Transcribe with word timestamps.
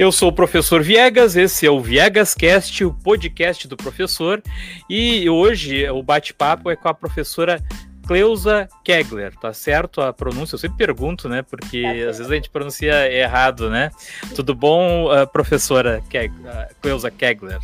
Eu 0.00 0.10
sou 0.10 0.30
o 0.30 0.32
professor 0.32 0.82
Viegas, 0.82 1.36
esse 1.36 1.66
é 1.66 1.70
o 1.70 1.78
Viegas 1.78 2.34
Cast, 2.34 2.82
o 2.86 2.90
podcast 2.90 3.68
do 3.68 3.76
professor, 3.76 4.42
e 4.88 5.28
hoje 5.28 5.86
o 5.90 6.02
bate-papo 6.02 6.70
é 6.70 6.74
com 6.74 6.88
a 6.88 6.94
professora 6.94 7.62
Cleusa 8.06 8.66
Kegler, 8.82 9.36
tá 9.36 9.52
certo 9.52 10.00
a 10.00 10.10
pronúncia? 10.10 10.54
Eu 10.54 10.58
sempre 10.58 10.78
pergunto, 10.78 11.28
né? 11.28 11.42
Porque 11.42 11.80
é 11.84 12.08
às 12.08 12.16
vezes 12.16 12.32
a 12.32 12.34
gente 12.34 12.48
pronuncia 12.48 13.12
errado, 13.12 13.68
né? 13.68 13.90
Tudo 14.34 14.54
bom, 14.54 15.08
professora 15.34 16.02
Keg 16.08 16.32
uh, 16.32 16.74
Cleusa 16.80 17.10
Kegler? 17.10 17.58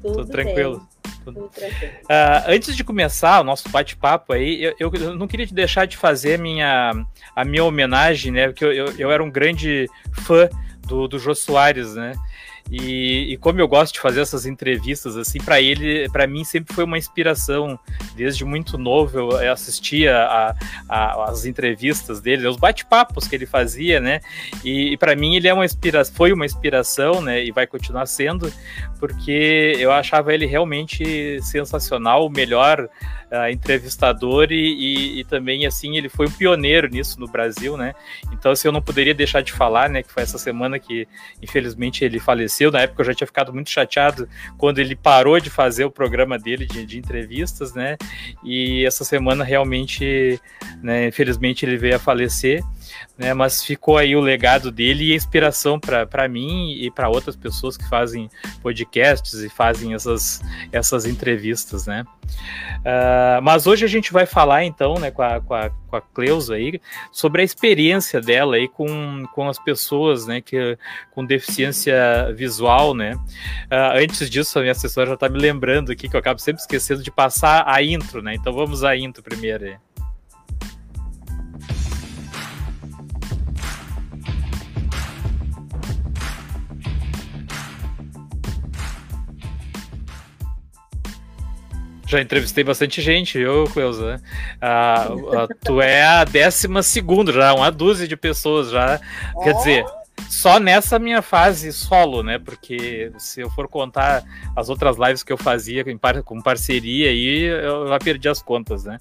Tudo, 0.00 0.14
Tudo 0.14 0.30
tranquilo? 0.30 0.88
Tranquilo. 1.22 1.50
Uh, 2.04 2.48
antes 2.48 2.74
de 2.74 2.82
começar 2.82 3.38
o 3.38 3.44
nosso 3.44 3.68
bate-papo 3.68 4.32
aí, 4.32 4.62
eu, 4.78 4.90
eu, 4.94 5.14
não 5.14 5.28
queria 5.28 5.46
deixar 5.46 5.84
de 5.84 5.98
fazer 5.98 6.36
a 6.36 6.38
minha, 6.38 7.04
a 7.36 7.44
minha 7.44 7.62
homenagem, 7.62 8.32
né? 8.32 8.46
Porque 8.46 8.64
eu, 8.64 8.72
eu, 8.72 8.94
eu 8.98 9.12
era 9.12 9.22
um 9.22 9.30
grande 9.30 9.86
fã 10.24 10.48
do, 10.90 11.06
do 11.06 11.18
Jô 11.20 11.34
Soares, 11.34 11.94
né? 11.94 12.12
E, 12.70 13.32
e, 13.32 13.36
como 13.36 13.60
eu 13.60 13.66
gosto 13.66 13.94
de 13.94 14.00
fazer 14.00 14.20
essas 14.20 14.44
entrevistas, 14.44 15.16
assim, 15.16 15.40
para 15.40 15.60
ele, 15.60 16.08
para 16.10 16.26
mim 16.26 16.44
sempre 16.44 16.74
foi 16.74 16.84
uma 16.84 16.98
inspiração. 16.98 17.78
Desde 18.14 18.44
muito 18.44 18.76
novo 18.76 19.18
eu 19.18 19.52
assistia 19.52 20.16
a, 20.16 20.54
a, 20.88 21.30
as 21.30 21.44
entrevistas 21.44 22.20
dele, 22.20 22.46
os 22.46 22.56
bate-papos 22.56 23.26
que 23.26 23.34
ele 23.34 23.46
fazia, 23.46 23.98
né? 23.98 24.20
E, 24.62 24.92
e 24.92 24.96
para 24.96 25.16
mim 25.16 25.36
ele 25.36 25.48
é 25.48 25.54
uma 25.54 25.64
inspira 25.64 26.04
foi 26.04 26.32
uma 26.32 26.44
inspiração, 26.44 27.20
né? 27.20 27.42
E 27.42 27.50
vai 27.50 27.66
continuar 27.66 28.06
sendo, 28.06 28.52
porque 28.98 29.74
eu 29.78 29.90
achava 29.90 30.32
ele 30.34 30.46
realmente 30.46 31.40
sensacional, 31.42 32.26
o 32.26 32.30
melhor 32.30 32.88
uh, 33.30 33.50
entrevistador 33.50 34.50
e, 34.50 34.54
e, 34.54 35.20
e, 35.20 35.24
também 35.24 35.66
assim 35.66 35.96
ele 35.96 36.08
foi 36.08 36.26
um 36.26 36.30
pioneiro 36.30 36.88
nisso 36.88 37.18
no 37.18 37.26
Brasil, 37.26 37.76
né? 37.76 37.94
Então 38.32 38.52
assim 38.52 38.68
eu 38.68 38.72
não 38.72 38.82
poderia 38.82 39.14
deixar 39.14 39.42
de 39.42 39.52
falar, 39.52 39.88
né? 39.88 40.02
Que 40.02 40.12
foi 40.12 40.22
essa 40.22 40.38
semana 40.38 40.78
que 40.78 41.06
infelizmente 41.40 42.04
ele 42.04 42.18
faleceu. 42.18 42.70
Na 42.70 42.80
época 42.80 43.02
eu 43.02 43.06
já 43.06 43.14
tinha 43.14 43.26
ficado 43.26 43.52
muito 43.52 43.70
chateado 43.70 44.28
quando 44.58 44.78
ele 44.78 44.96
parou 44.96 45.38
de 45.38 45.50
fazer 45.50 45.84
o 45.84 45.90
programa 45.90 46.38
dele 46.38 46.66
de, 46.66 46.84
de 46.84 46.98
entrevistas, 46.98 47.74
né? 47.74 47.96
E 48.44 48.84
essa 48.84 49.04
semana 49.04 49.44
realmente, 49.44 50.40
né? 50.82 51.08
Infelizmente 51.08 51.64
ele 51.64 51.76
veio 51.76 51.96
a 51.96 51.98
falecer 51.98 52.62
né? 53.16 53.34
Mas 53.34 53.62
ficou 53.62 53.96
aí 53.96 54.16
o 54.16 54.20
legado 54.20 54.70
dele 54.70 55.04
e 55.04 55.12
a 55.12 55.16
inspiração 55.16 55.78
para 55.78 56.28
mim 56.28 56.72
e 56.72 56.90
para 56.90 57.08
outras 57.08 57.36
pessoas 57.36 57.76
que 57.76 57.88
fazem 57.88 58.30
podcasts 58.62 59.34
e 59.34 59.48
fazem 59.48 59.94
essas, 59.94 60.40
essas 60.72 61.04
entrevistas, 61.04 61.86
né? 61.86 62.04
Uh, 62.80 63.42
mas 63.42 63.66
hoje 63.66 63.84
a 63.84 63.88
gente 63.88 64.12
vai 64.12 64.24
falar 64.24 64.64
então, 64.64 64.94
né, 64.94 65.10
com 65.10 65.22
a, 65.22 65.40
com 65.40 65.54
a, 65.54 65.70
com 65.70 65.96
a 65.96 66.00
Cleusa 66.00 66.54
aí, 66.54 66.80
sobre 67.12 67.42
a 67.42 67.44
experiência 67.44 68.20
dela 68.20 68.56
aí 68.56 68.68
com, 68.68 69.26
com 69.34 69.48
as 69.48 69.58
pessoas, 69.58 70.26
né, 70.26 70.40
que, 70.40 70.78
com 71.10 71.24
deficiência 71.24 72.32
visual, 72.34 72.94
né? 72.94 73.14
Uh, 73.14 73.98
antes 74.02 74.30
disso, 74.30 74.58
a 74.58 74.62
minha 74.62 74.72
assessora 74.72 75.08
já 75.08 75.14
está 75.14 75.28
me 75.28 75.38
lembrando 75.38 75.92
aqui 75.92 76.08
que 76.08 76.16
eu 76.16 76.20
acabo 76.20 76.40
sempre 76.40 76.62
esquecendo 76.62 77.02
de 77.02 77.10
passar 77.10 77.64
a 77.66 77.82
intro, 77.82 78.22
né? 78.22 78.34
Então 78.34 78.52
vamos 78.52 78.84
à 78.84 78.96
intro 78.96 79.22
primeiro 79.22 79.64
aí. 79.64 79.89
Já 92.10 92.20
entrevistei 92.20 92.64
bastante 92.64 93.00
gente, 93.00 93.38
eu, 93.38 93.70
Cleusa. 93.72 94.20
Ah, 94.60 95.06
tu 95.64 95.80
é 95.80 96.02
a 96.02 96.24
décima 96.24 96.82
segunda, 96.82 97.32
já, 97.32 97.54
uma 97.54 97.70
dúzia 97.70 98.08
de 98.08 98.16
pessoas 98.16 98.68
já. 98.68 99.00
Oh. 99.32 99.42
Quer 99.42 99.54
dizer, 99.54 99.84
só 100.28 100.58
nessa 100.58 100.98
minha 100.98 101.22
fase 101.22 101.72
solo, 101.72 102.24
né? 102.24 102.36
Porque 102.36 103.12
se 103.16 103.40
eu 103.40 103.48
for 103.50 103.68
contar 103.68 104.24
as 104.56 104.68
outras 104.68 104.96
lives 104.96 105.22
que 105.22 105.32
eu 105.32 105.38
fazia 105.38 105.84
com 106.24 106.42
parceria 106.42 107.10
aí, 107.10 107.42
eu 107.44 107.86
já 107.86 107.98
perdi 108.00 108.28
as 108.28 108.42
contas, 108.42 108.82
né? 108.82 108.98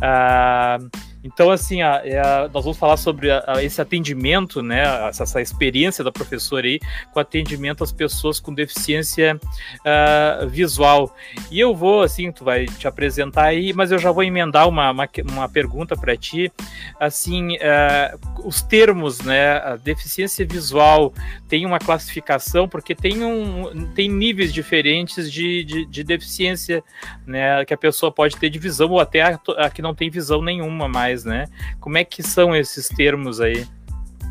Ah, 0.00 0.78
então, 1.24 1.50
assim, 1.50 1.82
a, 1.82 2.02
é 2.04 2.18
a, 2.18 2.50
nós 2.52 2.64
vamos 2.64 2.78
falar 2.78 2.96
sobre 2.96 3.30
a, 3.30 3.62
esse 3.62 3.80
atendimento, 3.80 4.60
né, 4.62 4.82
essa, 5.08 5.22
essa, 5.22 5.40
experiência 5.40 6.02
da 6.02 6.10
professora 6.10 6.66
aí 6.66 6.80
com 7.12 7.20
atendimento 7.20 7.84
às 7.84 7.92
pessoas 7.92 8.40
com 8.40 8.52
deficiência 8.52 9.38
uh, 9.80 10.48
visual. 10.48 11.14
E 11.50 11.60
eu 11.60 11.74
vou, 11.74 12.02
assim, 12.02 12.32
tu 12.32 12.44
vai 12.44 12.66
te 12.66 12.88
apresentar 12.88 13.44
aí, 13.44 13.72
mas 13.72 13.92
eu 13.92 13.98
já 13.98 14.10
vou 14.10 14.24
emendar 14.24 14.68
uma, 14.68 14.90
uma, 14.90 15.08
uma 15.30 15.48
pergunta 15.48 15.96
para 15.96 16.16
ti. 16.16 16.52
Assim, 16.98 17.56
uh, 17.56 18.18
os 18.44 18.62
termos, 18.62 19.20
né, 19.20 19.78
deficiência 19.82 20.44
visual 20.44 21.12
tem 21.48 21.64
uma 21.64 21.78
classificação, 21.78 22.68
porque 22.68 22.94
tem, 22.94 23.24
um, 23.24 23.86
tem 23.94 24.08
níveis 24.08 24.52
diferentes 24.52 25.30
de, 25.30 25.64
de, 25.64 25.86
de 25.86 26.04
deficiência, 26.04 26.82
né, 27.26 27.64
que 27.64 27.74
a 27.74 27.78
pessoa 27.78 28.10
pode 28.10 28.36
ter 28.36 28.50
de 28.50 28.58
visão 28.58 28.90
ou 28.90 29.00
até 29.00 29.22
a, 29.22 29.40
a 29.58 29.70
que 29.70 29.82
não 29.82 29.94
tem 29.94 30.10
visão 30.10 30.42
nenhuma 30.42 30.88
mais 30.88 31.11
mais, 31.12 31.24
né? 31.24 31.44
Como 31.78 31.98
é 31.98 32.04
que 32.04 32.22
são 32.22 32.56
esses 32.56 32.88
termos 32.88 33.40
aí? 33.40 33.66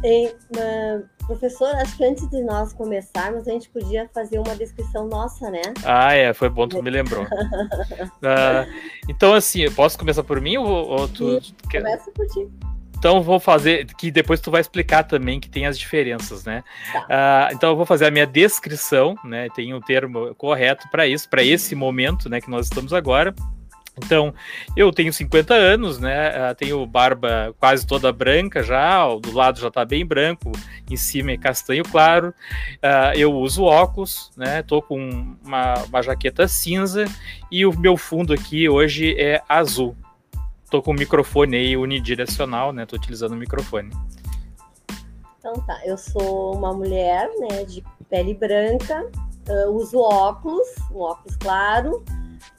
Uh, 0.04 1.06
professor, 1.28 1.68
acho 1.76 1.96
que 1.96 2.04
antes 2.04 2.28
de 2.30 2.42
nós 2.42 2.74
começarmos, 2.74 3.48
a 3.48 3.52
gente 3.52 3.70
podia 3.70 4.10
fazer 4.14 4.40
uma 4.40 4.56
descrição 4.56 5.08
nossa, 5.08 5.52
né? 5.52 5.62
Ah, 5.84 6.14
é, 6.14 6.34
foi 6.34 6.50
bom 6.50 6.68
tu 6.68 6.82
me 6.82 6.90
lembrou. 6.90 7.24
uh, 7.24 8.72
então, 9.08 9.34
assim, 9.34 9.70
posso 9.72 9.98
começar 9.98 10.24
por 10.24 10.42
mim 10.42 10.58
ou, 10.58 10.68
ou 10.68 11.08
tu, 11.08 11.40
tu 11.40 11.70
quer... 11.70 11.84
Começa 11.84 12.12
por 12.12 12.26
ti. 12.28 12.48
Então 12.98 13.20
vou 13.24 13.40
fazer, 13.40 13.86
que 13.96 14.12
depois 14.12 14.40
tu 14.40 14.52
vai 14.52 14.62
explicar 14.62 15.04
também 15.04 15.40
que 15.40 15.50
tem 15.50 15.66
as 15.66 15.78
diferenças, 15.78 16.46
né? 16.46 16.64
Tá. 16.94 17.50
Uh, 17.50 17.56
então 17.56 17.72
eu 17.72 17.76
vou 17.76 17.86
fazer 17.86 18.06
a 18.06 18.12
minha 18.12 18.28
descrição, 18.28 19.16
né? 19.24 19.48
Tem 19.56 19.74
um 19.74 19.82
termo 19.82 20.36
correto 20.36 20.88
para 20.92 21.08
isso, 21.08 21.28
para 21.28 21.44
esse 21.44 21.74
momento, 21.74 22.30
né? 22.30 22.40
Que 22.40 22.50
nós 22.50 22.68
estamos 22.68 22.94
agora. 22.94 23.34
Então, 23.98 24.34
eu 24.76 24.92
tenho 24.92 25.12
50 25.12 25.54
anos, 25.54 26.00
né? 26.00 26.30
Ah, 26.30 26.56
tenho 26.56 26.86
barba 26.86 27.54
quase 27.60 27.86
toda 27.86 28.12
branca 28.12 28.64
já, 28.64 29.06
do 29.16 29.34
lado 29.34 29.60
já 29.60 29.70
tá 29.70 29.84
bem 29.84 30.06
branco, 30.06 30.52
em 30.90 30.96
cima 30.96 31.32
é 31.32 31.38
castanho 31.38 31.84
claro. 31.84 32.34
Uh, 32.78 33.16
eu 33.16 33.34
uso 33.34 33.64
óculos, 33.64 34.32
né? 34.38 34.64
Tô 34.64 34.82
com 34.82 35.36
uma, 35.44 35.74
uma 35.84 36.02
jaqueta 36.02 36.48
cinza 36.48 37.06
e 37.52 37.66
o 37.66 37.78
meu 37.78 37.98
fundo 37.98 38.34
aqui 38.34 38.70
hoje 38.70 39.14
é 39.20 39.42
azul. 39.48 39.96
Tô 40.70 40.82
com 40.82 40.92
o 40.92 40.96
microfone 40.96 41.58
aí 41.58 41.76
unidirecional, 41.76 42.72
né? 42.72 42.86
Tô 42.86 42.96
utilizando 42.96 43.34
o 43.34 43.38
microfone. 43.38 43.92
Então 45.38 45.54
tá, 45.66 45.82
eu 45.86 45.98
sou 45.98 46.56
uma 46.56 46.72
mulher, 46.72 47.28
né, 47.40 47.64
de 47.66 47.84
pele 48.08 48.34
branca, 48.36 49.10
uh, 49.50 49.72
uso 49.72 50.00
óculos, 50.00 50.68
um 50.92 51.00
óculos 51.00 51.36
claro, 51.36 52.06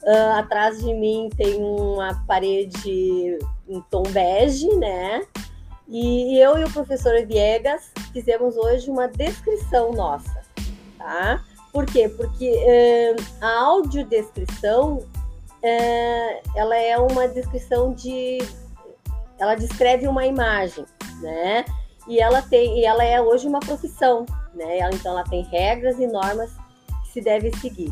Uh, 0.05 0.33
atrás 0.37 0.79
de 0.79 0.93
mim 0.93 1.29
tem 1.37 1.55
uma 1.63 2.25
parede 2.27 3.37
em 3.67 3.81
tom 3.89 4.03
bege, 4.03 4.67
né? 4.75 5.25
E 5.87 6.37
eu 6.37 6.57
e 6.57 6.63
o 6.63 6.71
professor 6.71 7.25
Viegas 7.25 7.91
fizemos 8.11 8.57
hoje 8.57 8.89
uma 8.89 9.07
descrição 9.07 9.93
nossa, 9.93 10.41
tá? 10.97 11.41
Por 11.71 11.85
quê? 11.85 12.09
Porque 12.09 12.51
uh, 12.51 13.23
a 13.41 13.61
audiodescrição 13.61 14.97
uh, 14.97 16.49
ela 16.55 16.77
é 16.77 16.97
uma 16.97 17.27
descrição 17.27 17.93
de. 17.93 18.39
Ela 19.39 19.55
descreve 19.55 20.07
uma 20.07 20.25
imagem, 20.25 20.85
né? 21.21 21.65
E 22.07 22.19
ela 22.19 22.41
tem, 22.41 22.79
e 22.79 22.85
ela 22.85 23.03
é 23.03 23.21
hoje 23.21 23.47
uma 23.47 23.59
profissão, 23.59 24.25
né? 24.53 24.79
Então 24.93 25.13
ela 25.13 25.23
tem 25.23 25.43
regras 25.43 25.97
e 25.99 26.07
normas 26.07 26.51
que 27.03 27.11
se 27.13 27.21
deve 27.21 27.55
seguir. 27.57 27.91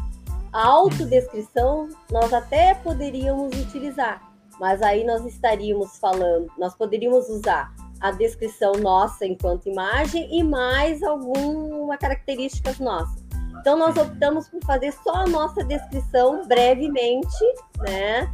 A 0.53 0.67
autodescrição 0.67 1.87
nós 2.11 2.33
até 2.33 2.73
poderíamos 2.73 3.57
utilizar, 3.57 4.21
mas 4.59 4.81
aí 4.81 5.05
nós 5.05 5.25
estaríamos 5.25 5.97
falando, 5.97 6.51
nós 6.57 6.75
poderíamos 6.75 7.29
usar 7.29 7.73
a 8.01 8.11
descrição 8.11 8.73
nossa 8.73 9.25
enquanto 9.25 9.69
imagem 9.69 10.27
e 10.29 10.43
mais 10.43 11.01
alguma 11.03 11.97
características 11.97 12.79
nossas. 12.79 13.23
Então 13.61 13.77
nós 13.77 13.95
optamos 13.95 14.49
por 14.49 14.61
fazer 14.65 14.91
só 14.91 15.13
a 15.13 15.27
nossa 15.27 15.63
descrição 15.63 16.45
brevemente, 16.47 17.45
né? 17.79 18.29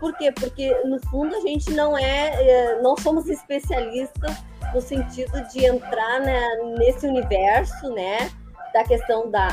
Por 0.00 0.16
quê? 0.16 0.32
Porque 0.32 0.74
no 0.84 0.98
fundo 1.08 1.36
a 1.36 1.40
gente 1.40 1.70
não 1.72 1.96
é, 1.96 2.48
é 2.48 2.82
não 2.82 2.96
somos 2.96 3.28
especialistas 3.28 4.36
no 4.72 4.80
sentido 4.80 5.46
de 5.48 5.66
entrar 5.66 6.20
né, 6.20 6.40
nesse 6.78 7.06
universo, 7.06 7.90
né? 7.90 8.30
Da 8.72 8.84
questão 8.84 9.30
da 9.30 9.48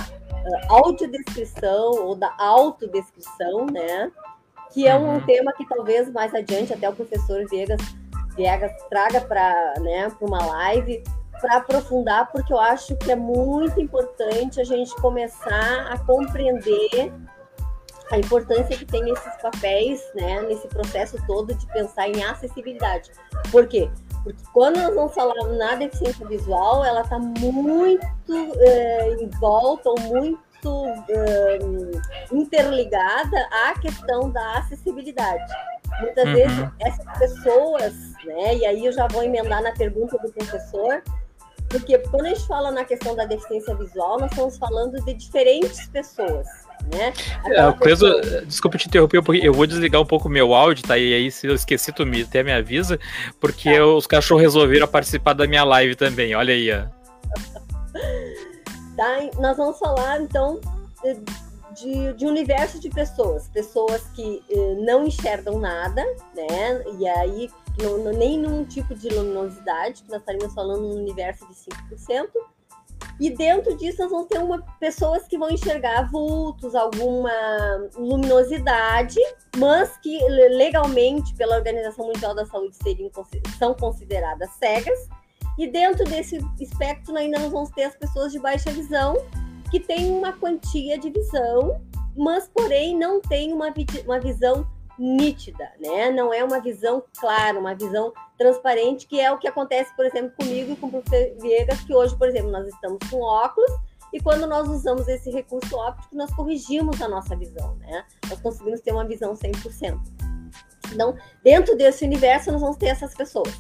audiodescrição 0.70 2.06
ou 2.06 2.16
da 2.16 2.34
autodescrição, 2.38 3.66
né? 3.66 4.12
Que 4.72 4.88
é 4.88 4.96
um 4.96 5.16
uhum. 5.16 5.26
tema 5.26 5.54
que 5.54 5.68
talvez 5.68 6.12
mais 6.12 6.34
adiante 6.34 6.74
até 6.74 6.90
o 6.90 6.94
professor 6.94 7.46
Viegas, 7.50 7.82
Viegas 8.36 8.72
traga 8.90 9.22
para 9.22 9.74
né, 9.80 10.12
uma 10.22 10.46
live 10.46 11.04
para 11.40 11.58
aprofundar, 11.58 12.32
porque 12.32 12.52
eu 12.52 12.60
acho 12.60 12.96
que 12.98 13.12
é 13.12 13.16
muito 13.16 13.80
importante 13.80 14.60
a 14.60 14.64
gente 14.64 14.94
começar 14.96 15.88
a 15.92 15.98
compreender 16.00 17.12
a 18.12 18.18
importância 18.18 18.78
que 18.78 18.86
tem 18.86 19.10
esses 19.10 19.42
papéis, 19.42 20.02
né, 20.16 20.42
nesse 20.44 20.68
processo 20.68 21.18
todo 21.28 21.54
de 21.54 21.66
pensar 21.68 22.08
em 22.08 22.24
acessibilidade. 22.24 23.12
Por 23.52 23.68
quê? 23.68 23.90
Porque 23.90 24.07
quando 24.54 24.78
nós 24.78 24.96
vamos 24.96 25.14
falar 25.14 25.36
na 25.58 25.76
deficiência 25.76 26.26
visual, 26.28 26.84
ela 26.84 27.02
está 27.02 27.20
muito 27.20 28.56
é, 28.60 29.14
em 29.16 29.30
volta 29.40 29.90
ou 29.90 30.00
muito 30.00 30.86
é, 31.10 31.60
interligada 32.32 33.38
à 33.68 33.80
questão 33.80 34.30
da 34.30 34.60
acessibilidade. 34.60 35.54
Muitas 36.02 36.26
uhum. 36.26 36.34
vezes 36.34 36.70
essas 36.80 37.18
pessoas, 37.18 37.94
né, 38.26 38.56
e 38.56 38.66
aí 38.66 38.86
eu 38.86 38.92
já 38.92 39.08
vou 39.08 39.24
emendar 39.24 39.62
na 39.64 39.72
pergunta 39.72 40.18
do 40.18 40.32
professor, 40.32 41.02
porque 41.70 41.98
quando 41.98 42.26
a 42.26 42.30
gente 42.30 42.48
fala 42.48 42.72
na 42.72 42.86
questão 42.86 43.16
da 43.16 43.26
deficiência 43.26 43.76
visual, 43.76 44.20
nós 44.20 44.32
estamos 44.32 44.58
falando 44.58 45.04
de 45.04 45.14
diferentes 45.14 45.88
pessoas. 45.88 46.48
Né? 46.92 47.14
É, 47.46 47.72
pessoa... 47.74 48.22
desculpa 48.46 48.78
te 48.78 48.88
interromper, 48.88 49.22
eu 49.44 49.54
vou 49.54 49.68
desligar 49.68 50.02
um 50.02 50.06
pouco 50.06 50.30
meu 50.30 50.54
áudio, 50.54 50.88
tá? 50.88 50.98
E 50.98 51.14
aí, 51.14 51.32
se 51.32 51.48
eu 51.48 51.54
esqueci, 51.54 51.92
tu 51.92 52.06
me, 52.06 52.22
até 52.22 52.44
me 52.44 52.52
avisa, 52.52 53.00
porque 53.40 53.78
tá. 53.78 53.86
os 53.86 54.08
cachorros 54.08 54.44
resolveram 54.44 54.88
participar 54.88 55.34
da 55.34 55.48
minha 55.48 55.64
live 55.64 55.96
também, 55.96 56.34
olha 56.36 56.54
aí. 56.54 56.72
Ó. 56.72 56.86
Tá, 58.96 59.40
nós 59.40 59.58
vamos 59.58 59.78
falar 59.78 60.22
então 60.22 60.60
de, 61.76 62.14
de 62.14 62.26
universo 62.26 62.80
de 62.80 62.90
pessoas, 62.90 63.48
pessoas 63.50 64.04
que 64.16 64.42
eh, 64.50 64.76
não 64.80 65.06
enxergam 65.06 65.60
nada, 65.60 66.04
né? 66.36 66.84
E 67.00 67.08
aí 67.08 67.50
no, 67.82 68.12
nem 68.12 68.40
num 68.40 68.66
tipo 68.66 68.96
de 68.96 69.10
luminosidade, 69.10 70.04
que 70.04 70.10
nós 70.10 70.20
estaríamos 70.20 70.54
falando 70.54 70.82
num 70.82 70.96
universo 70.96 71.46
de 71.48 71.54
5%. 71.54 72.28
E 73.20 73.32
dentro 73.32 73.76
disso 73.76 74.02
nós 74.02 74.12
vamos 74.12 74.28
ter 74.28 74.38
uma, 74.38 74.62
pessoas 74.80 75.28
que 75.28 75.38
vão 75.38 75.50
enxergar 75.50 76.10
vultos, 76.12 76.76
alguma 76.76 77.32
luminosidade, 77.96 79.20
mas 79.58 79.98
que 79.98 80.20
legalmente 80.30 81.34
pela 81.36 81.56
Organização 81.56 82.08
Mundial 82.08 82.36
da 82.36 82.46
Saúde 82.46 82.76
seriam, 82.82 83.10
são 83.58 83.74
consideradas 83.74 84.50
cegas. 84.52 85.10
E 85.58 85.68
dentro 85.68 86.06
desse 86.06 86.38
espectro 86.60 87.18
ainda 87.18 87.40
nós 87.40 87.52
vamos 87.52 87.70
ter 87.72 87.86
as 87.86 87.96
pessoas 87.96 88.32
de 88.32 88.40
baixa 88.40 88.70
visão, 88.70 89.16
que 89.72 89.80
têm 89.80 90.12
uma 90.12 90.32
quantia 90.34 90.98
de 91.00 91.10
visão, 91.10 91.82
mas 92.16 92.50
porém 92.54 92.98
não 92.98 93.20
tem 93.20 93.52
uma, 93.52 93.74
uma 94.06 94.20
visão 94.20 94.66
nítida, 94.98 95.72
né? 95.80 96.12
Não 96.12 96.34
é 96.34 96.44
uma 96.44 96.60
visão 96.60 97.04
clara, 97.20 97.60
uma 97.60 97.76
visão 97.76 98.14
transparente, 98.38 99.08
que 99.08 99.20
é 99.20 99.32
o 99.32 99.38
que 99.38 99.48
acontece, 99.48 99.96
por 99.96 100.06
exemplo, 100.06 100.32
comigo 100.38 100.74
e 100.74 100.76
com 100.76 100.88
o 100.88 100.92
professor 100.92 101.42
Viegas, 101.42 101.82
que 101.82 101.94
hoje, 101.94 102.16
por 102.18 102.28
exemplo, 102.28 102.52
nós 102.52 102.68
estamos 102.68 103.00
com 103.10 103.22
óculos 103.22 103.72
e 104.14 104.20
quando 104.22 104.48
nós 104.48 104.68
usamos 104.68 105.08
esse 105.08 105.30
recurso 105.30 105.76
óptico, 105.76 106.16
nós 106.16 106.34
corrigimos 106.34 107.02
a 107.02 107.08
nossa 107.08 107.36
visão, 107.36 107.76
né? 107.76 108.06
Nós 108.30 108.40
conseguimos 108.40 108.82
ter 108.82 108.92
uma 108.92 109.06
visão 109.06 109.34
100%. 109.34 110.00
Então, 110.94 111.16
dentro 111.44 111.76
desse 111.76 112.06
universo, 112.06 112.52
nós 112.52 112.62
vamos 112.62 112.78
ter 112.78 112.88
essas 112.88 113.14
pessoas. 113.14 113.54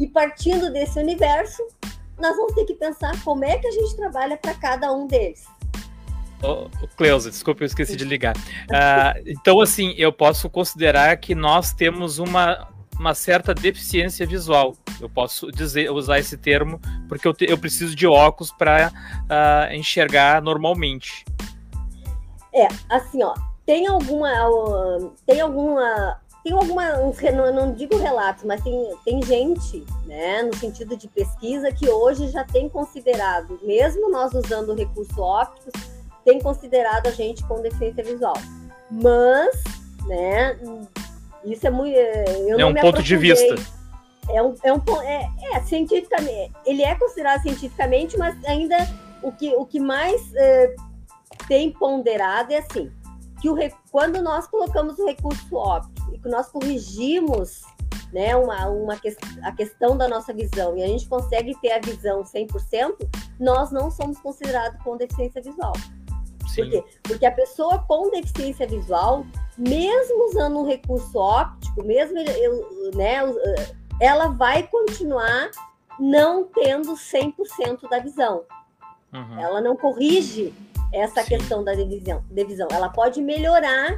E 0.00 0.08
partindo 0.08 0.72
desse 0.72 0.98
universo, 0.98 1.62
nós 2.18 2.36
vamos 2.36 2.54
ter 2.54 2.64
que 2.64 2.74
pensar 2.74 3.12
como 3.22 3.44
é 3.44 3.58
que 3.58 3.66
a 3.66 3.70
gente 3.70 3.94
trabalha 3.96 4.36
para 4.36 4.54
cada 4.54 4.92
um 4.92 5.06
deles. 5.06 5.44
Oh, 6.42 6.68
Cleusa, 6.96 7.30
desculpa, 7.30 7.62
eu 7.62 7.66
esqueci 7.66 7.96
de 7.96 8.04
ligar. 8.04 8.36
Uh, 8.36 9.22
então, 9.26 9.60
assim, 9.60 9.94
eu 9.96 10.12
posso 10.12 10.50
considerar 10.50 11.16
que 11.16 11.34
nós 11.34 11.72
temos 11.72 12.18
uma, 12.18 12.68
uma 12.98 13.14
certa 13.14 13.54
deficiência 13.54 14.26
visual. 14.26 14.74
Eu 15.00 15.08
posso 15.08 15.50
dizer, 15.50 15.90
usar 15.90 16.18
esse 16.18 16.36
termo 16.36 16.80
porque 17.08 17.26
eu, 17.26 17.34
te, 17.34 17.44
eu 17.48 17.58
preciso 17.58 17.94
de 17.94 18.06
óculos 18.06 18.50
para 18.52 18.88
uh, 18.88 18.92
ah, 19.28 19.68
enxergar 19.74 20.40
normalmente. 20.42 21.24
É, 22.52 22.68
assim, 22.88 23.22
ó, 23.22 23.34
tem 23.66 23.86
alguma, 23.86 24.30
tem 25.26 25.40
alguma, 25.40 26.20
tem 26.44 26.52
alguma, 26.52 26.92
não, 26.92 27.52
não 27.52 27.72
digo 27.72 27.96
relatos, 27.96 28.44
mas 28.44 28.62
tem, 28.62 28.94
tem 29.04 29.22
gente, 29.22 29.84
né, 30.06 30.42
no 30.42 30.54
sentido 30.54 30.96
de 30.96 31.08
pesquisa 31.08 31.72
que 31.72 31.88
hoje 31.88 32.28
já 32.28 32.44
tem 32.44 32.68
considerado, 32.68 33.58
mesmo 33.62 34.10
nós 34.10 34.32
usando 34.34 34.74
recurso 34.74 35.20
óptico, 35.20 35.72
tem 36.24 36.40
considerado 36.40 37.06
a 37.06 37.10
gente 37.10 37.44
com 37.46 37.60
deficiência 37.60 38.02
visual. 38.02 38.36
Mas, 38.90 39.62
né, 40.06 40.58
isso 41.44 41.66
é 41.66 41.70
muito. 41.70 41.96
Eu 41.96 42.58
é 42.58 42.66
um 42.66 42.74
ponto 42.74 43.02
de 43.02 43.16
vista. 43.16 43.54
É 44.30 44.42
um, 44.42 44.54
é 44.62 44.72
um 44.72 45.02
é, 45.02 45.28
é, 45.52 45.60
cientificamente. 45.62 46.52
Ele 46.64 46.82
é 46.82 46.94
considerado 46.94 47.42
cientificamente, 47.42 48.16
mas 48.16 48.42
ainda 48.44 48.76
o 49.22 49.30
que, 49.30 49.54
o 49.54 49.66
que 49.66 49.78
mais 49.78 50.34
é, 50.34 50.74
tem 51.46 51.70
ponderado 51.70 52.52
é 52.52 52.58
assim: 52.58 52.90
que 53.40 53.50
o, 53.50 53.56
quando 53.90 54.22
nós 54.22 54.46
colocamos 54.46 54.98
o 54.98 55.06
recurso 55.06 55.54
óptico 55.54 56.14
e 56.14 56.18
que 56.18 56.28
nós 56.28 56.48
corrigimos 56.48 57.62
né, 58.12 58.34
uma, 58.36 58.66
uma 58.68 58.96
que, 58.96 59.14
a 59.42 59.52
questão 59.52 59.96
da 59.96 60.08
nossa 60.08 60.32
visão 60.32 60.76
e 60.76 60.82
a 60.82 60.86
gente 60.86 61.08
consegue 61.08 61.54
ter 61.60 61.72
a 61.72 61.80
visão 61.80 62.22
100%, 62.22 62.94
nós 63.40 63.72
não 63.72 63.90
somos 63.90 64.18
considerados 64.20 64.80
com 64.82 64.96
deficiência 64.96 65.42
visual. 65.42 65.72
Por 66.54 66.70
quê? 66.70 66.84
Porque 67.02 67.26
a 67.26 67.32
pessoa 67.32 67.78
com 67.86 68.10
deficiência 68.10 68.66
visual, 68.66 69.24
mesmo 69.56 70.28
usando 70.28 70.58
um 70.58 70.66
recurso 70.66 71.18
óptico, 71.18 71.84
mesmo 71.84 72.18
eu, 72.18 72.92
né, 72.94 73.18
ela 74.00 74.28
vai 74.28 74.64
continuar 74.64 75.50
não 75.98 76.44
tendo 76.44 76.94
100% 76.94 77.88
da 77.88 77.98
visão. 78.00 78.44
Uhum. 79.12 79.38
Ela 79.38 79.60
não 79.60 79.76
corrige 79.76 80.52
essa 80.92 81.22
Sim. 81.22 81.28
questão 81.28 81.64
da 81.64 81.74
divisão, 81.74 82.24
divisão. 82.30 82.68
Ela 82.70 82.88
pode 82.88 83.22
melhorar, 83.22 83.96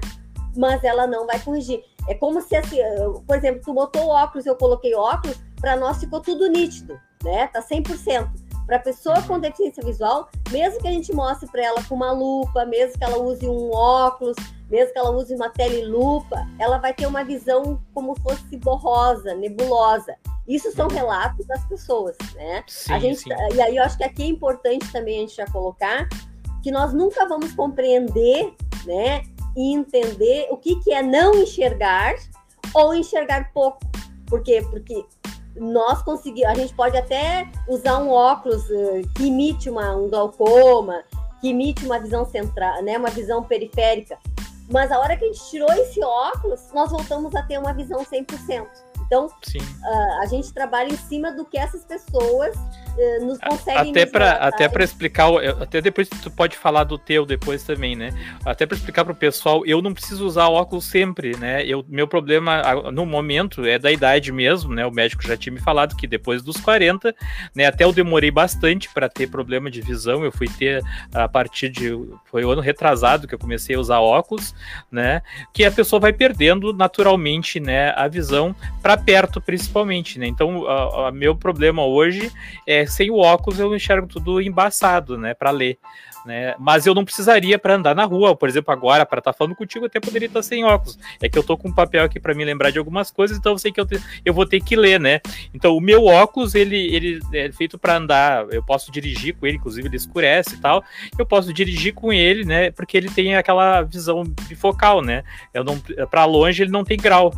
mas 0.56 0.84
ela 0.84 1.06
não 1.06 1.26
vai 1.26 1.38
corrigir. 1.40 1.82
É 2.08 2.14
como 2.14 2.40
se, 2.40 2.54
assim, 2.54 2.78
por 3.26 3.36
exemplo, 3.36 3.62
tu 3.64 3.72
botou 3.72 4.08
óculos, 4.08 4.46
eu 4.46 4.56
coloquei 4.56 4.94
óculos, 4.94 5.36
para 5.60 5.76
nós 5.76 5.98
ficou 5.98 6.20
tudo 6.20 6.48
nítido, 6.48 6.98
né? 7.22 7.48
Tá 7.48 7.60
100%. 7.60 8.45
Para 8.66 8.76
a 8.76 8.80
pessoa 8.80 9.22
com 9.22 9.38
deficiência 9.38 9.82
visual, 9.84 10.28
mesmo 10.50 10.80
que 10.80 10.88
a 10.88 10.92
gente 10.92 11.12
mostre 11.12 11.48
para 11.48 11.64
ela 11.64 11.82
com 11.84 11.94
uma 11.94 12.10
lupa, 12.10 12.64
mesmo 12.64 12.98
que 12.98 13.04
ela 13.04 13.18
use 13.18 13.48
um 13.48 13.70
óculos, 13.72 14.36
mesmo 14.68 14.92
que 14.92 14.98
ela 14.98 15.10
use 15.10 15.34
uma 15.34 15.48
telelupa, 15.50 16.44
ela 16.58 16.78
vai 16.78 16.92
ter 16.92 17.06
uma 17.06 17.22
visão 17.22 17.80
como 17.94 18.16
fosse 18.20 18.56
borrosa, 18.56 19.34
nebulosa. 19.34 20.16
Isso 20.48 20.72
são 20.72 20.88
relatos 20.88 21.46
das 21.46 21.64
pessoas, 21.66 22.16
né? 22.34 22.64
Sim, 22.66 22.92
a 22.92 22.98
gente, 22.98 23.20
sim. 23.20 23.30
E 23.54 23.60
aí 23.60 23.76
eu 23.76 23.84
acho 23.84 23.96
que 23.96 24.04
aqui 24.04 24.24
é 24.24 24.26
importante 24.26 24.90
também 24.90 25.18
a 25.18 25.20
gente 25.20 25.36
já 25.36 25.46
colocar 25.46 26.08
que 26.62 26.72
nós 26.72 26.92
nunca 26.92 27.26
vamos 27.28 27.52
compreender, 27.52 28.52
né, 28.84 29.22
e 29.56 29.74
entender 29.74 30.48
o 30.50 30.56
que, 30.56 30.76
que 30.80 30.92
é 30.92 31.02
não 31.02 31.34
enxergar 31.34 32.14
ou 32.74 32.94
enxergar 32.94 33.52
pouco. 33.52 33.80
Por 34.26 34.42
quê? 34.42 34.64
Porque 34.70 35.04
nós 35.58 36.02
conseguimos, 36.02 36.50
a 36.50 36.54
gente 36.54 36.74
pode 36.74 36.96
até 36.96 37.48
usar 37.68 37.98
um 37.98 38.10
óculos 38.10 38.68
uh, 38.70 39.08
que 39.14 39.24
imite 39.26 39.70
uma, 39.70 39.94
um 39.96 40.08
glaucoma, 40.08 41.02
que 41.40 41.48
imite 41.48 41.84
uma 41.84 41.98
visão 41.98 42.24
central, 42.24 42.82
né, 42.82 42.98
uma 42.98 43.10
visão 43.10 43.42
periférica. 43.42 44.18
Mas 44.68 44.90
a 44.90 44.98
hora 44.98 45.16
que 45.16 45.24
a 45.24 45.28
gente 45.28 45.48
tirou 45.48 45.72
esse 45.72 46.02
óculos, 46.02 46.60
nós 46.74 46.90
voltamos 46.90 47.34
a 47.34 47.42
ter 47.42 47.58
uma 47.58 47.72
visão 47.72 48.04
100%. 48.04 48.66
Então, 49.06 49.26
uh, 49.26 50.22
a 50.22 50.26
gente 50.26 50.52
trabalha 50.52 50.92
em 50.92 50.96
cima 50.96 51.30
do 51.30 51.44
que 51.44 51.56
essas 51.56 51.84
pessoas 51.84 52.56
uh, 52.96 53.26
nos 53.26 53.38
conseguem. 53.38 53.90
Até 53.90 54.06
para 54.06 54.32
até 54.32 54.68
para 54.68 54.84
explicar, 54.84 55.28
até 55.60 55.80
depois 55.80 56.08
tu 56.08 56.30
pode 56.30 56.56
falar 56.56 56.84
do 56.84 56.98
teu 56.98 57.26
depois 57.26 57.62
também, 57.62 57.96
né? 57.96 58.10
Até 58.44 58.66
para 58.66 58.76
explicar 58.76 59.04
para 59.04 59.12
o 59.12 59.16
pessoal, 59.16 59.64
eu 59.66 59.82
não 59.82 59.92
preciso 59.92 60.26
usar 60.26 60.48
óculos 60.48 60.84
sempre, 60.84 61.36
né? 61.36 61.64
Eu, 61.64 61.84
meu 61.88 62.06
problema 62.06 62.62
no 62.92 63.04
momento 63.04 63.64
é 63.64 63.78
da 63.78 63.90
idade 63.92 64.32
mesmo, 64.32 64.74
né? 64.74 64.86
O 64.86 64.90
médico 64.90 65.22
já 65.22 65.36
tinha 65.36 65.52
me 65.52 65.60
falado 65.60 65.96
que 65.96 66.06
depois 66.06 66.42
dos 66.42 66.56
40, 66.56 67.14
né? 67.54 67.66
Até 67.66 67.84
eu 67.84 67.92
demorei 67.92 68.30
bastante 68.30 68.88
para 68.88 69.08
ter 69.08 69.28
problema 69.28 69.70
de 69.70 69.80
visão. 69.80 70.24
Eu 70.24 70.32
fui 70.32 70.48
ter 70.48 70.82
a 71.12 71.28
partir 71.28 71.68
de 71.68 71.90
foi 72.24 72.44
o 72.44 72.50
ano 72.50 72.60
retrasado 72.60 73.26
que 73.26 73.34
eu 73.34 73.38
comecei 73.38 73.76
a 73.76 73.80
usar 73.80 74.00
óculos, 74.00 74.54
né? 74.90 75.22
Que 75.52 75.64
a 75.64 75.70
pessoa 75.70 76.00
vai 76.00 76.12
perdendo 76.12 76.72
naturalmente, 76.72 77.60
né? 77.60 77.92
A 77.96 78.08
visão 78.08 78.54
para 78.82 78.96
perto, 78.96 79.40
principalmente, 79.40 80.18
né? 80.18 80.26
Então, 80.26 80.60
o 80.60 81.10
meu 81.10 81.36
problema 81.36 81.84
hoje 81.84 82.30
é 82.66 82.85
sem 82.86 83.10
o 83.10 83.18
óculos 83.18 83.58
eu 83.58 83.74
enxergo 83.74 84.06
tudo 84.06 84.40
embaçado, 84.40 85.18
né, 85.18 85.34
para 85.34 85.50
ler 85.50 85.78
né? 86.26 86.56
Mas 86.58 86.84
eu 86.84 86.94
não 86.94 87.04
precisaria 87.04 87.56
para 87.56 87.76
andar 87.76 87.94
na 87.94 88.04
rua, 88.04 88.34
por 88.34 88.48
exemplo, 88.48 88.72
agora 88.72 89.06
para 89.06 89.20
estar 89.20 89.32
tá 89.32 89.38
falando 89.38 89.54
contigo, 89.54 89.84
eu 89.84 89.86
até 89.86 90.00
poderia 90.00 90.26
estar 90.26 90.42
sem 90.42 90.64
óculos. 90.64 90.98
É 91.22 91.28
que 91.28 91.38
eu 91.38 91.42
tô 91.42 91.56
com 91.56 91.68
um 91.68 91.72
papel 91.72 92.04
aqui 92.04 92.18
para 92.18 92.34
me 92.34 92.44
lembrar 92.44 92.70
de 92.70 92.78
algumas 92.78 93.12
coisas, 93.12 93.38
então 93.38 93.52
eu 93.52 93.58
sei 93.58 93.70
que 93.70 93.80
eu, 93.80 93.86
te, 93.86 94.02
eu 94.24 94.34
vou 94.34 94.44
ter 94.44 94.60
que 94.60 94.74
ler, 94.74 94.98
né? 94.98 95.20
Então 95.54 95.76
o 95.76 95.80
meu 95.80 96.04
óculos 96.04 96.56
ele, 96.56 96.76
ele 96.94 97.20
é 97.32 97.50
feito 97.52 97.78
para 97.78 97.96
andar, 97.96 98.44
eu 98.50 98.62
posso 98.62 98.90
dirigir 98.90 99.36
com 99.36 99.46
ele, 99.46 99.56
inclusive 99.56 99.86
ele 99.86 99.96
escurece 99.96 100.56
e 100.56 100.58
tal. 100.58 100.82
Eu 101.16 101.24
posso 101.24 101.52
dirigir 101.52 101.94
com 101.94 102.12
ele, 102.12 102.44
né? 102.44 102.72
Porque 102.72 102.96
ele 102.96 103.08
tem 103.08 103.36
aquela 103.36 103.82
visão 103.82 104.24
bifocal, 104.48 105.00
né? 105.00 105.22
Eu 105.54 105.62
não 105.62 105.78
para 106.10 106.24
longe 106.24 106.60
ele 106.60 106.72
não 106.72 106.82
tem 106.82 106.98
grau, 106.98 107.32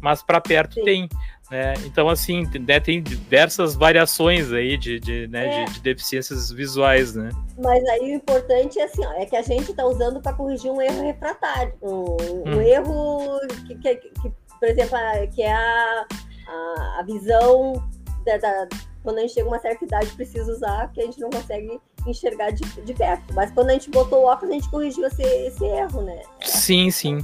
mas 0.00 0.20
para 0.20 0.40
perto 0.40 0.74
Sim. 0.74 0.84
tem. 0.84 1.08
Né? 1.52 1.74
Então, 1.84 2.08
assim, 2.08 2.48
né, 2.66 2.80
tem 2.80 3.02
diversas 3.02 3.74
variações 3.74 4.50
aí 4.54 4.78
de, 4.78 4.98
de, 4.98 5.28
né, 5.28 5.48
é. 5.48 5.64
de, 5.66 5.74
de, 5.74 5.80
deficiências 5.82 6.50
visuais, 6.50 7.14
né? 7.14 7.28
Mas 7.62 7.84
aí 7.90 8.12
o 8.12 8.14
importante 8.14 8.78
é 8.78 8.84
assim, 8.84 9.04
ó, 9.04 9.12
é 9.20 9.26
que 9.26 9.36
a 9.36 9.42
gente 9.42 9.70
está 9.70 9.84
usando 9.84 10.18
para 10.22 10.32
corrigir 10.32 10.70
um 10.70 10.80
erro 10.80 11.02
refratário, 11.02 11.74
um, 11.82 12.16
hum. 12.18 12.42
um 12.46 12.60
erro 12.62 13.38
que, 13.66 13.74
que, 13.74 13.96
que, 13.96 14.32
por 14.58 14.66
exemplo, 14.66 14.96
que 15.34 15.42
é 15.42 15.52
a, 15.52 16.06
a, 16.48 17.00
a 17.00 17.02
visão 17.02 17.86
da, 18.24 18.38
da, 18.38 18.68
quando 19.02 19.18
a 19.18 19.20
gente 19.20 19.34
chega 19.34 19.46
a 19.46 19.52
uma 19.52 19.60
certa 19.60 19.84
idade 19.84 20.06
precisa 20.12 20.50
usar, 20.50 20.90
que 20.90 21.02
a 21.02 21.04
gente 21.04 21.20
não 21.20 21.28
consegue 21.28 21.78
enxergar 22.06 22.50
de, 22.52 22.64
de 22.80 22.94
perto. 22.94 23.34
Mas 23.34 23.50
quando 23.50 23.68
a 23.68 23.72
gente 23.74 23.90
botou 23.90 24.22
o 24.22 24.24
óculos, 24.24 24.52
a 24.52 24.54
gente 24.54 24.70
corrigiu 24.70 25.06
esse, 25.06 25.22
esse 25.22 25.64
erro, 25.66 26.00
né? 26.00 26.22
Sim, 26.40 26.90
sim. 26.90 27.18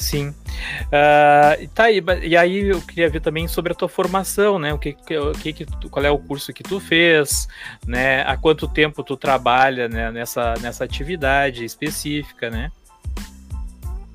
Sim. 0.00 0.28
Uh, 0.28 1.68
tá 1.74 1.84
aí, 1.84 2.02
e 2.22 2.34
aí 2.34 2.70
eu 2.70 2.80
queria 2.80 3.10
ver 3.10 3.20
também 3.20 3.46
sobre 3.46 3.72
a 3.72 3.74
tua 3.74 3.88
formação, 3.88 4.58
né? 4.58 4.72
O 4.72 4.78
que, 4.78 4.94
que, 4.94 5.66
qual 5.90 6.04
é 6.04 6.10
o 6.10 6.18
curso 6.18 6.54
que 6.54 6.62
tu 6.62 6.80
fez, 6.80 7.46
né? 7.86 8.22
Há 8.22 8.34
quanto 8.34 8.66
tempo 8.66 9.04
tu 9.04 9.14
trabalha 9.14 9.90
né, 9.90 10.10
nessa, 10.10 10.54
nessa 10.62 10.84
atividade 10.84 11.66
específica, 11.66 12.48
né? 12.48 12.72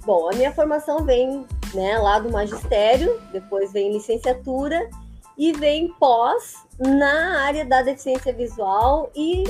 Bom, 0.03 0.27
a 0.27 0.35
minha 0.35 0.51
formação 0.51 1.05
vem 1.05 1.45
né, 1.75 1.99
lá 1.99 2.17
do 2.17 2.31
magistério, 2.31 3.21
depois 3.31 3.71
vem 3.71 3.93
licenciatura 3.93 4.89
e 5.37 5.53
vem 5.53 5.89
pós 5.99 6.65
na 6.79 7.43
área 7.43 7.63
da 7.63 7.83
deficiência 7.83 8.33
visual 8.33 9.11
e 9.15 9.43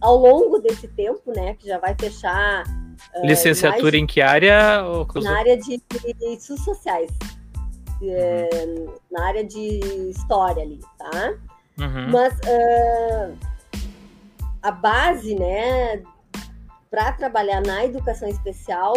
ao 0.00 0.16
longo 0.16 0.58
desse 0.58 0.88
tempo, 0.88 1.32
né, 1.34 1.54
que 1.54 1.68
já 1.68 1.78
vai 1.78 1.94
fechar 1.98 2.64
Licenciatura 3.22 3.96
em 3.96 4.06
que 4.06 4.20
área? 4.20 4.82
Na 5.22 5.38
área 5.38 5.56
de, 5.56 5.82
estudos 6.32 6.64
sociais, 6.64 7.10
uhum. 8.00 8.94
na 9.10 9.26
área 9.26 9.44
de 9.44 9.80
história 10.10 10.62
ali, 10.62 10.80
tá? 10.98 11.34
Uhum. 11.78 12.10
Mas 12.10 12.34
uh, 12.34 13.36
a 14.62 14.70
base, 14.70 15.34
né, 15.34 16.02
para 16.90 17.12
trabalhar 17.12 17.60
na 17.62 17.84
educação 17.84 18.28
especial 18.28 18.94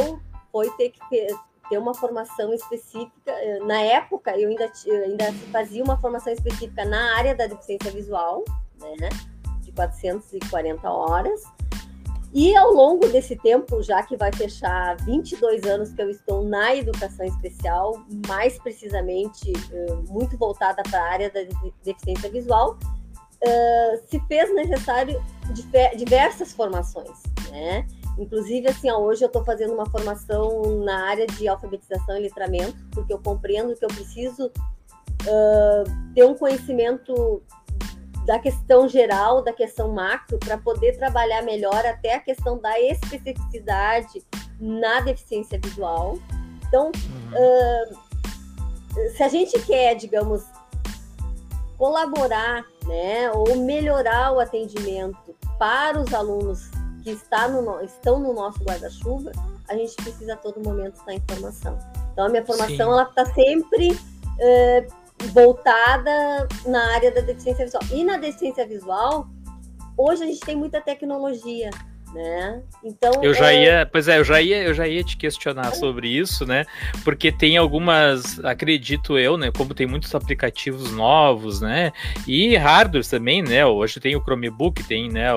foi 0.51 0.70
ter 0.72 0.89
que 0.89 1.00
ter, 1.10 1.27
ter 1.70 1.77
uma 1.77 1.94
formação 1.94 2.53
específica. 2.53 3.34
Na 3.65 3.80
época, 3.82 4.38
eu 4.38 4.50
ainda, 4.50 4.72
eu 4.86 5.03
ainda 5.03 5.32
fazia 5.51 5.84
uma 5.84 5.98
formação 5.98 6.34
específica 6.34 6.84
na 6.86 7.18
área 7.18 7.36
da 7.36 7.48
deficiência 7.48 7.91
visual, 7.91 8.44
né, 8.80 9.10
de 9.62 9.72
440 9.72 10.89
horas. 10.89 11.44
E 12.34 12.56
ao 12.56 12.72
longo 12.72 13.08
desse 13.10 13.36
tempo, 13.36 13.84
já 13.84 14.04
que 14.04 14.16
vai 14.16 14.32
fechar 14.32 14.96
22 14.98 15.64
anos 15.64 15.92
que 15.92 16.02
eu 16.02 16.10
estou 16.10 16.44
na 16.46 16.74
educação 16.76 17.26
especial, 17.26 18.02
mais 18.26 18.58
precisamente 18.58 19.52
eh, 19.72 19.94
muito 20.08 20.38
voltada 20.38 20.82
para 20.84 21.00
a 21.00 21.12
área 21.12 21.30
da 21.30 21.42
deficiência 21.84 22.30
visual, 22.30 22.78
eh, 23.44 24.02
se 24.08 24.20
fez 24.28 24.54
necessário 24.56 25.22
diversas 25.98 26.54
formações, 26.54 27.22
né? 27.50 27.86
Inclusive, 28.18 28.70
assim, 28.70 28.90
ó, 28.90 29.00
hoje 29.00 29.24
eu 29.24 29.28
estou 29.28 29.44
fazendo 29.44 29.74
uma 29.74 29.86
formação 29.86 30.80
na 30.84 31.10
área 31.10 31.28
de 31.28 31.48
alfabetização 31.48 32.18
e 32.18 32.22
letramento, 32.22 32.78
porque 32.92 33.12
eu 33.12 33.20
compreendo 33.20 33.76
que 33.76 33.84
eu 33.84 33.90
preciso 33.90 34.48
uh, 34.48 36.14
ter 36.14 36.26
um 36.26 36.36
conhecimento 36.36 37.42
da 38.25 38.40
questão 38.40 38.88
geral, 38.88 39.44
da 39.44 39.51
questão 39.51 39.92
macro, 39.92 40.38
para 40.38 40.58
poder 40.58 40.98
trabalhar 40.98 41.42
melhor 41.42 41.86
até 41.86 42.16
a 42.16 42.20
questão 42.20 42.60
da 42.60 42.80
especificidade 42.80 44.24
na 44.60 45.01
deficiência 45.01 45.60
visual. 45.62 46.20
Então, 46.68 46.92
uh, 46.92 48.12
se 49.16 49.24
a 49.24 49.28
gente 49.28 49.60
quer, 49.66 49.96
digamos, 49.96 50.44
colaborar, 51.78 52.63
né, 52.86 53.32
ou 53.32 53.56
melhorar 53.56 54.34
o 54.34 54.40
atendimento 54.40 55.36
para 55.58 56.00
os 56.00 56.13
alunos 56.13 56.70
que 57.04 57.10
está 57.10 57.48
no, 57.48 57.82
estão 57.82 58.20
no 58.20 58.34
nosso 58.34 58.63
guarda-chuva, 58.63 59.32
a 59.68 59.75
gente 59.75 59.96
precisa 59.96 60.34
a 60.34 60.38
todo 60.38 60.63
momento 60.63 60.98
estar 60.98 61.13
em 61.13 61.22
formação. 61.28 61.80
Então, 62.12 62.25
a 62.25 62.30
minha 62.30 62.46
formação 62.46 62.75
Sim. 62.75 62.82
ela 62.84 63.04
está 63.04 63.25
sempre 63.25 63.92
uh, 63.92 65.00
voltada 65.30 66.48
na 66.66 66.94
área 66.94 67.12
da 67.12 67.22
deficiência 67.22 67.66
visual. 67.66 67.84
E 67.92 68.04
na 68.04 68.18
deficiência 68.18 68.66
visual, 68.66 69.28
hoje 69.98 70.24
a 70.24 70.25
gente 70.25 70.40
tem 70.42 70.56
muita 70.56 70.82
tecnologia 70.82 71.70
né? 72.13 72.62
Então 72.84 73.12
eu 73.24 73.34
já 73.34 73.51
é... 73.51 73.63
ia, 73.63 73.89
pois 73.91 74.08
é, 74.08 74.20
eu 74.20 74.24
já 74.24 74.41
ia, 74.41 74.63
eu 74.63 74.74
já 74.74 74.88
ia 74.88 75.03
te 75.03 75.15
questionar 75.15 75.72
sobre 75.74 76.08
isso, 76.08 76.46
né? 76.46 76.65
Porque 77.03 77.32
tem 77.32 77.58
algumas, 77.58 78.44
acredito 78.44 79.18
eu, 79.18 79.38
né? 79.38 79.51
Como 79.51 79.74
tem 79.74 79.88
muitos 79.88 80.13
aplicativos 80.13 80.91
novos, 80.91 81.62
né? 81.62 81.91
E 82.27 82.56
hardwares 82.56 83.08
também, 83.08 83.41
né? 83.41 83.65
Hoje 83.65 84.00
tem 84.00 84.15
o 84.15 84.22
Chromebook, 84.22 84.84
tem, 84.84 85.10
né? 85.10 85.27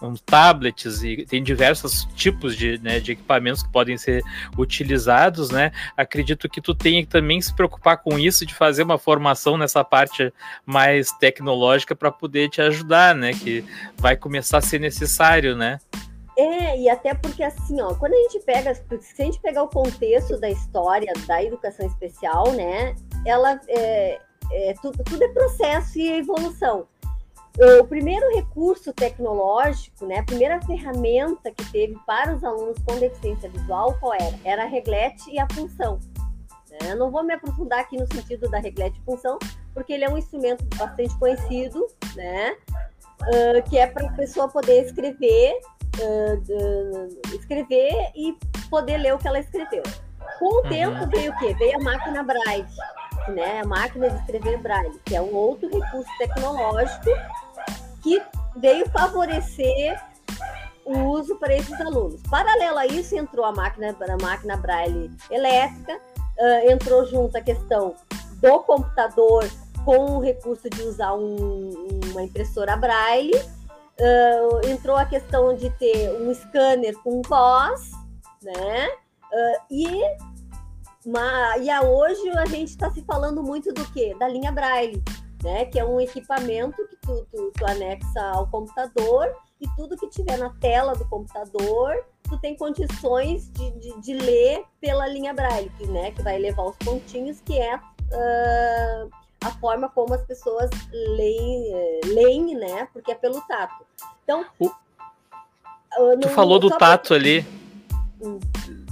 Uns 0.00 0.20
tablets 0.20 1.02
e 1.02 1.24
tem 1.26 1.42
diversos 1.42 2.06
tipos 2.14 2.56
de, 2.56 2.78
né, 2.78 3.00
de 3.00 3.12
equipamentos 3.12 3.62
que 3.62 3.70
podem 3.70 3.96
ser 3.96 4.22
utilizados, 4.56 5.50
né? 5.50 5.72
Acredito 5.96 6.48
que 6.48 6.60
tu 6.60 6.74
tenha 6.74 7.02
que 7.02 7.08
também 7.08 7.40
se 7.40 7.54
preocupar 7.54 7.98
com 7.98 8.18
isso, 8.18 8.46
de 8.46 8.54
fazer 8.54 8.82
uma 8.82 8.98
formação 8.98 9.56
nessa 9.58 9.84
parte 9.84 10.32
mais 10.64 11.12
tecnológica 11.12 11.94
para 11.94 12.10
poder 12.10 12.48
te 12.48 12.60
ajudar, 12.62 13.14
né? 13.14 13.32
Que 13.32 13.64
vai 13.98 14.16
começar 14.16 14.58
a 14.58 14.62
ser 14.62 14.78
necessário, 14.78 15.56
né? 15.56 15.78
É, 16.36 16.78
e 16.78 16.88
até 16.88 17.14
porque 17.14 17.42
assim, 17.42 17.80
ó, 17.80 17.94
quando 17.94 18.14
a 18.14 18.16
gente 18.16 18.40
pega, 18.40 18.74
se 18.74 19.22
a 19.22 19.24
gente 19.24 19.40
pegar 19.40 19.62
o 19.64 19.68
contexto 19.68 20.38
da 20.40 20.48
história 20.48 21.12
da 21.26 21.42
educação 21.42 21.86
especial, 21.86 22.52
né, 22.52 22.94
ela 23.26 23.60
é, 23.68 24.18
é 24.50 24.74
tudo, 24.80 25.04
tudo 25.04 25.22
é 25.22 25.28
processo 25.28 25.98
e 25.98 26.10
evolução. 26.10 26.86
O 27.80 27.84
primeiro 27.84 28.34
recurso 28.34 28.94
tecnológico, 28.94 30.06
né, 30.06 30.20
a 30.20 30.24
primeira 30.24 30.58
ferramenta 30.62 31.50
que 31.50 31.70
teve 31.70 31.98
para 32.06 32.34
os 32.34 32.42
alunos 32.42 32.78
com 32.86 32.98
deficiência 32.98 33.50
visual, 33.50 33.94
qual 34.00 34.14
era? 34.14 34.38
Era 34.42 34.62
a 34.62 34.66
reglete 34.66 35.30
e 35.30 35.38
a 35.38 35.46
função. 35.52 36.00
Né? 36.70 36.94
Não 36.94 37.10
vou 37.10 37.22
me 37.22 37.34
aprofundar 37.34 37.80
aqui 37.80 37.98
no 37.98 38.06
sentido 38.06 38.48
da 38.48 38.58
reglete 38.58 38.98
e 38.98 39.04
função, 39.04 39.38
porque 39.74 39.92
ele 39.92 40.04
é 40.04 40.08
um 40.08 40.16
instrumento 40.16 40.64
bastante 40.78 41.14
conhecido, 41.18 41.86
né, 42.16 42.56
uh, 43.20 43.68
que 43.68 43.76
é 43.76 43.86
para 43.86 44.08
a 44.08 44.12
pessoa 44.12 44.48
poder 44.48 44.86
escrever 44.86 45.60
uh, 46.00 47.34
escrever 47.34 48.12
e 48.14 48.36
poder 48.70 48.98
ler 48.98 49.14
o 49.14 49.18
que 49.18 49.28
ela 49.28 49.40
escreveu. 49.40 49.82
Com 50.38 50.46
o 50.46 50.56
uhum. 50.56 50.68
tempo 50.68 51.06
veio 51.08 51.32
o 51.32 51.38
quê? 51.38 51.54
Veio 51.54 51.76
a 51.76 51.82
máquina 51.82 52.22
Braille, 52.22 52.66
né? 53.28 53.60
A 53.60 53.66
máquina 53.66 54.10
de 54.10 54.16
escrever 54.16 54.58
Braille, 54.58 55.00
que 55.04 55.14
é 55.14 55.20
um 55.20 55.34
outro 55.34 55.68
recurso 55.68 56.10
tecnológico 56.18 57.10
que 58.02 58.22
veio 58.56 58.88
favorecer 58.90 60.00
o 60.84 60.98
uso 61.10 61.36
para 61.36 61.54
esses 61.54 61.80
alunos. 61.80 62.20
Paralelo 62.28 62.78
a 62.78 62.86
isso, 62.86 63.16
entrou 63.16 63.44
a 63.44 63.52
máquina, 63.52 63.96
a 64.00 64.22
máquina 64.22 64.56
Braille 64.56 65.10
elétrica, 65.30 65.94
uh, 65.96 66.70
entrou 66.70 67.06
junto 67.06 67.36
a 67.36 67.40
questão 67.40 67.94
do 68.40 68.58
computador 68.60 69.48
com 69.84 70.16
o 70.16 70.20
recurso 70.20 70.68
de 70.68 70.82
usar 70.82 71.14
um, 71.14 71.70
uma 72.10 72.22
impressora 72.22 72.76
Braille 72.76 73.40
Uh, 74.00 74.66
entrou 74.68 74.96
a 74.96 75.04
questão 75.04 75.54
de 75.54 75.70
ter 75.70 76.10
um 76.20 76.34
scanner 76.34 76.96
com 77.02 77.22
voz, 77.22 77.90
né? 78.42 78.88
Uh, 78.88 79.62
e, 79.70 80.02
uma, 81.06 81.58
e 81.58 81.70
a 81.70 81.82
hoje 81.82 82.28
a 82.30 82.46
gente 82.46 82.70
está 82.70 82.90
se 82.90 83.02
falando 83.02 83.42
muito 83.42 83.72
do 83.72 83.84
que? 83.92 84.14
Da 84.14 84.28
linha 84.28 84.50
Braille, 84.50 85.02
né? 85.42 85.66
Que 85.66 85.78
é 85.78 85.84
um 85.84 86.00
equipamento 86.00 86.76
que 86.88 86.96
tu, 86.96 87.26
tu, 87.30 87.52
tu 87.56 87.66
anexa 87.66 88.22
ao 88.34 88.46
computador 88.48 89.34
e 89.62 89.68
tudo 89.76 89.96
que 89.96 90.08
tiver 90.08 90.36
na 90.36 90.50
tela 90.58 90.94
do 90.94 91.08
computador, 91.08 92.04
tu 92.24 92.36
tem 92.38 92.56
condições 92.56 93.48
de, 93.52 93.70
de, 93.78 94.00
de 94.00 94.14
ler 94.14 94.64
pela 94.80 95.06
linha 95.06 95.32
Braille, 95.32 95.70
né, 95.88 96.10
que 96.10 96.22
vai 96.22 96.38
levar 96.38 96.64
os 96.64 96.76
pontinhos, 96.78 97.40
que 97.40 97.56
é 97.58 97.76
uh, 97.76 99.10
a 99.44 99.50
forma 99.50 99.88
como 99.88 100.14
as 100.14 100.22
pessoas 100.22 100.70
leem, 100.92 101.74
eh, 101.74 102.00
leem 102.06 102.54
né? 102.54 102.88
Porque 102.92 103.12
é 103.12 103.14
pelo 103.14 103.40
tato. 103.42 103.84
Então. 104.22 104.44
O... 104.58 104.70
Ah, 105.92 106.16
tu 106.20 106.28
falou 106.28 106.58
do 106.58 106.70
tato 106.70 107.08
pra... 107.08 107.16
ali. 107.16 107.46
Hum. 108.20 108.38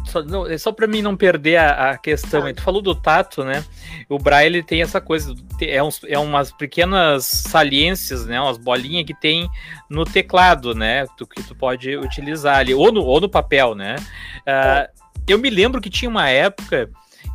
Só, 0.06 0.22
não, 0.24 0.44
é 0.44 0.58
só 0.58 0.72
para 0.72 0.88
mim 0.88 1.02
não 1.02 1.16
perder 1.16 1.56
a, 1.56 1.90
a 1.90 1.98
questão. 1.98 2.44
Ah. 2.44 2.52
Tu 2.52 2.62
falou 2.62 2.82
do 2.82 2.94
tato, 2.96 3.44
né? 3.44 3.64
O 4.08 4.18
Braille 4.18 4.60
tem 4.60 4.82
essa 4.82 5.00
coisa, 5.00 5.32
é, 5.62 5.80
uns, 5.80 6.00
é 6.04 6.18
umas 6.18 6.50
pequenas 6.50 7.24
saliências, 7.26 8.26
né? 8.26 8.40
Umas 8.40 8.58
bolinhas 8.58 9.04
que 9.06 9.14
tem 9.14 9.48
no 9.88 10.04
teclado, 10.04 10.74
né? 10.74 11.06
Tu, 11.16 11.26
que 11.28 11.42
tu 11.44 11.54
pode 11.54 11.96
utilizar 11.96 12.58
ali, 12.58 12.74
ou 12.74 12.90
no, 12.90 13.04
ou 13.04 13.20
no 13.20 13.28
papel, 13.28 13.76
né? 13.76 13.96
Uh, 14.40 15.00
eu 15.28 15.38
me 15.38 15.48
lembro 15.48 15.80
que 15.80 15.88
tinha 15.88 16.08
uma 16.08 16.28
época 16.28 16.90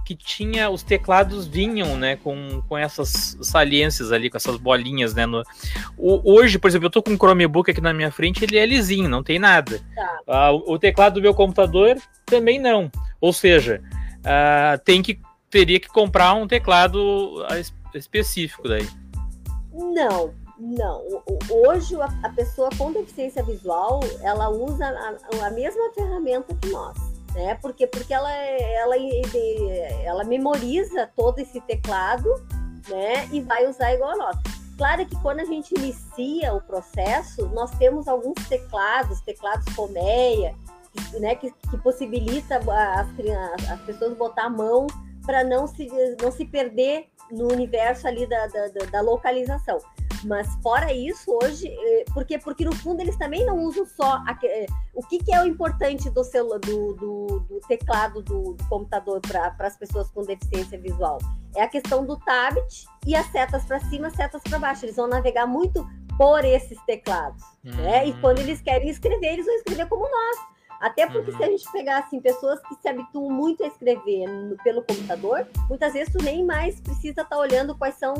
que 0.06 0.16
tinha 0.16 0.70
os 0.70 0.84
teclados 0.84 1.48
vinham, 1.48 1.98
né, 1.98 2.16
com, 2.16 2.62
com 2.70 2.78
essas 2.78 3.36
saliências 3.42 4.12
ali, 4.12 4.30
com 4.30 4.38
essas 4.38 4.56
bolinhas, 4.56 5.16
né, 5.16 5.26
no, 5.26 5.42
o, 5.98 6.34
hoje, 6.34 6.60
por 6.60 6.68
exemplo, 6.68 6.86
eu 6.86 6.92
tô 6.92 7.02
com 7.02 7.12
um 7.12 7.18
Chromebook 7.18 7.72
aqui 7.72 7.82
na 7.82 7.92
minha 7.92 8.12
frente, 8.12 8.44
ele 8.44 8.58
é 8.58 8.66
lisinho, 8.66 9.10
não 9.10 9.24
tem 9.24 9.40
nada. 9.40 9.82
Tá. 9.96 10.20
Ah, 10.28 10.52
o, 10.52 10.74
o, 10.74 10.80
teclado 10.80 11.16
do 11.16 11.22
meu 11.22 11.34
computador 11.34 11.98
também 12.24 12.60
não, 12.60 12.92
ou 13.20 13.34
seja, 13.34 13.82
ah, 14.24 14.80
tem 14.86 15.02
que, 15.02 15.20
teria 15.50 15.80
que 15.80 15.88
comprar 15.88 16.36
um 16.36 16.48
teclado 16.48 17.44
específico 17.96 18.70
daí. 18.70 18.88
Não, 19.74 20.32
não. 20.60 21.02
Hoje 21.50 21.96
a 22.22 22.30
pessoa 22.30 22.70
com 22.78 22.94
deficiência 22.94 23.44
visual, 23.44 24.02
ela 24.22 24.50
usa 24.50 24.86
a, 24.86 25.48
a 25.48 25.50
mesma 25.50 25.92
ferramenta 25.96 26.54
que 26.62 26.70
nós 26.70 27.15
né? 27.36 27.56
Porque, 27.62 27.86
porque 27.86 28.14
ela, 28.14 28.32
ela, 28.32 28.96
ela 30.04 30.24
memoriza 30.24 31.12
todo 31.16 31.40
esse 31.40 31.62
teclado, 31.62 32.30
né? 32.90 33.28
E 33.32 33.42
vai 33.42 33.68
usar 33.68 33.94
igual 33.94 34.12
a 34.12 34.16
nós. 34.16 34.38
Claro 34.78 35.06
que 35.06 35.16
quando 35.22 35.42
a 35.42 35.46
gente 35.46 35.74
inicia 35.78 36.54
o 36.54 36.62
processo, 36.62 37.48
nós 37.50 37.72
temos 37.78 38.08
alguns 38.08 38.36
teclados, 38.48 39.22
teclados 39.22 39.74
colmeia, 39.74 40.56
né, 41.20 41.36
que, 41.36 41.52
que 41.70 41.78
possibilita 41.78 42.58
as, 42.58 43.70
as 43.70 43.82
pessoas 43.82 44.18
botar 44.18 44.46
a 44.46 44.50
mão 44.50 44.88
para 45.26 45.44
não 45.44 45.68
se, 45.68 45.90
não 46.22 46.32
se 46.32 46.46
perder 46.46 47.08
no 47.32 47.52
universo 47.52 48.08
ali 48.08 48.28
da, 48.28 48.48
da, 48.48 48.68
da, 48.92 49.02
localização. 49.02 49.80
Mas 50.26 50.48
fora 50.64 50.92
isso, 50.92 51.38
hoje, 51.44 51.68
eh, 51.68 52.06
porque, 52.12 52.40
porque 52.40 52.66
no 52.66 52.76
fundo 52.76 53.00
eles 53.00 53.16
também 53.16 53.46
não 53.46 53.60
usam 53.60 53.86
só 53.86 54.16
a, 54.26 54.38
eh, 54.44 54.66
o 54.94 55.02
que, 55.04 55.20
que, 55.20 55.34
é 55.34 55.42
o 55.42 55.46
importante 55.46 56.10
do, 56.10 56.24
celular, 56.24 56.60
do, 56.60 56.94
do, 56.94 57.40
do 57.42 57.60
teclado 57.68 58.24
do, 58.24 58.54
do 58.54 58.66
computador 58.68 59.22
para 59.22 59.54
as 59.60 59.78
pessoas 59.78 60.10
com 60.10 60.24
deficiência 60.24 60.80
visual. 60.80 61.20
É 61.56 61.62
a 61.62 61.68
questão 61.68 62.06
do 62.06 62.18
tablet 62.18 62.86
e 63.06 63.16
as 63.16 63.28
setas 63.28 63.64
para 63.66 63.80
cima, 63.82 64.10
setas 64.10 64.42
para 64.42 64.58
baixo. 64.58 64.86
Eles 64.86 64.96
vão 64.96 65.08
navegar 65.08 65.46
muito 65.46 65.88
por 66.18 66.44
esses 66.44 66.82
teclados. 66.86 67.44
Uhum. 67.64 67.76
Né? 67.76 68.08
E 68.08 68.12
hum. 68.12 68.18
quando 68.20 68.40
eles 68.40 68.62
querem 68.62 68.90
escrever, 68.90 69.34
eles 69.34 69.46
vão 69.46 69.56
escrever 69.56 69.88
como 69.88 70.10
nós. 70.10 70.56
Até 70.82 71.08
porque 71.08 71.32
uhum. 71.32 71.38
se 71.38 71.44
a 71.44 71.48
gente 71.48 71.72
pegar 71.72 72.00
assim, 72.00 72.20
pessoas 72.20 72.60
que 72.62 72.76
se 72.76 72.88
habituam 72.88 73.30
muito 73.30 73.64
a 73.64 73.68
escrever 73.68 74.28
no, 74.28 74.58
pelo 74.58 74.82
computador, 74.82 75.48
muitas 75.70 75.94
vezes 75.94 76.12
tu 76.12 76.24
nem 76.24 76.44
mais 76.44 76.80
precisa 76.82 77.22
estar 77.22 77.26
tá 77.26 77.38
olhando 77.38 77.78
quais 77.78 77.96
são 77.96 78.14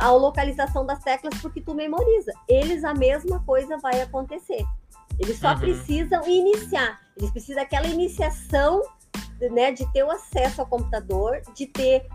a 0.00 0.10
localização 0.12 0.84
das 0.86 1.02
teclas 1.02 1.34
porque 1.40 1.60
tu 1.60 1.74
memoriza. 1.74 2.32
Eles 2.48 2.84
a 2.84 2.94
mesma 2.94 3.40
coisa 3.40 3.78
vai 3.78 4.00
acontecer. 4.00 4.64
Eles 5.18 5.38
só 5.38 5.52
uhum. 5.52 5.58
precisam 5.58 6.26
iniciar. 6.26 7.00
Eles 7.16 7.30
precisam 7.30 7.62
daquela 7.62 7.86
iniciação, 7.86 8.82
né, 9.50 9.72
de 9.72 9.90
ter 9.92 10.04
o 10.04 10.10
acesso 10.10 10.60
ao 10.60 10.66
computador, 10.66 11.40
de 11.54 11.66
ter 11.66 12.06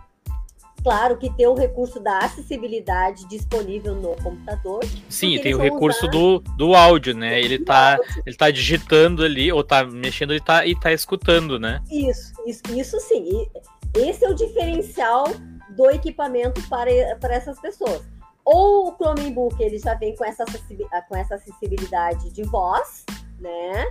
Claro 0.83 1.15
que 1.17 1.29
tem 1.29 1.45
o 1.45 1.53
recurso 1.53 1.99
da 1.99 2.17
acessibilidade 2.19 3.27
disponível 3.27 3.93
no 3.93 4.15
computador. 4.15 4.83
Sim, 5.07 5.39
tem 5.39 5.53
o 5.53 5.59
recurso 5.59 6.07
usar... 6.07 6.11
do, 6.11 6.39
do 6.57 6.73
áudio, 6.73 7.15
né? 7.15 7.39
Ele 7.39 7.59
tá, 7.59 7.99
ele 8.25 8.35
tá 8.35 8.49
digitando 8.49 9.23
ali, 9.23 9.51
ou 9.51 9.63
tá 9.63 9.85
mexendo 9.85 10.31
ele 10.31 10.41
tá, 10.41 10.65
e 10.65 10.75
tá 10.75 10.91
escutando, 10.91 11.59
né? 11.59 11.81
Isso, 11.91 12.33
isso, 12.47 12.61
isso 12.75 12.99
sim. 12.99 13.47
Esse 13.95 14.25
é 14.25 14.29
o 14.29 14.33
diferencial 14.33 15.25
do 15.75 15.89
equipamento 15.89 16.61
para, 16.69 16.91
para 17.19 17.35
essas 17.35 17.59
pessoas. 17.59 18.01
Ou 18.43 18.89
o 18.89 18.95
Chromebook 18.95 19.61
ele 19.61 19.77
já 19.77 19.93
vem 19.93 20.15
com 20.15 20.25
essa, 20.25 20.45
com 21.07 21.15
essa 21.15 21.35
acessibilidade 21.35 22.29
de 22.31 22.43
voz, 22.43 23.05
né? 23.39 23.85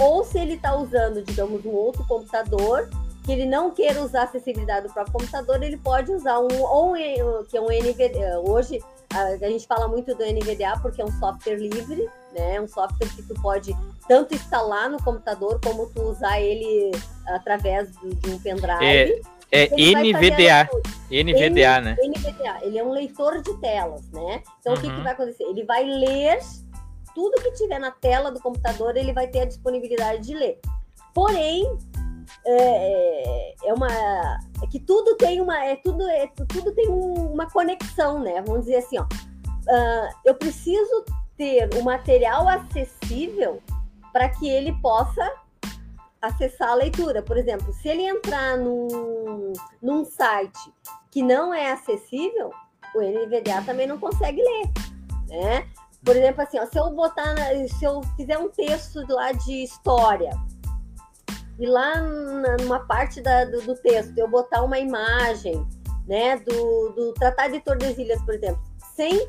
Ou 0.00 0.24
se 0.24 0.38
ele 0.38 0.54
está 0.54 0.74
usando, 0.74 1.22
digamos, 1.22 1.64
um 1.64 1.70
outro 1.70 2.06
computador, 2.06 2.88
que 3.24 3.32
ele 3.32 3.44
não 3.44 3.70
queira 3.70 4.02
usar 4.02 4.22
a 4.22 4.24
acessibilidade 4.24 4.88
do 4.88 4.92
próprio 4.92 5.12
computador, 5.12 5.62
ele 5.62 5.76
pode 5.76 6.10
usar 6.10 6.38
um 6.38 6.62
ou 6.62 6.94
um, 6.94 7.44
que 7.44 7.56
é 7.56 7.60
um 7.60 7.66
NVDA. 7.66 8.40
Hoje 8.40 8.82
a, 9.12 9.36
gente 9.36 9.66
fala 9.66 9.86
muito 9.88 10.14
do 10.14 10.24
NVDA 10.24 10.78
porque 10.80 11.02
é 11.02 11.04
um 11.04 11.12
software 11.12 11.56
livre, 11.56 12.08
né? 12.32 12.60
Um 12.60 12.68
software 12.68 13.08
que 13.08 13.22
tu 13.22 13.34
pode 13.42 13.76
tanto 14.08 14.34
instalar 14.34 14.88
no 14.88 15.02
computador 15.02 15.60
como 15.62 15.86
tu 15.90 16.02
usar 16.02 16.40
ele 16.40 16.92
através 17.26 17.90
de 17.92 18.30
um 18.30 18.38
pendrive. 18.38 18.84
É... 18.84 19.20
É 19.52 19.66
NVDA. 19.66 20.68
NVDA, 21.10 21.80
né? 21.80 21.96
NVDA. 22.02 22.58
Ele 22.62 22.78
é 22.78 22.84
um 22.84 22.92
leitor 22.92 23.42
de 23.42 23.52
telas, 23.58 24.08
né? 24.10 24.42
Então, 24.60 24.72
uhum. 24.72 24.78
o 24.78 24.80
que, 24.80 24.88
que 24.88 24.96
uhum. 24.96 25.02
vai 25.02 25.12
acontecer? 25.12 25.44
Ele 25.44 25.64
vai 25.64 25.84
ler 25.84 26.38
tudo 27.14 27.42
que 27.42 27.50
tiver 27.52 27.78
na 27.78 27.90
tela 27.90 28.30
do 28.30 28.40
computador, 28.40 28.96
ele 28.96 29.12
vai 29.12 29.26
ter 29.26 29.40
a 29.40 29.44
disponibilidade 29.44 30.22
de 30.22 30.34
ler. 30.34 30.60
Porém, 31.12 31.66
é, 32.46 32.54
é, 32.54 33.54
é 33.64 33.74
uma 33.74 33.88
é 34.62 34.66
que 34.70 34.78
tudo 34.78 35.16
tem 35.16 35.40
uma 35.40 35.64
é 35.64 35.76
tudo 35.76 36.08
é, 36.08 36.28
tudo 36.48 36.72
tem 36.72 36.88
um, 36.88 37.32
uma 37.32 37.50
conexão 37.50 38.20
né 38.20 38.40
vamos 38.46 38.66
dizer 38.66 38.76
assim 38.76 38.98
ó 38.98 39.02
uh, 39.02 40.14
eu 40.24 40.34
preciso 40.34 41.04
ter 41.36 41.68
o 41.74 41.82
material 41.82 42.46
acessível 42.48 43.60
para 44.12 44.28
que 44.28 44.48
ele 44.48 44.72
possa 44.80 45.32
acessar 46.20 46.70
a 46.70 46.74
leitura. 46.74 47.22
Por 47.22 47.36
exemplo 47.36 47.72
se 47.72 47.88
ele 47.88 48.02
entrar 48.02 48.56
num, 48.56 49.52
num 49.82 50.04
site 50.04 50.72
que 51.10 51.22
não 51.22 51.52
é 51.52 51.72
acessível 51.72 52.50
o 52.94 53.00
NVDA 53.00 53.62
também 53.64 53.86
não 53.86 53.98
consegue 53.98 54.42
ler 54.42 54.90
né? 55.30 55.66
Por 56.04 56.16
exemplo 56.16 56.42
assim 56.42 56.58
ó, 56.58 56.66
se 56.66 56.78
eu 56.78 56.90
botar 56.90 57.34
na, 57.34 57.68
se 57.68 57.84
eu 57.84 58.02
fizer 58.16 58.36
um 58.36 58.48
texto 58.48 59.00
lá 59.08 59.32
de 59.32 59.62
história 59.62 60.30
e 61.58 61.66
lá 61.66 62.00
numa 62.60 62.80
parte 62.80 63.20
da, 63.20 63.44
do, 63.44 63.62
do, 63.62 63.74
texto 63.76 64.16
eu 64.16 64.26
botar 64.26 64.62
uma 64.62 64.78
imagem, 64.78 65.66
né, 66.06 66.38
do, 66.38 66.88
do 66.90 67.12
Tratado 67.12 67.52
de 67.52 67.60
Tordesilhas, 67.60 68.20
por 68.22 68.34
exemplo, 68.34 68.62
sem 68.96 69.28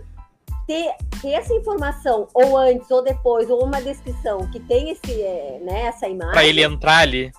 ter, 0.68 0.96
ter 1.22 1.32
essa 1.34 1.54
informação, 1.54 2.28
ou 2.34 2.58
antes 2.58 2.90
ou 2.90 3.04
depois, 3.04 3.50
ou 3.50 3.64
uma 3.64 3.82
descrição 3.82 4.50
que 4.52 4.60
tem 4.60 4.92
esse, 4.92 5.22
é, 5.22 5.60
né, 5.62 5.84
essa 5.84 6.08
imagem. 6.08 6.34
Para 6.34 6.46
ele 6.46 6.64
entrar 6.64 7.00
ali. 7.00 7.32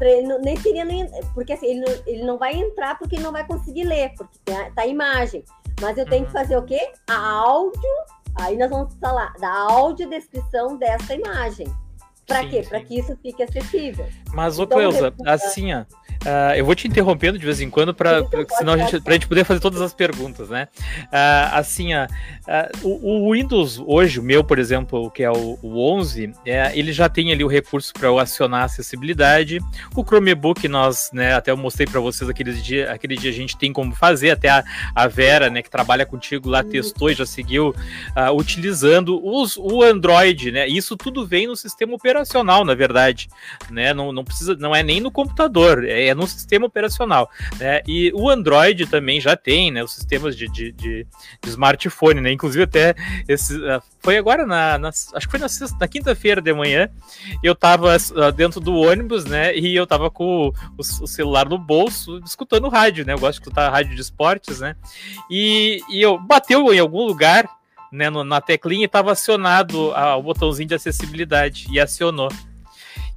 Ele, 0.00 0.38
nem 0.38 0.56
seria 0.56 0.84
nem. 0.84 1.08
Porque 1.32 1.52
assim, 1.52 1.66
ele, 1.66 1.80
não, 1.80 2.02
ele 2.06 2.24
não 2.24 2.38
vai 2.38 2.54
entrar 2.54 2.98
porque 2.98 3.14
ele 3.14 3.22
não 3.22 3.30
vai 3.30 3.46
conseguir 3.46 3.84
ler, 3.84 4.12
porque 4.16 4.36
tá, 4.44 4.70
tá 4.74 4.82
a 4.82 4.86
imagem. 4.86 5.44
Mas 5.80 5.96
eu 5.96 6.04
tenho 6.04 6.22
uhum. 6.22 6.26
que 6.26 6.32
fazer 6.32 6.56
o 6.56 6.62
quê? 6.62 6.92
A 7.08 7.16
áudio. 7.16 7.90
Aí 8.40 8.56
nós 8.56 8.70
vamos 8.70 8.94
falar 8.94 9.32
da 9.34 9.52
audiodescrição 9.52 10.76
dessa 10.76 11.14
imagem. 11.14 11.66
Para 12.26 12.46
quê? 12.46 12.64
Para 12.68 12.80
que 12.80 12.98
isso 12.98 13.16
fique 13.22 13.42
acessível. 13.42 14.06
Mas, 14.32 14.58
ô 14.58 14.64
então, 14.64 14.78
Cleusa, 14.78 15.12
assim, 15.26 15.74
ó, 15.74 15.84
Uh, 16.22 16.54
eu 16.54 16.64
vou 16.64 16.74
te 16.74 16.86
interrompendo 16.86 17.36
de 17.36 17.44
vez 17.44 17.60
em 17.60 17.68
quando 17.68 17.92
para 17.92 18.24
senão 18.56 18.74
a 18.74 18.78
gente, 18.78 19.00
pra 19.00 19.14
gente 19.14 19.26
poder 19.26 19.44
fazer 19.44 19.58
todas 19.58 19.80
as 19.80 19.92
perguntas, 19.92 20.48
né? 20.48 20.68
Uh, 21.06 21.50
assim, 21.52 21.94
uh, 21.94 22.06
o, 22.82 23.28
o, 23.28 23.32
Windows 23.32 23.82
hoje, 23.84 24.20
o 24.20 24.22
meu, 24.22 24.44
por 24.44 24.58
exemplo, 24.58 25.10
que 25.10 25.24
é 25.24 25.30
o, 25.30 25.58
o 25.60 25.92
11, 25.96 26.32
é, 26.46 26.78
ele 26.78 26.92
já 26.92 27.08
tem 27.08 27.32
ali 27.32 27.42
o 27.42 27.48
recurso 27.48 27.92
para 27.92 28.08
acionar 28.22 28.62
a 28.62 28.64
acessibilidade. 28.66 29.58
O 29.96 30.04
Chromebook, 30.04 30.68
nós, 30.68 31.10
né, 31.12 31.34
até 31.34 31.50
eu 31.50 31.56
mostrei 31.56 31.88
para 31.88 31.98
vocês 31.98 32.30
aquele 32.30 32.52
dia, 32.52 32.92
aquele 32.92 33.16
dia 33.16 33.30
a 33.30 33.34
gente 33.34 33.56
tem 33.56 33.72
como 33.72 33.92
fazer, 33.92 34.30
até 34.30 34.48
a, 34.48 34.64
a 34.94 35.08
Vera, 35.08 35.50
né, 35.50 35.60
que 35.60 35.70
trabalha 35.70 36.06
contigo 36.06 36.48
lá, 36.48 36.62
testou 36.62 37.10
e 37.10 37.14
já 37.14 37.26
seguiu 37.26 37.74
utilizando 38.34 39.20
os, 39.24 39.56
o 39.56 39.82
Android, 39.82 40.52
né? 40.52 40.68
Isso 40.68 40.96
tudo 40.96 41.26
vem 41.26 41.48
no 41.48 41.56
sistema 41.56 41.94
operacional, 42.12 42.64
na 42.64 42.74
verdade, 42.74 43.28
né? 43.70 43.94
Não, 43.94 44.12
não 44.12 44.24
precisa, 44.24 44.54
não 44.56 44.74
é 44.74 44.82
nem 44.82 45.00
no 45.00 45.10
computador, 45.10 45.84
é 45.84 46.02
é 46.06 46.14
no 46.14 46.26
sistema 46.26 46.66
operacional. 46.66 47.30
Né? 47.58 47.80
E 47.86 48.12
o 48.14 48.28
Android 48.28 48.86
também 48.86 49.20
já 49.20 49.36
tem, 49.36 49.70
né? 49.70 49.82
Os 49.82 49.92
sistemas 49.92 50.36
de, 50.36 50.48
de, 50.48 50.72
de, 50.72 51.06
de 51.42 51.48
smartphone, 51.48 52.20
né? 52.20 52.30
Inclusive 52.32 52.64
até 52.64 52.94
esse, 53.26 53.56
uh, 53.56 53.82
foi 54.00 54.18
agora 54.18 54.46
na, 54.46 54.78
na, 54.78 54.88
acho 54.88 55.26
que 55.26 55.30
foi 55.30 55.40
na, 55.40 55.46
na 55.80 55.88
quinta-feira 55.88 56.40
de 56.40 56.52
manhã. 56.52 56.88
Eu 57.42 57.54
tava 57.54 57.96
uh, 57.96 58.32
dentro 58.32 58.60
do 58.60 58.74
ônibus, 58.74 59.24
né? 59.24 59.56
E 59.56 59.74
eu 59.74 59.86
tava 59.86 60.10
com 60.10 60.48
o, 60.48 60.52
o, 60.78 61.06
celular 61.06 61.48
no 61.48 61.58
bolso, 61.58 62.20
escutando 62.24 62.68
rádio, 62.68 63.06
né? 63.06 63.12
Eu 63.12 63.18
gosto 63.18 63.38
de 63.38 63.42
escutar 63.42 63.70
rádio 63.70 63.94
de 63.94 64.00
esportes, 64.00 64.60
né? 64.60 64.76
E, 65.30 65.80
e 65.88 66.02
eu 66.02 66.18
bateu 66.18 66.72
em 66.72 66.78
algum 66.78 67.04
lugar. 67.04 67.48
Né, 67.92 68.08
no, 68.08 68.24
na 68.24 68.40
teclinha 68.40 68.86
estava 68.86 69.12
acionado 69.12 69.90
uh, 69.90 70.16
o 70.18 70.22
botãozinho 70.22 70.68
de 70.68 70.74
acessibilidade 70.74 71.66
e 71.70 71.78
acionou. 71.78 72.30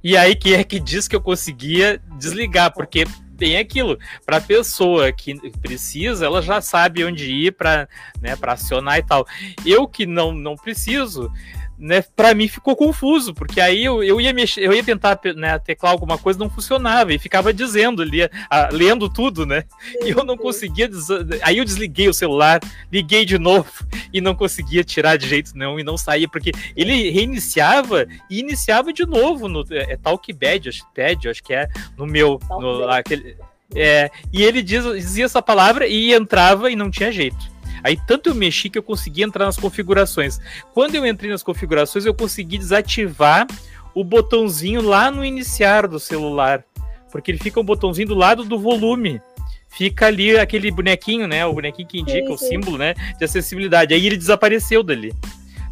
E 0.04 0.16
aí 0.16 0.36
que 0.36 0.54
é 0.54 0.62
que 0.62 0.78
diz 0.78 1.08
que 1.08 1.16
eu 1.16 1.20
conseguia 1.20 2.00
desligar, 2.18 2.72
porque 2.72 3.06
tem 3.36 3.56
aquilo, 3.58 3.98
para 4.24 4.38
a 4.38 4.40
pessoa 4.40 5.12
que 5.12 5.34
precisa, 5.60 6.26
ela 6.26 6.40
já 6.40 6.60
sabe 6.60 7.04
onde 7.04 7.30
ir 7.30 7.52
para 7.52 7.88
né, 8.20 8.36
acionar 8.42 8.98
e 8.98 9.02
tal. 9.02 9.26
Eu 9.64 9.86
que 9.86 10.06
não, 10.06 10.32
não 10.32 10.56
preciso, 10.56 11.30
né, 11.78 12.02
para 12.14 12.34
mim 12.34 12.48
ficou 12.48 12.74
confuso, 12.74 13.34
porque 13.34 13.60
aí 13.60 13.84
eu, 13.84 14.02
eu 14.02 14.20
ia 14.20 14.32
mexer, 14.32 14.62
eu 14.62 14.72
ia 14.72 14.82
tentar 14.82 15.18
né, 15.36 15.58
teclar 15.58 15.92
alguma 15.92 16.16
coisa, 16.16 16.38
não 16.38 16.48
funcionava, 16.48 17.12
e 17.12 17.18
ficava 17.18 17.52
dizendo, 17.52 18.02
lia, 18.02 18.30
a, 18.50 18.68
lendo 18.72 19.08
tudo, 19.08 19.44
né? 19.44 19.64
E 20.02 20.10
eu 20.10 20.24
não 20.24 20.36
conseguia. 20.36 20.88
Aí 21.42 21.58
eu 21.58 21.64
desliguei 21.64 22.08
o 22.08 22.14
celular, 22.14 22.60
liguei 22.90 23.24
de 23.24 23.38
novo 23.38 23.70
e 24.12 24.20
não 24.20 24.34
conseguia 24.34 24.82
tirar 24.82 25.16
de 25.16 25.28
jeito 25.28 25.52
nenhum 25.54 25.78
e 25.78 25.84
não 25.84 25.98
saía, 25.98 26.28
porque 26.28 26.52
ele 26.74 27.10
reiniciava 27.10 28.06
e 28.30 28.40
iniciava 28.40 28.92
de 28.92 29.04
novo 29.04 29.48
no 29.48 29.64
é, 29.70 29.92
é 29.92 29.96
Talkbad, 29.96 30.68
acho, 30.68 30.86
Pad, 30.94 31.28
acho 31.28 31.42
que 31.42 31.52
é 31.52 31.68
no 31.96 32.06
meu. 32.06 32.40
No, 32.48 32.88
aquele, 32.88 33.36
é, 33.74 34.10
e 34.32 34.42
ele 34.42 34.62
diz, 34.62 34.84
dizia 34.84 35.24
essa 35.24 35.42
palavra 35.42 35.86
e 35.86 36.14
entrava 36.14 36.70
e 36.70 36.76
não 36.76 36.90
tinha 36.90 37.10
jeito. 37.10 37.55
Aí 37.86 37.96
tanto 38.04 38.28
eu 38.28 38.34
mexi 38.34 38.68
que 38.68 38.76
eu 38.76 38.82
consegui 38.82 39.22
entrar 39.22 39.44
nas 39.44 39.56
configurações. 39.56 40.40
Quando 40.74 40.96
eu 40.96 41.06
entrei 41.06 41.30
nas 41.30 41.44
configurações, 41.44 42.04
eu 42.04 42.12
consegui 42.12 42.58
desativar 42.58 43.46
o 43.94 44.02
botãozinho 44.02 44.80
lá 44.80 45.08
no 45.08 45.24
iniciar 45.24 45.86
do 45.86 46.00
celular, 46.00 46.64
porque 47.12 47.30
ele 47.30 47.38
fica 47.38 47.60
um 47.60 47.64
botãozinho 47.64 48.08
do 48.08 48.16
lado 48.16 48.42
do 48.44 48.58
volume. 48.58 49.20
Fica 49.68 50.06
ali 50.06 50.36
aquele 50.36 50.68
bonequinho, 50.72 51.28
né? 51.28 51.46
O 51.46 51.52
bonequinho 51.52 51.86
que 51.86 52.00
indica 52.00 52.26
sim, 52.26 52.32
o 52.32 52.36
símbolo, 52.36 52.76
né? 52.76 52.92
De 53.20 53.24
acessibilidade. 53.24 53.94
Aí 53.94 54.04
ele 54.04 54.16
desapareceu 54.16 54.82
dali. 54.82 55.14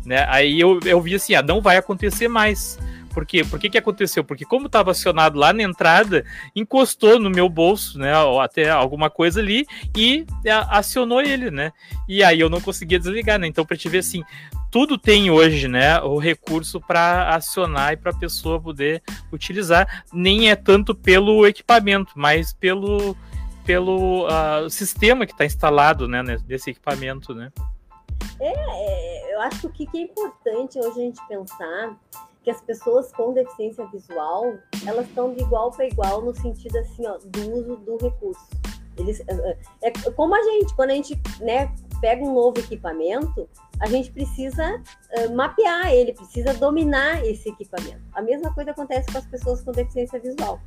Né? 0.07 0.25
Aí 0.29 0.61
eu, 0.61 0.79
eu 0.85 1.01
vi 1.01 1.17
assim, 1.17 1.35
ah, 1.35 1.43
não 1.43 1.61
vai 1.61 1.79
acontecer 1.79 2.29
mais 2.29 2.79
Por 3.15 3.25
quê? 3.25 3.45
Por 3.45 3.61
que, 3.61 3.71
que 3.71 3.79
aconteceu? 3.79 4.25
Porque 4.25 4.45
como 4.45 4.67
estava 4.67 4.91
acionado 4.91 5.39
lá 5.39 5.53
na 5.53 5.63
entrada, 5.63 6.25
encostou 6.55 7.21
no 7.21 7.31
meu 7.31 7.49
bolso, 7.49 7.99
né? 7.99 8.19
Ou 8.19 8.41
até 8.41 8.69
alguma 8.69 9.09
coisa 9.09 9.41
ali 9.41 9.65
e 9.97 10.27
acionou 10.69 11.23
ele, 11.23 11.51
né? 11.51 11.73
E 12.09 12.25
aí 12.25 12.41
eu 12.41 12.51
não 12.51 12.61
conseguia 12.61 12.99
desligar, 12.99 13.39
né? 13.39 13.47
Então, 13.47 13.65
para 13.65 13.77
te 13.77 13.89
ver 13.89 13.99
assim, 13.99 14.23
tudo 14.75 14.99
tem 14.99 15.31
hoje, 15.31 15.69
né, 15.69 16.01
o 16.01 16.19
recurso 16.19 16.81
para 16.81 17.33
acionar 17.33 17.93
e 17.93 17.97
para 17.97 18.11
a 18.11 18.19
pessoa 18.19 18.61
poder 18.61 19.01
utilizar. 19.33 20.05
Nem 20.13 20.51
é 20.51 20.57
tanto 20.57 20.97
pelo 20.97 21.47
equipamento, 21.47 22.13
mas 22.17 22.53
pelo 22.53 23.17
pelo 23.65 24.27
uh, 24.27 24.69
sistema 24.69 25.25
que 25.25 25.33
está 25.33 25.45
instalado, 25.45 26.07
né, 26.07 26.23
nesse 26.47 26.71
equipamento, 26.71 27.35
né? 27.35 27.51
É, 28.41 28.53
é, 28.53 29.35
eu 29.35 29.41
acho 29.43 29.69
que 29.71 29.85
o 29.85 29.91
que 29.91 29.99
é 29.99 30.03
importante 30.03 30.79
hoje 30.79 30.91
a 30.91 31.03
gente 31.03 31.29
pensar 31.29 31.97
que 32.45 32.51
as 32.51 32.61
pessoas 32.61 33.11
com 33.13 33.33
deficiência 33.33 33.87
visual 33.87 34.55
elas 34.87 35.09
estão 35.09 35.33
de 35.33 35.43
igual 35.43 35.71
para 35.71 35.87
igual 35.87 36.21
no 36.21 36.35
sentido 36.35 36.77
assim 36.79 37.07
ó, 37.07 37.19
do 37.19 37.53
uso 37.53 37.77
do 37.77 37.97
recurso. 37.97 38.47
Eles, 38.97 39.21
é, 39.27 39.59
é, 39.83 39.89
é 39.89 40.11
como 40.13 40.37
a 40.37 40.43
gente 40.43 40.75
quando 40.77 40.91
a 40.91 40.95
gente 40.95 41.21
né, 41.41 41.75
pega 42.01 42.23
um 42.23 42.35
novo 42.35 42.61
equipamento, 42.61 43.49
a 43.81 43.87
gente 43.87 44.13
precisa 44.13 44.77
uh, 44.77 45.35
mapear 45.35 45.93
ele, 45.93 46.13
precisa 46.13 46.55
dominar 46.55 47.25
esse 47.25 47.49
equipamento. 47.49 48.03
A 48.13 48.23
mesma 48.23 48.55
coisa 48.55 48.71
acontece 48.71 49.11
com 49.11 49.19
as 49.19 49.27
pessoas 49.27 49.63
com 49.63 49.73
deficiência 49.73 50.21
visual. 50.21 50.61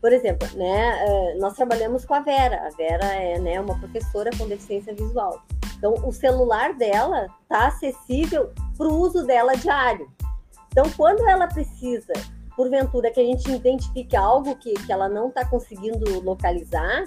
Por 0.00 0.12
exemplo, 0.12 0.46
né, 0.54 1.34
nós 1.40 1.54
trabalhamos 1.54 2.04
com 2.04 2.14
a 2.14 2.20
Vera. 2.20 2.66
A 2.66 2.76
Vera 2.76 3.06
é 3.14 3.38
né, 3.40 3.58
uma 3.58 3.76
professora 3.78 4.30
com 4.36 4.46
deficiência 4.46 4.94
visual. 4.94 5.42
Então, 5.78 5.94
o 6.04 6.12
celular 6.12 6.74
dela 6.74 7.26
está 7.42 7.68
acessível 7.68 8.52
para 8.76 8.86
o 8.86 8.98
uso 8.98 9.26
dela 9.26 9.56
diário. 9.56 10.08
Então, 10.76 10.92
quando 10.94 11.26
ela 11.26 11.46
precisa, 11.46 12.12
porventura, 12.54 13.10
que 13.10 13.18
a 13.18 13.22
gente 13.22 13.50
identifique 13.50 14.14
algo 14.14 14.54
que, 14.56 14.74
que 14.74 14.92
ela 14.92 15.08
não 15.08 15.28
está 15.28 15.42
conseguindo 15.42 16.20
localizar, 16.20 17.04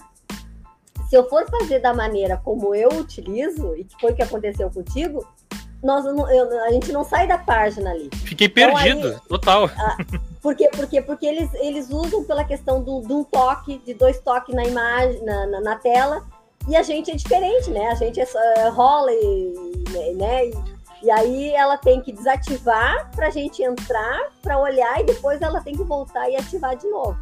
se 1.07 1.15
eu 1.15 1.29
for 1.29 1.47
fazer 1.47 1.77
da 1.77 1.93
maneira 1.93 2.35
como 2.37 2.73
eu 2.73 2.89
utilizo, 2.89 3.75
e 3.75 3.83
que 3.83 3.95
foi 4.01 4.11
o 4.11 4.15
que 4.15 4.23
aconteceu 4.23 4.71
contigo, 4.71 5.23
nós 5.83 6.03
eu, 6.03 6.63
a 6.63 6.71
gente 6.71 6.91
não 6.91 7.03
sai 7.03 7.27
da 7.27 7.37
página 7.37 7.91
ali. 7.91 8.09
Fiquei 8.25 8.49
perdido, 8.49 9.07
então, 9.07 9.11
aí, 9.11 9.29
total. 9.29 9.69
Ah, 9.77 9.97
por 10.41 10.55
quê? 10.55 10.67
Porque, 10.75 10.99
porque 11.03 11.27
eles, 11.27 11.53
eles 11.53 11.91
usam 11.91 12.23
pela 12.23 12.43
questão 12.43 12.81
do, 12.81 13.01
de 13.01 13.13
um 13.13 13.23
toque, 13.23 13.77
de 13.85 13.93
dois 13.93 14.19
toques 14.19 14.55
na 14.55 14.63
imagem, 14.63 15.23
na, 15.23 15.45
na, 15.45 15.61
na 15.61 15.75
tela, 15.75 16.25
e 16.67 16.75
a 16.75 16.81
gente 16.81 17.11
é 17.11 17.15
diferente, 17.15 17.69
né? 17.69 17.87
A 17.89 17.95
gente 17.95 18.19
é, 18.19 18.27
é 18.57 18.69
rola 18.69 19.11
e, 19.11 19.83
né? 20.15 20.47
E, 20.47 20.78
e 21.01 21.09
aí 21.09 21.51
ela 21.51 21.77
tem 21.77 22.01
que 22.01 22.11
desativar 22.11 23.09
para 23.11 23.27
a 23.27 23.29
gente 23.29 23.63
entrar, 23.63 24.29
para 24.41 24.59
olhar, 24.59 24.99
e 24.99 25.05
depois 25.05 25.41
ela 25.41 25.61
tem 25.61 25.75
que 25.75 25.83
voltar 25.83 26.29
e 26.29 26.35
ativar 26.35 26.75
de 26.75 26.87
novo. 26.89 27.17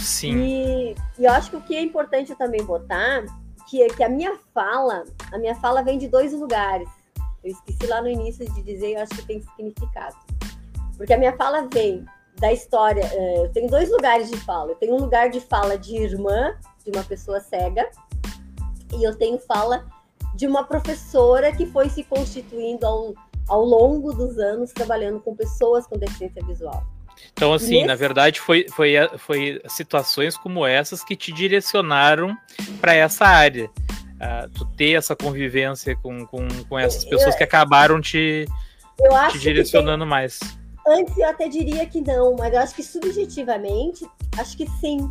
Sim. 0.00 0.36
E, 0.38 0.96
e 1.18 1.24
eu 1.24 1.32
acho 1.32 1.50
que 1.50 1.56
o 1.56 1.60
que 1.60 1.76
é 1.76 1.82
importante 1.82 2.34
também 2.34 2.62
botar, 2.64 3.24
que, 3.68 3.86
que 3.88 4.02
a 4.02 4.08
minha 4.08 4.38
fala, 4.54 5.04
a 5.30 5.38
minha 5.38 5.54
fala 5.56 5.82
vem 5.82 5.98
de 5.98 6.08
dois 6.08 6.32
lugares. 6.32 6.88
Eu 7.44 7.52
esqueci 7.52 7.86
lá 7.86 8.00
no 8.00 8.08
início 8.08 8.50
de 8.52 8.62
dizer, 8.62 8.94
eu 8.94 9.02
acho 9.02 9.14
que 9.14 9.26
tem 9.26 9.42
significado. 9.42 10.16
Porque 10.96 11.12
a 11.12 11.18
minha 11.18 11.36
fala 11.36 11.68
vem 11.72 12.04
da 12.36 12.52
história. 12.52 13.04
É, 13.04 13.44
eu 13.44 13.52
tenho 13.52 13.68
dois 13.68 13.90
lugares 13.90 14.30
de 14.30 14.36
fala. 14.38 14.72
Eu 14.72 14.76
tenho 14.76 14.94
um 14.94 15.00
lugar 15.00 15.30
de 15.30 15.40
fala 15.40 15.76
de 15.76 15.96
irmã, 15.96 16.56
de 16.84 16.90
uma 16.90 17.04
pessoa 17.04 17.40
cega, 17.40 17.88
e 18.94 19.04
eu 19.04 19.16
tenho 19.16 19.38
fala 19.38 19.86
de 20.34 20.46
uma 20.46 20.64
professora 20.64 21.52
que 21.52 21.66
foi 21.66 21.88
se 21.88 22.04
constituindo 22.04 22.86
ao, 22.86 23.14
ao 23.48 23.64
longo 23.64 24.12
dos 24.12 24.38
anos 24.38 24.72
trabalhando 24.72 25.20
com 25.20 25.34
pessoas 25.34 25.86
com 25.86 25.98
deficiência 25.98 26.44
visual. 26.44 26.84
Então, 27.32 27.52
assim, 27.52 27.76
Nesse... 27.76 27.86
na 27.86 27.94
verdade, 27.94 28.40
foi, 28.40 28.66
foi, 28.68 28.94
foi 29.18 29.60
situações 29.68 30.36
como 30.36 30.66
essas 30.66 31.02
que 31.04 31.16
te 31.16 31.32
direcionaram 31.32 32.36
para 32.80 32.94
essa 32.94 33.26
área. 33.26 33.70
Uh, 34.18 34.48
tu 34.52 34.64
ter 34.76 34.94
essa 34.94 35.14
convivência 35.14 35.94
com, 35.96 36.26
com, 36.26 36.48
com 36.68 36.78
essas 36.78 37.04
pessoas 37.04 37.34
eu, 37.34 37.38
que 37.38 37.44
acabaram 37.44 38.00
te, 38.00 38.46
te 39.30 39.38
direcionando 39.38 40.04
tem... 40.04 40.08
mais. 40.08 40.40
Antes 40.86 41.16
eu 41.16 41.28
até 41.28 41.48
diria 41.48 41.86
que 41.86 42.00
não, 42.00 42.34
mas 42.36 42.52
eu 42.52 42.60
acho 42.60 42.74
que 42.74 42.82
subjetivamente, 42.82 44.04
acho 44.36 44.56
que 44.56 44.66
sim. 44.80 45.08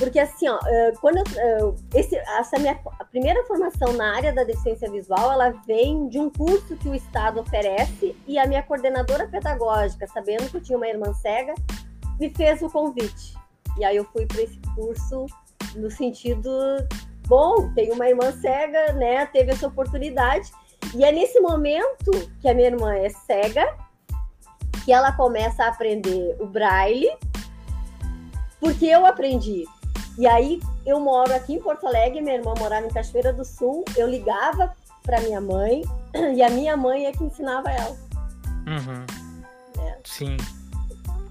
Porque 0.00 0.18
assim, 0.18 0.48
ó, 0.48 0.58
quando 0.98 1.18
eu, 1.18 1.76
esse, 1.94 2.16
essa 2.16 2.58
minha 2.58 2.80
a 2.98 3.04
primeira 3.04 3.44
formação 3.44 3.92
na 3.92 4.16
área 4.16 4.32
da 4.32 4.44
deficiência 4.44 4.90
visual, 4.90 5.30
ela 5.30 5.50
vem 5.66 6.08
de 6.08 6.18
um 6.18 6.30
curso 6.30 6.74
que 6.78 6.88
o 6.88 6.94
Estado 6.94 7.38
oferece 7.40 8.16
e 8.26 8.38
a 8.38 8.46
minha 8.46 8.62
coordenadora 8.62 9.28
pedagógica, 9.28 10.06
sabendo 10.06 10.48
que 10.50 10.56
eu 10.56 10.62
tinha 10.62 10.78
uma 10.78 10.88
irmã 10.88 11.12
cega, 11.12 11.54
me 12.18 12.30
fez 12.30 12.62
o 12.62 12.70
convite. 12.70 13.34
E 13.76 13.84
aí 13.84 13.94
eu 13.94 14.06
fui 14.06 14.24
para 14.24 14.40
esse 14.40 14.58
curso 14.74 15.26
no 15.76 15.90
sentido, 15.90 16.50
bom, 17.26 17.70
tem 17.74 17.92
uma 17.92 18.08
irmã 18.08 18.32
cega, 18.32 18.94
né? 18.94 19.26
Teve 19.26 19.52
essa 19.52 19.66
oportunidade. 19.66 20.50
E 20.94 21.04
é 21.04 21.12
nesse 21.12 21.38
momento 21.40 22.10
que 22.40 22.48
a 22.48 22.54
minha 22.54 22.68
irmã 22.68 22.94
é 22.94 23.10
cega 23.10 23.76
que 24.82 24.94
ela 24.94 25.12
começa 25.12 25.64
a 25.64 25.68
aprender 25.68 26.36
o 26.40 26.46
braille, 26.46 27.10
porque 28.58 28.86
eu 28.86 29.04
aprendi 29.04 29.66
e 30.20 30.26
aí 30.26 30.60
eu 30.84 31.00
moro 31.00 31.34
aqui 31.34 31.54
em 31.54 31.58
Porto 31.58 31.86
Alegre, 31.86 32.20
minha 32.20 32.34
irmã 32.34 32.52
morava 32.58 32.84
em 32.84 32.90
Cachoeira 32.90 33.32
do 33.32 33.42
Sul, 33.42 33.86
eu 33.96 34.06
ligava 34.06 34.70
para 35.02 35.18
minha 35.22 35.40
mãe 35.40 35.82
e 36.36 36.42
a 36.42 36.50
minha 36.50 36.76
mãe 36.76 37.06
é 37.06 37.12
que 37.12 37.24
ensinava 37.24 37.70
ela. 37.70 37.96
Uhum. 38.66 39.06
É. 39.82 39.96
Sim. 40.04 40.36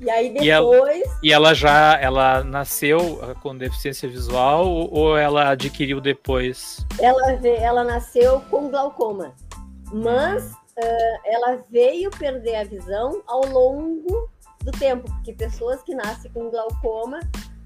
E 0.02 0.10
aí 0.10 0.34
depois. 0.34 0.42
E 0.42 0.50
ela, 0.50 1.20
e 1.22 1.32
ela, 1.34 1.54
já 1.54 2.00
ela 2.02 2.44
nasceu 2.44 3.20
ah, 3.22 3.36
com 3.36 3.56
deficiência 3.56 4.10
visual 4.10 4.68
ou 4.68 5.16
ela 5.16 5.50
adquiriu 5.50 6.02
depois? 6.02 6.84
Ela, 7.00 7.34
ela 7.46 7.84
nasceu 7.84 8.42
com 8.50 8.72
glaucoma, 8.72 9.36
mas 9.94 10.52
uh, 10.52 11.20
ela 11.26 11.64
veio 11.70 12.10
perder 12.10 12.56
a 12.56 12.64
visão 12.64 13.22
ao 13.28 13.46
longo 13.46 14.28
do 14.64 14.72
tempo, 14.72 15.04
porque 15.12 15.34
pessoas 15.34 15.84
que 15.84 15.94
nascem 15.94 16.32
com 16.32 16.50
glaucoma 16.50 17.20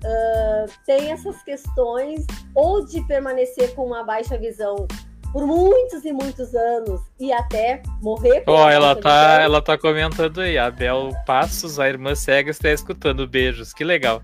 uh, 0.04 0.72
tem 0.86 1.12
essas 1.12 1.42
questões 1.44 2.26
ou 2.54 2.86
de 2.86 3.02
permanecer 3.08 3.74
com 3.76 3.86
uma 3.86 4.04
baixa 4.04 4.38
visão 4.38 4.88
por 5.32 5.48
muitos 5.48 6.06
e 6.06 6.14
muitos 6.14 6.54
anos 6.54 7.02
e 7.20 7.34
até 7.34 7.82
morrer. 8.02 8.42
Com 8.42 8.52
oh, 8.52 8.70
ela 8.70 8.96
tá, 8.96 9.42
ela 9.42 9.62
tá 9.62 9.78
comentando 9.78 10.42
aí, 10.42 10.60
a 10.60 10.70
Bel 10.70 11.10
Passos, 11.26 11.80
a 11.80 11.90
irmã 11.90 12.14
cega, 12.14 12.52
está 12.52 12.70
escutando. 12.70 13.28
Beijos, 13.28 13.74
que 13.74 13.84
legal. 13.84 14.22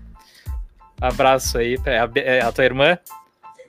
Abraço 1.00 1.58
aí 1.58 1.76
para 1.78 2.04
a, 2.04 2.10
é 2.16 2.40
a 2.40 2.52
tua 2.52 2.64
irmã. 2.64 2.96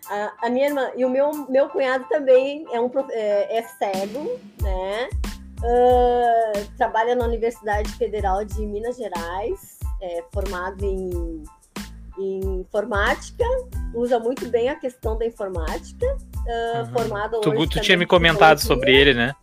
A, 0.08 0.48
a, 0.48 0.50
minha 0.50 0.68
irmã 0.68 0.92
e 0.96 1.04
o 1.04 1.10
meu, 1.10 1.32
meu 1.50 1.70
cunhado 1.70 2.06
também 2.10 2.66
é, 2.72 2.80
um, 2.80 2.92
é, 3.10 3.58
é 3.58 3.64
cego, 3.64 4.40
né? 4.62 5.10
Uh, 5.64 6.66
trabalha 6.78 7.16
na 7.16 7.26
Universidade 7.26 7.92
Federal 7.94 8.44
de 8.44 8.66
Minas 8.66 8.98
Gerais, 8.98 9.80
é, 10.02 10.24
formado 10.32 10.84
em 10.84 11.44
em 12.22 12.62
informática, 12.62 13.44
usa 13.94 14.20
muito 14.20 14.48
bem 14.50 14.70
a 14.70 14.76
questão 14.76 15.18
da 15.18 15.26
informática, 15.26 16.06
uh, 16.06 16.80
uhum. 16.80 16.94
formado 16.94 17.42
tu, 17.42 17.50
hoje. 17.50 17.70
Tu 17.70 17.82
tinha 17.82 17.98
me 17.98 18.06
comentado 18.06 18.60
sobre 18.60 18.96
ele, 18.96 19.14
né? 19.14 19.34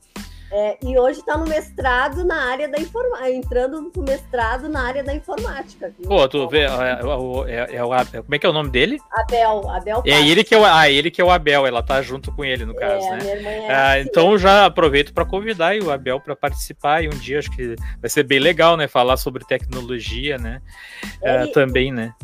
É, 0.51 0.79
e 0.83 0.99
hoje 0.99 1.21
está 1.21 1.37
no 1.37 1.47
mestrado 1.47 2.25
na 2.25 2.51
área 2.51 2.69
da 2.69 2.81
informática, 2.81 3.31
entrando 3.31 3.93
no 3.95 4.03
mestrado 4.03 4.67
na 4.67 4.81
área 4.81 5.05
da 5.05 5.15
informática. 5.15 5.93
Viu? 5.99 6.09
Pô, 6.09 6.27
tu 6.27 6.49
vê, 6.49 6.61
é, 6.61 6.65
é, 6.65 7.77
é, 7.77 7.85
o, 7.85 7.93
como 8.23 8.35
é 8.35 8.39
que 8.39 8.47
é 8.47 8.49
o 8.49 8.53
nome 8.53 8.71
dele? 8.71 8.99
Abel, 9.13 9.69
Abel 9.69 10.03
É 10.07 10.27
ele 10.27 10.43
que 10.43 10.55
é 10.55 10.59
o, 10.59 10.65
ah, 10.65 10.89
ele 10.89 11.11
que 11.11 11.21
é 11.21 11.25
o 11.25 11.31
Abel, 11.31 11.67
ela 11.67 11.83
tá 11.83 12.01
junto 12.01 12.33
com 12.33 12.43
ele 12.45 12.65
no 12.65 12.73
é, 12.73 12.77
caso, 12.77 13.11
né? 13.11 13.43
É 13.43 13.71
ah, 13.71 13.93
assim, 13.93 14.09
então 14.09 14.39
já 14.39 14.65
aproveito 14.65 15.13
para 15.13 15.27
convidar 15.27 15.77
o 15.83 15.91
Abel 15.91 16.19
para 16.19 16.35
participar 16.35 17.05
e 17.05 17.09
um 17.09 17.19
dia 17.19 17.41
acho 17.41 17.51
que 17.51 17.75
vai 18.01 18.09
ser 18.09 18.23
bem 18.23 18.39
legal, 18.39 18.75
né? 18.75 18.89
Falar 18.89 19.19
sobre 19.19 19.45
tecnologia, 19.45 20.39
né? 20.39 20.63
Uh, 21.21 21.53
também, 21.53 21.93
né? 21.93 22.15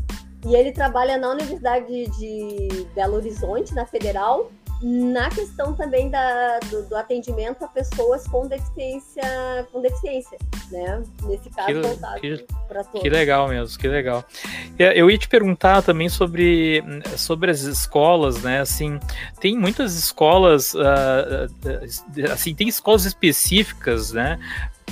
E 0.46 0.54
ele 0.54 0.72
trabalha 0.72 1.16
na 1.16 1.30
Universidade 1.30 2.06
de 2.08 2.86
Belo 2.94 3.16
Horizonte, 3.16 3.74
na 3.74 3.86
Federal, 3.86 4.50
na 4.82 5.30
questão 5.30 5.72
também 5.72 6.10
da, 6.10 6.58
do, 6.70 6.82
do, 6.88 6.96
atendimento 6.96 7.64
a 7.64 7.68
pessoas 7.68 8.26
com 8.28 8.46
deficiência, 8.46 9.66
com 9.72 9.80
deficiência, 9.80 10.36
né? 10.70 11.02
Nesse 11.22 11.48
caso, 11.48 11.80
que, 12.20 12.44
todos. 12.68 13.00
Que 13.00 13.08
legal 13.08 13.48
mesmo, 13.48 13.78
que 13.78 13.88
legal. 13.88 14.22
Eu 14.78 15.10
ia 15.10 15.16
te 15.16 15.28
perguntar 15.28 15.80
também 15.80 16.10
sobre, 16.10 16.84
sobre 17.16 17.50
as 17.50 17.60
escolas, 17.62 18.42
né? 18.42 18.60
Assim, 18.60 18.98
tem 19.40 19.56
muitas 19.56 19.94
escolas, 19.94 20.74
uh, 20.74 21.48
assim, 22.30 22.54
tem 22.54 22.68
escolas 22.68 23.06
específicas, 23.06 24.12
né? 24.12 24.38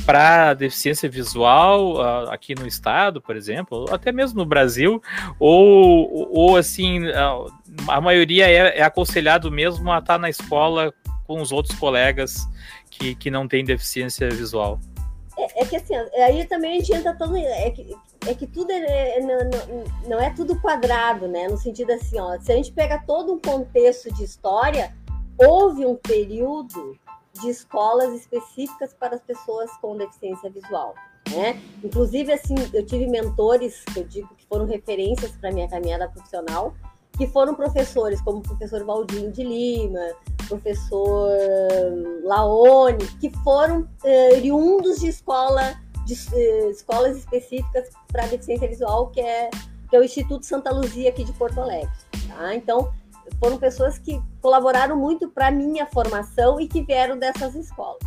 Para 0.04 0.54
deficiência 0.54 1.08
visual 1.08 1.96
uh, 1.96 2.30
aqui 2.30 2.54
no 2.54 2.66
estado, 2.66 3.20
por 3.20 3.36
exemplo, 3.36 3.86
até 3.90 4.10
mesmo 4.10 4.38
no 4.38 4.46
Brasil, 4.46 5.02
ou, 5.38 6.28
ou 6.32 6.56
assim, 6.56 7.06
uh, 7.06 7.52
a 7.88 8.00
maioria 8.00 8.48
é, 8.48 8.78
é, 8.78 8.82
aconselhado 8.82 9.50
mesmo 9.50 9.90
a 9.92 9.98
estar 9.98 10.14
tá 10.14 10.18
na 10.18 10.28
escola 10.28 10.92
com 11.26 11.40
os 11.40 11.52
outros 11.52 11.78
colegas 11.78 12.48
que, 12.90 13.14
que 13.14 13.30
não 13.30 13.46
têm 13.46 13.64
deficiência 13.64 14.28
visual? 14.28 14.80
É, 15.38 15.42
É, 15.42 15.62
é 15.62 15.66
que 15.66 15.76
assim, 15.76 15.94
aí 15.94 16.44
também 16.46 16.72
a 16.72 16.80
gente 16.80 16.92
entra 16.92 17.14
todo. 17.14 17.36
É 17.36 17.70
que, 17.70 17.96
é 18.26 18.34
que 18.34 18.46
tudo 18.46 18.70
é, 18.70 19.18
é 19.18 19.20
não, 19.20 19.38
não, 20.08 20.20
é 20.20 20.30
tudo 20.30 20.60
quadrado, 20.60 21.26
né? 21.26 21.48
No 21.48 21.56
sentido 21.56 21.92
assim, 21.92 22.18
ó, 22.20 22.38
se 22.38 22.52
a 22.52 22.56
gente 22.56 22.72
pega 22.72 23.02
todo 23.06 23.32
um 23.32 23.40
contexto 23.40 24.12
de 24.12 24.24
história, 24.24 24.94
houve 25.38 25.86
um 25.86 25.96
período 25.96 26.98
de 27.40 27.48
escolas 27.48 28.12
específicas 28.14 28.94
para 28.94 29.16
as 29.16 29.20
pessoas 29.22 29.70
com 29.80 29.96
deficiência 29.96 30.50
visual. 30.50 30.94
Né? 31.30 31.60
Inclusive, 31.82 32.32
assim, 32.32 32.54
eu 32.72 32.84
tive 32.84 33.06
mentores 33.06 33.82
que 33.92 34.00
eu 34.00 34.04
digo 34.04 34.34
que 34.34 34.44
foram 34.46 34.66
referências 34.66 35.32
para 35.32 35.52
minha 35.52 35.68
caminhada 35.68 36.08
profissional, 36.08 36.74
que 37.16 37.26
foram 37.26 37.54
professores 37.54 38.20
como 38.22 38.38
o 38.38 38.42
professor 38.42 38.84
Valdinho 38.84 39.30
de 39.30 39.42
Lima, 39.42 40.14
professor 40.48 41.30
Laone, 42.24 43.06
que 43.20 43.30
foram 43.42 43.88
eh, 44.04 44.30
oriundos 44.36 45.00
de 45.00 45.08
escola 45.08 45.76
de 46.04 46.14
eh, 46.34 46.70
escolas 46.70 47.16
específicas 47.16 47.90
para 48.08 48.26
deficiência 48.26 48.68
visual, 48.68 49.08
que 49.08 49.20
é, 49.20 49.50
que 49.88 49.96
é 49.96 49.98
o 49.98 50.04
Instituto 50.04 50.44
Santa 50.44 50.70
Luzia 50.70 51.10
aqui 51.10 51.24
de 51.24 51.32
Porto 51.32 51.60
Alegre. 51.60 51.90
Tá? 52.28 52.54
Então, 52.54 52.92
foram 53.38 53.58
pessoas 53.58 53.98
que 53.98 54.20
colaboraram 54.40 54.96
muito 54.96 55.28
para 55.28 55.50
minha 55.50 55.86
formação 55.86 56.60
e 56.60 56.68
que 56.68 56.82
vieram 56.82 57.18
dessas 57.18 57.54
escolas. 57.54 58.02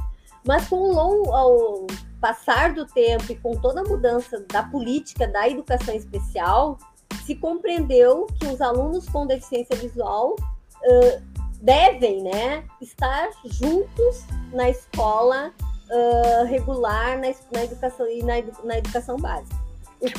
Mas 0.45 0.67
com 0.67 0.75
o 0.75 0.93
longo, 0.93 1.31
ao 1.31 1.87
passar 2.21 2.73
do 2.73 2.85
tempo 2.85 3.31
e 3.31 3.35
com 3.35 3.55
toda 3.55 3.81
a 3.81 3.83
mudança 3.83 4.45
da 4.51 4.63
política 4.63 5.27
da 5.27 5.49
educação 5.49 5.93
especial, 5.95 6.77
se 7.25 7.35
compreendeu 7.35 8.27
que 8.39 8.45
os 8.45 8.61
alunos 8.61 9.09
com 9.09 9.25
deficiência 9.25 9.75
visual 9.75 10.35
uh, 10.35 11.21
devem 11.61 12.21
né, 12.21 12.63
estar 12.79 13.29
juntos 13.45 14.23
na 14.53 14.69
escola 14.69 15.51
uh, 15.89 16.45
regular, 16.45 17.19
na, 17.19 17.33
na, 17.51 17.63
educação 17.63 18.07
e 18.07 18.21
na, 18.21 18.35
na 18.63 18.77
educação 18.77 19.17
básica. 19.17 19.64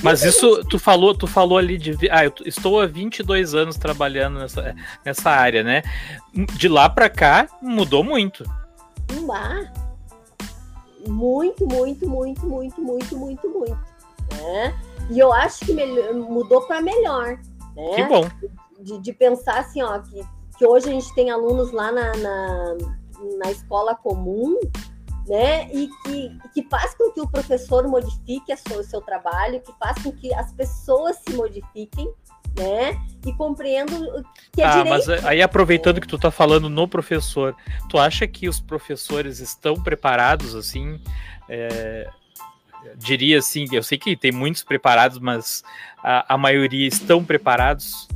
Mas 0.03 0.23
isso, 0.23 0.65
tu 0.65 0.79
falou, 0.79 1.15
tu 1.15 1.27
falou 1.27 1.59
ali 1.59 1.79
de. 1.79 1.97
Ah, 2.11 2.25
eu 2.25 2.33
estou 2.45 2.81
há 2.81 2.87
22 2.87 3.55
anos 3.55 3.77
trabalhando 3.77 4.39
nessa, 4.39 4.75
nessa 5.05 5.31
área, 5.31 5.63
né? 5.63 5.83
De 6.33 6.69
lá 6.69 6.89
para 6.89 7.09
cá, 7.09 7.49
mudou 7.63 8.03
muito. 8.03 8.45
Ah, 9.33 9.71
muito, 11.07 11.67
muito, 11.67 12.09
muito, 12.09 12.47
muito, 12.47 12.81
muito, 12.81 13.17
muito, 13.17 13.49
muito. 13.49 13.79
Né? 14.35 14.75
E 15.11 15.19
eu 15.19 15.33
acho 15.33 15.65
que 15.65 15.73
melhor, 15.73 16.15
mudou 16.15 16.63
para 16.63 16.81
melhor. 16.81 17.39
Né? 17.77 17.95
Que 17.95 18.05
bom. 18.05 18.29
De, 18.81 18.99
de, 19.01 19.13
pensar 19.13 19.61
assim, 19.61 19.83
ó, 19.83 19.99
que, 20.01 20.27
que 20.59 20.67
hoje 20.67 20.89
a 20.89 20.93
gente 20.93 21.15
tem 21.15 21.31
alunos 21.31 21.71
lá 21.73 21.93
na, 21.93 22.17
na, 22.17 22.77
na 23.39 23.51
escola 23.51 23.95
comum 23.95 24.59
né? 25.29 25.69
E 25.73 25.89
que, 26.05 26.39
que 26.55 26.69
faz 26.69 26.95
com 26.95 27.11
que 27.13 27.21
o 27.21 27.29
professor 27.29 27.87
modifique 27.89 28.53
o 28.53 28.83
seu 28.83 29.01
trabalho, 29.01 29.61
que 29.61 29.73
faz 29.79 30.03
com 30.03 30.13
que 30.13 30.33
as 30.35 30.53
pessoas 30.53 31.17
se 31.27 31.35
modifiquem, 31.35 32.09
né? 32.57 33.01
E 33.25 33.33
compreendo 33.33 34.25
que 34.53 34.63
é 34.63 34.65
ah, 34.65 34.83
direito. 34.83 34.89
Mas 34.89 35.09
aí 35.25 35.43
aproveitando 35.43 36.01
que 36.01 36.07
tu 36.07 36.19
tá 36.19 36.31
falando 36.31 36.69
no 36.69 36.87
professor, 36.87 37.57
tu 37.89 37.99
acha 37.99 38.27
que 38.27 38.49
os 38.49 38.61
professores 38.61 39.41
estão 39.41 39.75
preparados 39.75 40.55
assim? 40.55 41.01
É, 41.49 42.09
diria 42.97 43.39
assim, 43.39 43.67
eu 43.73 43.83
sei 43.83 43.99
que 43.99 44.17
tem 44.17 44.31
muitos 44.31 44.63
preparados, 44.63 45.19
mas 45.19 45.65
a, 46.03 46.35
a 46.35 46.39
maioria 46.39 46.87
estão 46.87 47.25
preparados 47.25 48.09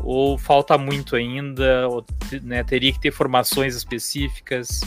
ou 0.00 0.38
falta 0.38 0.78
muito 0.78 1.14
ainda? 1.14 1.88
Ou, 1.88 2.04
né, 2.42 2.64
teria 2.64 2.92
que 2.92 3.00
ter 3.00 3.10
formações 3.10 3.76
específicas? 3.76 4.80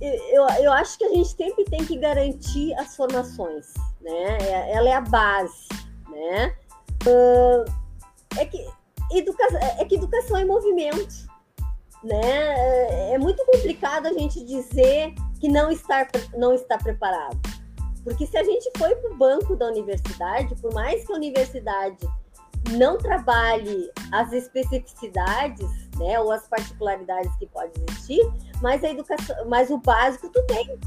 Eu, 0.00 0.48
eu 0.62 0.72
acho 0.72 0.96
que 0.96 1.04
a 1.04 1.08
gente 1.08 1.28
sempre 1.28 1.64
tem 1.64 1.84
que 1.84 1.96
garantir 1.98 2.74
as 2.74 2.96
formações, 2.96 3.72
né? 4.00 4.38
É, 4.40 4.72
ela 4.72 4.88
é 4.88 4.94
a 4.94 5.00
base, 5.00 5.68
né? 6.08 6.54
Uh, 7.06 7.64
é, 8.38 8.46
que 8.46 8.66
educação, 9.12 9.58
é 9.78 9.84
que 9.84 9.96
educação 9.96 10.36
é 10.36 10.44
movimento, 10.44 11.14
né? 12.02 12.20
É, 12.22 13.14
é 13.14 13.18
muito 13.18 13.44
complicado 13.44 14.06
a 14.06 14.12
gente 14.12 14.44
dizer 14.44 15.14
que 15.40 15.48
não 15.48 15.70
está, 15.70 16.06
não 16.36 16.54
está 16.54 16.78
preparado. 16.78 17.38
Porque 18.02 18.26
se 18.26 18.36
a 18.38 18.44
gente 18.44 18.70
foi 18.78 18.94
para 18.96 19.12
o 19.12 19.16
banco 19.16 19.54
da 19.56 19.66
universidade, 19.66 20.54
por 20.56 20.72
mais 20.72 21.06
que 21.06 21.12
a 21.12 21.16
universidade 21.16 22.08
não 22.70 22.98
trabalhe 22.98 23.90
as 24.12 24.32
especificidades, 24.32 25.68
né, 25.96 26.18
ou 26.20 26.30
as 26.30 26.46
particularidades 26.48 27.34
que 27.36 27.46
podem 27.46 27.72
existir, 27.88 28.20
mas 28.62 28.82
a 28.84 28.90
educação, 28.90 29.36
mas 29.46 29.70
o 29.70 29.78
básico 29.78 30.28
tu 30.28 30.42
tem. 30.44 30.78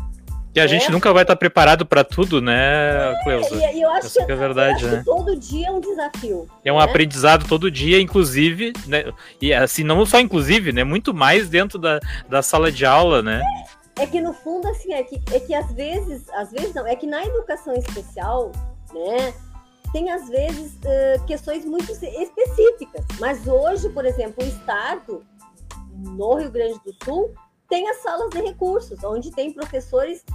E 0.56 0.60
a 0.60 0.68
gente 0.68 0.86
é. 0.86 0.92
nunca 0.92 1.12
vai 1.12 1.24
estar 1.24 1.36
preparado 1.36 1.84
para 1.84 2.04
tudo, 2.04 2.40
né, 2.40 3.12
é, 3.12 3.24
Cleusa? 3.24 3.56
E 3.56 3.82
eu 3.82 3.90
acho, 3.90 4.08
Essa 4.08 4.26
que, 4.26 4.32
é 4.32 4.36
verdade, 4.36 4.86
né? 4.86 5.02
todo 5.04 5.36
dia 5.36 5.68
é 5.68 5.72
um 5.72 5.80
desafio. 5.80 6.48
É 6.64 6.72
um 6.72 6.78
né? 6.78 6.84
aprendizado 6.84 7.48
todo 7.48 7.72
dia, 7.72 8.00
inclusive, 8.00 8.72
né? 8.86 9.12
E 9.42 9.52
assim, 9.52 9.84
não 9.84 10.06
só 10.06 10.20
inclusive, 10.20 10.72
né? 10.72 10.84
Muito 10.84 11.12
mais 11.12 11.50
dentro 11.50 11.80
da, 11.80 12.00
da 12.30 12.44
sala 12.44 12.72
de 12.72 12.86
aula, 12.86 13.24
né? 13.24 13.42
É, 13.98 14.04
é 14.04 14.08
que 14.08 14.22
no 14.22 14.32
fundo, 14.32 14.68
assim, 14.68 14.94
é 14.94 15.02
que, 15.02 15.20
é 15.32 15.40
que 15.40 15.56
às 15.56 15.72
vezes, 15.74 16.30
às 16.30 16.52
vezes 16.52 16.72
não, 16.76 16.86
é 16.86 16.96
que 16.96 17.08
na 17.08 17.26
educação 17.26 17.74
especial, 17.74 18.52
né? 18.94 19.34
Tem 19.94 20.10
às 20.10 20.28
vezes 20.28 20.74
uh, 20.74 21.24
questões 21.26 21.64
muito 21.64 21.92
específicas. 21.92 23.06
Mas 23.20 23.48
hoje, 23.48 23.88
por 23.90 24.06
exemplo, 24.06 24.44
o 24.44 24.48
Estado, 24.48 25.24
no 25.94 26.34
Rio 26.34 26.52
Grande 26.52 26.80
do 26.84 26.94
Sul, 27.06 27.34
tem 27.70 27.88
as 27.90 27.98
salas 27.98 28.32
de 28.32 28.42
recursos, 28.42 29.02
onde 29.04 29.32
tem 29.32 29.54
professores 29.54 30.26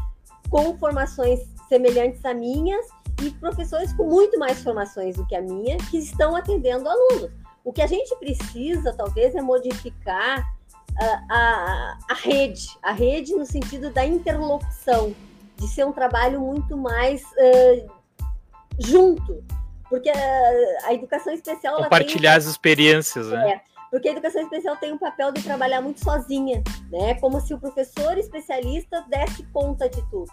com 0.49 0.79
formações 0.79 1.40
semelhantes 1.68 2.25
à 2.25 2.33
minhas 2.33 2.87
e 3.21 3.31
professores 3.33 3.92
com 3.92 4.05
muito 4.05 4.38
mais 4.38 4.62
formações 4.62 5.16
do 5.16 5.27
que 5.27 5.35
a 5.35 5.42
minha, 5.42 5.77
que 5.90 5.99
estão 5.99 6.37
atendendo 6.37 6.88
alunos. 6.88 7.31
O 7.64 7.73
que 7.73 7.83
a 7.83 7.87
gente 7.87 8.14
precisa, 8.16 8.94
talvez, 8.94 9.35
é 9.35 9.42
modificar 9.42 10.40
uh, 10.40 11.33
a, 11.33 11.99
a 12.09 12.14
rede, 12.14 12.68
a 12.81 12.92
rede 12.92 13.35
no 13.35 13.44
sentido 13.44 13.90
da 13.90 14.07
interlocução, 14.07 15.14
de 15.57 15.66
ser 15.66 15.85
um 15.85 15.92
trabalho 15.92 16.40
muito 16.40 16.77
mais 16.77 17.23
uh, 17.23 17.98
junto, 18.79 19.45
porque 19.88 20.11
a, 20.11 20.87
a 20.87 20.95
educação 20.95 21.33
especial 21.33 21.77
compartilhar 21.83 22.33
tem, 22.33 22.38
as 22.38 22.45
experiências, 22.47 23.29
né? 23.29 23.53
É, 23.53 23.61
porque 23.91 24.09
a 24.09 24.12
educação 24.12 24.43
especial 24.43 24.77
tem 24.77 24.93
um 24.93 24.99
papel 24.99 25.33
de 25.33 25.43
trabalhar 25.43 25.81
muito 25.81 26.03
sozinha, 26.03 26.62
né? 26.91 27.14
Como 27.14 27.41
se 27.41 27.55
o 27.55 27.59
professor 27.59 28.17
especialista 28.19 29.05
desse 29.09 29.43
conta 29.45 29.88
de 29.88 30.03
tudo. 30.11 30.31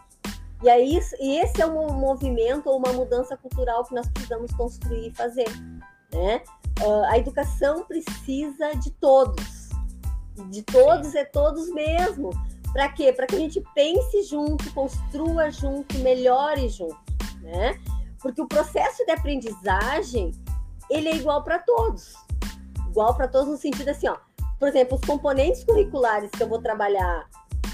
E 0.63 0.69
aí 0.69 0.99
e 1.19 1.38
esse 1.38 1.62
é 1.62 1.65
um 1.65 1.93
movimento 1.93 2.67
ou 2.69 2.77
uma 2.77 2.91
mudança 2.93 3.38
cultural 3.38 3.84
que 3.86 3.93
nós 3.93 4.08
precisamos 4.10 4.51
construir 4.53 5.08
e 5.08 5.15
fazer, 5.15 5.47
né? 6.13 6.41
Uh, 6.81 7.03
a 7.05 7.17
educação 7.17 7.86
precisa 7.86 8.75
de 8.75 8.91
todos, 8.91 9.69
de 10.49 10.62
todos 10.63 11.15
é 11.15 11.23
todos 11.23 11.69
mesmo. 11.71 12.31
Para 12.73 12.89
quê? 12.89 13.13
Para 13.13 13.25
que 13.25 13.36
a 13.36 13.39
gente 13.39 13.62
pense 13.73 14.23
junto, 14.23 14.69
construa 14.73 15.49
junto, 15.49 15.97
melhore 15.99 16.67
junto, 16.67 16.97
né? 17.41 17.79
Porque 18.25 18.41
o 18.41 18.47
processo 18.47 19.05
de 19.05 19.11
aprendizagem, 19.11 20.31
ele 20.89 21.09
é 21.09 21.15
igual 21.15 21.43
para 21.43 21.59
todos. 21.59 22.15
Igual 22.89 23.15
para 23.15 23.27
todos 23.27 23.49
no 23.49 23.55
sentido 23.55 23.89
assim, 23.89 24.07
ó. 24.07 24.17
Por 24.57 24.67
exemplo, 24.67 24.97
os 24.97 25.05
componentes 25.05 25.63
curriculares 25.63 26.31
que 26.31 26.41
eu 26.41 26.49
vou 26.49 26.59
trabalhar 26.59 27.29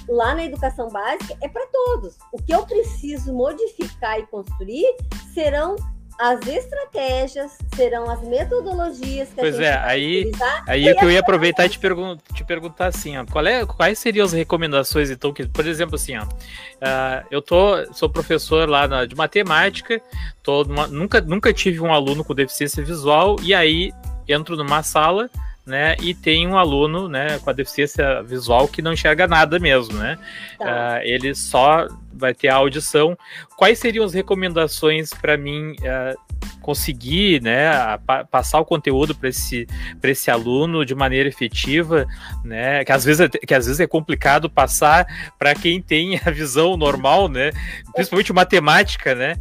lá 0.09 0.35
na 0.35 0.43
educação 0.43 0.89
básica 0.89 1.37
é 1.39 1.47
para 1.47 1.65
todos. 1.67 2.17
O 2.33 2.37
que 2.37 2.53
eu 2.53 2.65
preciso 2.65 3.31
modificar 3.31 4.19
e 4.19 4.27
construir 4.27 4.93
serão 5.33 5.77
as 6.21 6.39
estratégias, 6.45 7.57
serão 7.75 8.07
as 8.07 8.21
metodologias 8.21 9.29
que 9.29 9.35
pois 9.37 9.55
a 9.55 9.57
gente 9.57 9.65
é, 9.65 9.75
vai 9.75 9.89
aí, 9.89 10.19
utilizar. 10.19 10.63
Aí 10.67 10.87
é 10.87 10.93
que 10.93 11.03
eu 11.03 11.09
ia 11.09 11.19
aproveitar 11.19 11.65
e 11.65 11.69
te, 11.69 11.79
pergun 11.79 12.15
te 12.35 12.43
perguntar 12.43 12.85
assim, 12.85 13.17
ó, 13.17 13.25
qual 13.25 13.43
é, 13.47 13.65
quais 13.65 13.97
seriam 13.97 14.23
as 14.23 14.31
recomendações, 14.31 15.09
então, 15.09 15.33
que, 15.33 15.47
por 15.47 15.65
exemplo, 15.65 15.95
assim, 15.95 16.15
ó, 16.15 16.23
uh, 16.23 17.25
eu 17.31 17.41
tô, 17.41 17.91
sou 17.91 18.07
professor 18.07 18.69
lá 18.69 18.87
na, 18.87 19.05
de 19.05 19.15
matemática, 19.15 19.99
tô 20.43 20.63
numa, 20.63 20.85
nunca, 20.85 21.19
nunca 21.21 21.51
tive 21.51 21.79
um 21.81 21.91
aluno 21.91 22.23
com 22.23 22.35
deficiência 22.35 22.83
visual, 22.83 23.37
e 23.41 23.51
aí 23.51 23.91
entro 24.27 24.55
numa 24.55 24.83
sala, 24.83 25.27
né, 25.65 25.95
e 26.01 26.13
tem 26.13 26.47
um 26.47 26.57
aluno, 26.57 27.07
né, 27.07 27.39
com 27.39 27.49
a 27.49 27.53
deficiência 27.53 28.23
visual 28.23 28.67
que 28.67 28.81
não 28.81 28.93
enxerga 28.93 29.27
nada 29.27 29.59
mesmo, 29.59 29.97
né, 29.97 30.17
tá. 30.57 30.65
uh, 30.65 31.01
ele 31.03 31.35
só 31.35 31.87
vai 32.13 32.33
ter 32.33 32.49
a 32.49 32.55
audição. 32.55 33.17
Quais 33.55 33.79
seriam 33.79 34.03
as 34.03 34.13
recomendações 34.13 35.13
para 35.13 35.37
mim 35.37 35.71
uh, 35.71 36.19
conseguir, 36.61 37.41
né, 37.41 37.71
pa 38.05 38.23
passar 38.23 38.59
o 38.59 38.65
conteúdo 38.65 39.15
para 39.15 39.29
esse, 39.29 39.67
esse 40.03 40.31
aluno 40.31 40.85
de 40.85 40.93
maneira 40.93 41.27
efetiva, 41.27 42.05
né, 42.43 42.85
que 42.85 42.91
às 42.91 43.03
vezes 43.03 43.21
é, 43.21 43.29
que 43.29 43.53
às 43.53 43.65
vezes 43.65 43.79
é 43.79 43.87
complicado 43.87 44.49
passar 44.49 45.05
para 45.37 45.53
quem 45.55 45.81
tem 45.81 46.19
a 46.23 46.29
visão 46.29 46.77
normal, 46.77 47.27
né, 47.27 47.51
principalmente 47.93 48.31
matemática, 48.31 49.15
né, 49.15 49.37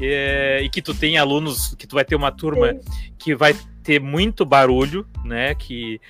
e, 0.00 0.60
e, 0.64 0.68
que 0.68 0.82
tu 0.82 0.92
tem 0.92 1.16
alunos, 1.16 1.74
que 1.76 1.86
tu 1.86 1.94
vai 1.94 2.04
ter 2.04 2.16
uma 2.16 2.32
turma 2.32 2.72
Sim. 2.72 2.80
que 3.18 3.34
vai 3.34 3.54
ter 3.84 4.00
muito 4.00 4.44
barulho, 4.44 5.06
né? 5.22 5.54
Que, 5.54 6.00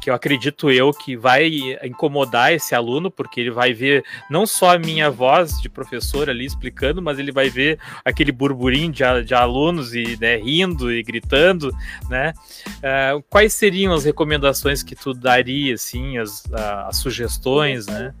que 0.00 0.08
eu 0.08 0.14
acredito 0.14 0.70
eu 0.70 0.92
que 0.92 1.16
vai 1.16 1.50
incomodar 1.82 2.52
esse 2.52 2.74
aluno, 2.74 3.10
porque 3.10 3.40
ele 3.40 3.50
vai 3.50 3.74
ver 3.74 4.04
não 4.30 4.46
só 4.46 4.74
a 4.74 4.78
minha 4.78 5.10
voz 5.10 5.60
de 5.60 5.68
professor 5.68 6.30
ali 6.30 6.46
explicando, 6.46 7.02
mas 7.02 7.18
ele 7.18 7.32
vai 7.32 7.50
ver 7.50 7.78
aquele 8.04 8.30
burburinho 8.30 8.92
de, 8.92 9.02
de 9.24 9.34
alunos 9.34 9.94
e 9.94 10.16
né, 10.20 10.36
rindo 10.36 10.92
e 10.92 11.02
gritando, 11.02 11.74
né? 12.08 12.32
Uh, 12.78 13.22
quais 13.28 13.52
seriam 13.52 13.92
as 13.92 14.04
recomendações 14.04 14.82
que 14.82 14.94
tu 14.94 15.12
daria, 15.12 15.74
assim, 15.74 16.16
as, 16.18 16.44
as 16.52 16.96
sugestões, 16.98 17.86
né? 17.86 18.14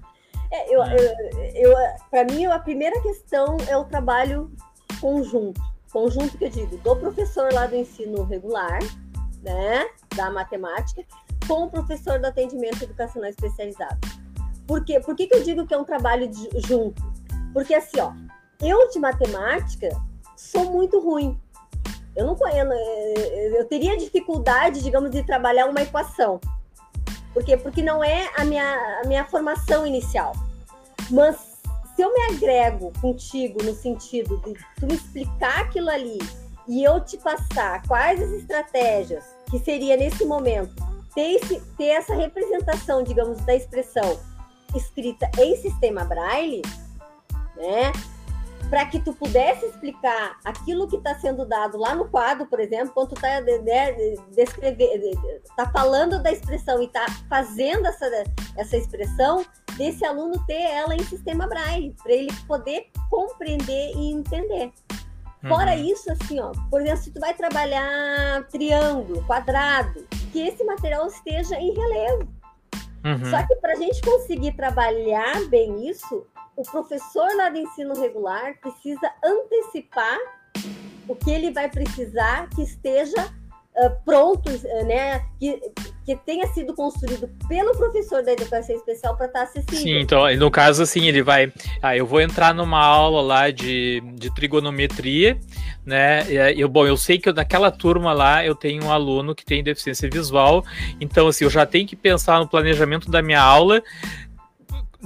É, 0.50 0.74
eu, 0.74 0.82
eu, 0.82 1.70
eu 1.70 1.76
para 2.10 2.24
mim, 2.24 2.46
a 2.46 2.58
primeira 2.58 3.00
questão 3.00 3.56
é 3.68 3.76
o 3.76 3.84
trabalho 3.84 4.50
conjunto. 5.00 5.73
Conjunto 5.94 6.36
que 6.36 6.46
eu 6.46 6.50
digo, 6.50 6.76
do 6.78 6.96
professor 6.96 7.52
lá 7.52 7.68
do 7.68 7.76
ensino 7.76 8.24
regular, 8.24 8.80
né, 9.44 9.86
da 10.16 10.28
matemática, 10.28 11.04
com 11.46 11.66
o 11.66 11.70
professor 11.70 12.18
do 12.18 12.26
atendimento 12.26 12.82
educacional 12.82 13.30
especializado. 13.30 14.00
Por 14.66 14.84
quê? 14.84 14.98
Por 14.98 15.14
que, 15.14 15.28
que 15.28 15.36
eu 15.36 15.44
digo 15.44 15.64
que 15.64 15.72
é 15.72 15.78
um 15.78 15.84
trabalho 15.84 16.26
de, 16.26 16.48
junto? 16.66 17.00
Porque 17.52 17.72
assim, 17.72 18.00
ó, 18.00 18.12
eu 18.60 18.90
de 18.90 18.98
matemática 18.98 19.88
sou 20.36 20.72
muito 20.72 20.98
ruim. 20.98 21.40
Eu 22.16 22.26
não 22.26 22.34
conheço, 22.34 22.72
eu 23.56 23.64
teria 23.66 23.96
dificuldade, 23.96 24.82
digamos, 24.82 25.12
de 25.12 25.22
trabalhar 25.22 25.66
uma 25.66 25.80
equação. 25.82 26.40
Por 27.32 27.44
quê? 27.44 27.56
Porque 27.56 27.84
não 27.84 28.02
é 28.02 28.28
a 28.36 28.44
minha, 28.44 29.00
a 29.04 29.06
minha 29.06 29.24
formação 29.26 29.86
inicial. 29.86 30.32
Mas 31.08 31.53
se 31.94 32.02
eu 32.02 32.12
me 32.12 32.34
agrego 32.34 32.92
contigo 33.00 33.62
no 33.62 33.74
sentido 33.74 34.36
de 34.38 34.54
tu 34.78 34.86
me 34.86 34.94
explicar 34.94 35.60
aquilo 35.60 35.88
ali 35.88 36.18
e 36.66 36.82
eu 36.82 37.00
te 37.04 37.16
passar 37.18 37.86
quais 37.86 38.20
as 38.20 38.30
estratégias 38.30 39.24
que 39.50 39.58
seria 39.60 39.96
nesse 39.96 40.24
momento 40.24 40.74
ter, 41.14 41.36
esse, 41.36 41.60
ter 41.76 41.86
essa 41.86 42.14
representação, 42.14 43.02
digamos, 43.02 43.38
da 43.44 43.54
expressão 43.54 44.18
escrita 44.74 45.30
em 45.38 45.56
sistema 45.56 46.04
braille, 46.04 46.62
né? 47.56 47.92
Para 48.68 48.86
que 48.86 48.98
tu 48.98 49.12
pudesse 49.12 49.66
explicar 49.66 50.38
aquilo 50.44 50.88
que 50.88 50.96
está 50.96 51.14
sendo 51.20 51.46
dado 51.46 51.78
lá 51.78 51.94
no 51.94 52.08
quadro, 52.08 52.46
por 52.46 52.58
exemplo, 52.58 52.92
quando 52.92 53.10
tu 53.10 53.14
está 53.14 53.40
né, 53.40 53.92
descrever, 54.34 55.12
tá 55.56 55.70
falando 55.70 56.20
da 56.20 56.32
expressão 56.32 56.82
e 56.82 56.86
está 56.86 57.06
fazendo 57.28 57.86
essa, 57.86 58.06
essa 58.56 58.76
expressão, 58.76 59.44
desse 59.76 60.04
aluno 60.04 60.44
ter 60.46 60.60
ela 60.60 60.94
em 60.94 61.02
sistema 61.04 61.46
braille, 61.46 61.94
para 62.02 62.12
ele 62.12 62.32
poder 62.46 62.90
compreender 63.10 63.92
e 63.96 64.12
entender. 64.12 64.72
Fora 65.46 65.72
uhum. 65.72 65.84
isso, 65.84 66.10
assim, 66.10 66.40
ó, 66.40 66.52
por 66.70 66.80
exemplo, 66.80 67.02
se 67.02 67.10
tu 67.10 67.20
vai 67.20 67.34
trabalhar 67.34 68.44
triângulo, 68.48 69.22
quadrado, 69.24 70.06
que 70.32 70.40
esse 70.40 70.64
material 70.64 71.06
esteja 71.06 71.56
em 71.56 71.74
relevo. 71.74 72.28
Uhum. 73.04 73.30
Só 73.30 73.46
que 73.46 73.54
para 73.56 73.74
a 73.74 73.76
gente 73.76 74.00
conseguir 74.00 74.52
trabalhar 74.52 75.46
bem 75.50 75.86
isso, 75.86 76.26
o 76.56 76.62
professor 76.62 77.28
lá 77.36 77.50
do 77.50 77.58
ensino 77.58 77.94
regular 78.00 78.58
precisa 78.58 79.12
antecipar 79.22 80.18
o 81.06 81.14
que 81.14 81.30
ele 81.30 81.50
vai 81.50 81.68
precisar 81.68 82.48
que 82.48 82.62
esteja 82.62 83.30
uh, 83.76 84.04
pronto, 84.04 84.50
uh, 84.50 84.84
né? 84.84 85.20
Que, 85.38 85.60
que 86.04 86.16
tenha 86.16 86.46
sido 86.48 86.74
construído 86.74 87.28
pelo 87.48 87.76
professor 87.76 88.22
da 88.22 88.32
educação 88.32 88.76
especial 88.76 89.16
para 89.16 89.26
estar 89.26 89.40
tá 89.40 89.44
acessível. 89.44 89.78
Sim, 89.78 89.98
então, 90.00 90.32
no 90.36 90.50
caso, 90.50 90.82
assim, 90.82 91.06
ele 91.06 91.22
vai. 91.22 91.52
Ah, 91.82 91.96
eu 91.96 92.06
vou 92.06 92.20
entrar 92.20 92.54
numa 92.54 92.84
aula 92.84 93.22
lá 93.22 93.50
de, 93.50 94.02
de 94.14 94.32
trigonometria, 94.34 95.38
né? 95.84 96.24
Eu, 96.56 96.68
bom, 96.68 96.86
eu 96.86 96.96
sei 96.96 97.18
que 97.18 97.32
naquela 97.32 97.70
turma 97.70 98.12
lá 98.12 98.44
eu 98.44 98.54
tenho 98.54 98.84
um 98.84 98.92
aluno 98.92 99.34
que 99.34 99.44
tem 99.44 99.62
deficiência 99.62 100.08
visual, 100.10 100.64
então, 101.00 101.26
assim, 101.28 101.44
eu 101.44 101.50
já 101.50 101.64
tenho 101.64 101.86
que 101.86 101.96
pensar 101.96 102.38
no 102.38 102.48
planejamento 102.48 103.10
da 103.10 103.22
minha 103.22 103.40
aula 103.40 103.82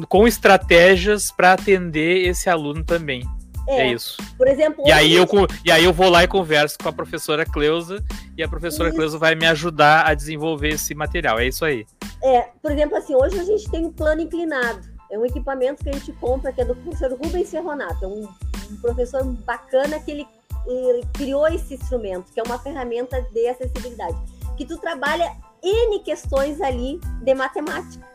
com 0.09 0.26
estratégias 0.28 1.31
para 1.31 1.52
atender 1.54 2.28
esse 2.28 2.48
aluno 2.48 2.85
também. 2.85 3.24
É, 3.68 3.83
é, 3.83 3.92
isso. 3.92 4.16
Por 4.37 4.48
exemplo. 4.48 4.83
E 4.87 4.90
aí, 4.90 5.12
eu, 5.14 5.26
e 5.62 5.70
aí 5.70 5.85
eu 5.85 5.92
vou 5.92 6.09
lá 6.09 6.24
e 6.24 6.28
converso 6.28 6.78
com 6.83 6.88
a 6.88 6.92
professora 6.92 7.44
Cleusa 7.44 8.02
e 8.37 8.42
a 8.42 8.48
professora 8.48 8.88
isso. 8.88 8.96
Cleusa 8.96 9.18
vai 9.18 9.35
me 9.35 9.46
ajudar 9.46 10.07
a 10.07 10.14
desenvolver 10.14 10.70
esse 10.70 10.94
material. 10.94 11.38
É 11.38 11.46
isso 11.46 11.64
aí. 11.66 11.87
É, 12.22 12.48
por 12.62 12.72
exemplo, 12.72 12.96
assim, 12.96 13.14
hoje 13.14 13.38
a 13.38 13.44
gente 13.44 13.70
tem 13.70 13.85
um 13.85 13.92
plano 13.92 14.22
inclinado. 14.22 14.81
É 15.11 15.18
um 15.18 15.24
equipamento 15.24 15.85
que 15.85 15.90
a 15.90 15.92
gente 15.92 16.12
compra, 16.12 16.50
que 16.50 16.62
é 16.62 16.64
do 16.64 16.74
professor 16.76 17.11
Rubens 17.12 17.48
Serronato. 17.48 18.04
É 18.04 18.09
um, 18.09 18.26
um 18.70 18.76
professor 18.81 19.22
bacana 19.24 20.00
que 20.00 20.11
ele, 20.11 20.26
ele 20.66 21.07
criou 21.12 21.46
esse 21.48 21.74
instrumento, 21.74 22.33
que 22.33 22.40
é 22.40 22.42
uma 22.42 22.59
ferramenta 22.59 23.20
de 23.20 23.48
acessibilidade. 23.48 24.16
Que 24.57 24.64
tu 24.64 24.78
trabalha 24.78 25.31
N 25.62 25.98
questões 26.00 26.61
ali 26.61 26.98
de 27.22 27.35
matemática. 27.35 28.07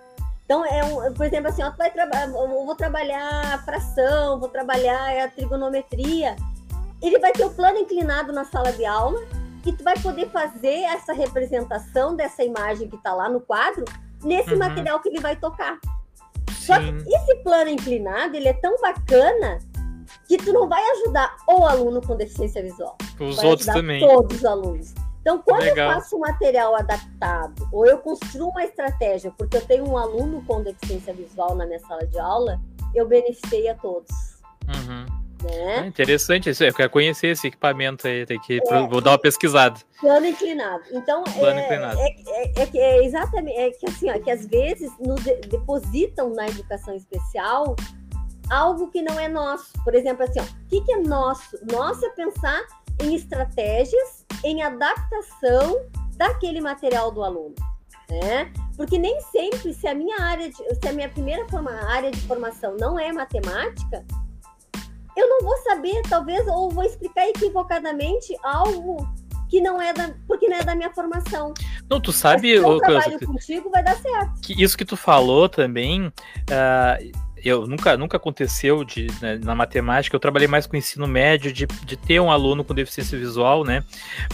Então, 0.46 0.66
é 0.66 0.84
um, 0.84 1.14
por 1.14 1.26
exemplo, 1.26 1.50
assim, 1.50 1.64
ó, 1.64 1.72
vai 1.72 1.92
vou 2.30 2.76
trabalhar 2.76 3.54
a 3.54 3.58
fração, 3.60 4.40
vou 4.40 4.50
trabalhar 4.50 5.24
a 5.24 5.28
trigonometria. 5.30 6.36
Ele 7.02 7.20
vai 7.20 7.32
ter 7.32 7.46
o 7.46 7.50
plano 7.50 7.78
inclinado 7.80 8.32
na 8.34 8.44
sala 8.46 8.72
de 8.72 8.86
aula 8.86 9.22
e 9.66 9.72
tu 9.72 9.84
vai 9.84 9.98
poder 10.00 10.30
fazer 10.30 10.84
essa 10.84 11.14
representação 11.14 12.16
dessa 12.16 12.44
imagem 12.44 12.90
que 12.90 12.96
está 12.96 13.14
lá 13.14 13.30
no 13.30 13.40
quadro 13.40 13.86
nesse 14.24 14.54
uhum. 14.54 14.60
material 14.60 15.00
que 15.00 15.10
ele 15.10 15.20
vai 15.20 15.36
tocar. 15.36 15.80
Sim. 16.52 16.66
Só 16.66 16.80
que 16.80 17.16
esse 17.16 17.36
plano 17.44 17.70
inclinado, 17.70 18.36
ele 18.36 18.48
é 18.48 18.54
tão 18.54 18.80
bacana 18.82 19.60
que 20.28 20.38
tu 20.38 20.54
não 20.54 20.68
vai 20.68 20.82
ajudar 20.92 21.36
o 21.48 21.66
aluno 21.66 22.02
com 22.02 22.16
deficiência 22.16 22.62
visual. 22.62 22.98
Os 23.20 23.42
outros 23.44 23.68
também. 23.68 24.00
Todos 24.00 24.38
os 24.38 24.46
alunos. 24.46 24.94
Então, 25.24 25.42
quando 25.42 25.62
Legal. 25.62 25.90
eu 25.90 25.96
faço 25.96 26.18
um 26.18 26.20
material 26.20 26.76
adaptado, 26.76 27.70
ou 27.72 27.86
eu 27.86 27.98
construo 28.00 28.50
uma 28.50 28.66
estratégia, 28.66 29.32
porque 29.38 29.56
eu 29.56 29.66
tenho 29.66 29.88
um 29.88 29.98
aluno 29.98 30.44
com 30.46 30.62
deficiência 30.62 31.14
visual 31.14 31.56
na 31.56 31.66
minha 31.66 31.80
sala 31.80 32.06
de 32.06 32.20
aula, 32.20 32.60
eu 32.94 33.08
beneficiei 33.08 33.70
a 33.70 33.74
todos. 33.74 34.12
Uhum. 34.68 35.06
Né? 35.44 35.80
É 35.80 35.86
interessante 35.86 36.50
isso. 36.50 36.62
Eu 36.62 36.74
quero 36.74 36.90
conhecer 36.90 37.28
esse 37.28 37.48
equipamento 37.48 38.06
aí, 38.06 38.26
tem 38.26 38.38
que 38.38 38.60
é, 38.70 38.88
vou 38.88 39.00
dar 39.00 39.12
uma 39.12 39.18
pesquisada. 39.18 39.80
Plano 39.98 40.26
inclinado. 40.26 40.84
Então, 40.92 41.24
plano 41.24 41.58
é, 41.58 41.66
inclinado. 41.66 42.00
É, 42.00 42.06
é, 42.06 42.54
é, 42.58 42.70
é, 42.74 43.06
exatamente 43.06 43.58
é 43.58 43.72
que 43.72 43.90
assim, 43.90 44.10
ó, 44.10 44.20
que 44.20 44.30
às 44.30 44.46
vezes 44.46 44.92
nos 45.00 45.24
depositam 45.24 46.34
na 46.34 46.48
educação 46.48 46.94
especial 46.94 47.78
algo 48.50 48.90
que 48.90 49.02
não 49.02 49.18
é 49.18 49.30
nosso. 49.30 49.72
Por 49.86 49.96
exemplo, 49.96 50.24
assim, 50.26 50.42
ó, 50.42 50.44
o 50.44 50.68
que, 50.68 50.82
que 50.82 50.92
é 50.92 51.00
nosso? 51.00 51.58
Nosso 51.72 52.06
é 52.06 52.10
pensar 52.10 52.62
em 53.02 53.16
estratégias, 53.16 54.26
em 54.44 54.62
adaptação 54.62 55.86
daquele 56.16 56.62
material 56.62 57.12
do 57.12 57.24
aluno. 57.24 57.56
Né? 58.10 58.52
Porque 58.76 58.98
nem 58.98 59.20
sempre, 59.22 59.74
se 59.74 59.88
a 59.88 59.96
minha 59.96 60.22
área, 60.22 60.50
de, 60.50 60.56
se 60.56 60.88
a 60.88 60.94
minha 60.94 61.10
primeira 61.10 61.48
forma, 61.48 61.72
área 61.72 62.12
de 62.12 62.20
formação 62.22 62.76
não 62.78 63.00
é 63.00 63.12
matemática, 63.12 64.06
eu 65.16 65.30
não 65.30 65.42
vou 65.42 65.58
saber, 65.58 66.02
talvez, 66.10 66.48
ou 66.48 66.70
vou 66.70 66.84
explicar 66.84 67.28
equivocadamente 67.28 68.36
algo 68.44 69.08
que 69.50 69.62
não 69.62 69.80
é 69.80 69.94
da, 69.94 70.12
porque 70.28 70.48
não 70.48 70.58
é 70.58 70.64
da 70.64 70.76
minha 70.76 70.92
formação. 70.92 71.54
Não, 71.88 72.02
tu 72.02 72.12
sabe, 72.12 72.60
Mas 72.60 72.66
se 72.66 72.72
eu 72.72 72.80
trabalho 72.80 73.26
contigo, 73.28 73.70
vai 73.70 73.84
dar 73.84 73.96
certo. 73.98 74.42
Que 74.42 74.62
isso 74.62 74.76
que 74.76 74.84
tu 74.84 74.98
falou 74.98 75.48
também, 75.48 76.08
uh, 76.08 77.23
eu 77.44 77.68
nunca, 77.68 77.98
nunca 77.98 78.18
aconteceu 78.18 78.84
de, 78.84 79.08
né, 79.22 79.40
na 79.44 79.54
matemática, 79.54 80.16
eu 80.16 80.20
trabalhei 80.20 80.48
mais 80.48 80.66
com 80.66 80.78
ensino 80.78 81.08
médio, 81.08 81.52
de, 81.52 81.66
de 81.66 81.98
ter 81.98 82.20
um 82.20 82.32
aluno 82.32 82.64
com 82.64 82.74
deficiência 82.74 83.18
visual, 83.18 83.64
né? 83.64 83.84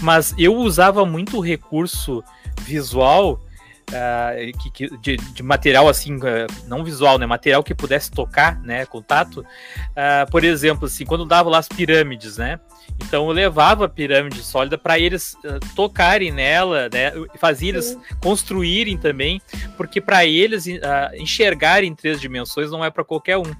Mas 0.01 0.33
eu 0.37 0.55
usava 0.55 1.05
muito 1.05 1.37
o 1.37 1.41
recurso 1.41 2.23
visual 2.61 3.41
Uh, 3.89 4.57
que, 4.59 4.69
que, 4.69 4.97
de, 4.97 5.17
de, 5.17 5.41
material 5.41 5.89
assim, 5.89 6.15
uh, 6.17 6.47
não 6.67 6.83
visual, 6.83 7.17
né? 7.17 7.25
Material 7.25 7.63
que 7.63 7.73
pudesse 7.73 8.11
tocar, 8.11 8.61
né? 8.61 8.85
Contato. 8.85 9.37
Uh, 9.37 10.29
por 10.29 10.43
exemplo, 10.43 10.85
assim, 10.85 11.05
quando 11.05 11.25
dava 11.25 11.49
lá 11.49 11.57
as 11.57 11.67
pirâmides, 11.67 12.37
né? 12.37 12.59
Então 13.03 13.25
eu 13.27 13.31
levava 13.31 13.85
a 13.85 13.89
pirâmide 13.89 14.43
sólida 14.43 14.77
para 14.77 14.99
eles 14.99 15.35
tocarem 15.75 16.31
nela, 16.31 16.87
né? 16.93 17.11
Fazia 17.39 17.69
eles 17.69 17.97
construírem 18.21 18.97
também, 18.97 19.41
porque 19.75 19.99
para 19.99 20.25
eles 20.25 20.65
enxergarem 21.13 21.89
em 21.89 21.95
três 21.95 22.21
dimensões 22.21 22.69
não 22.69 22.85
é 22.85 22.91
para 22.91 23.03
qualquer 23.03 23.37
um. 23.37 23.55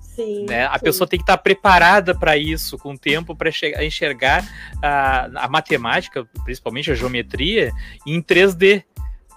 Sim, 0.00 0.46
né? 0.46 0.66
A 0.66 0.78
sim. 0.78 0.84
pessoa 0.84 1.08
tem 1.08 1.18
que 1.18 1.22
estar 1.22 1.36
tá 1.36 1.42
preparada 1.42 2.14
para 2.14 2.36
isso, 2.36 2.76
com 2.78 2.96
tempo 2.96 3.36
para 3.36 3.50
enxergar 3.84 4.44
a, 4.82 5.44
a 5.44 5.48
matemática, 5.48 6.26
principalmente 6.44 6.90
a 6.90 6.94
geometria, 6.94 7.70
em 8.06 8.20
3D 8.22 8.84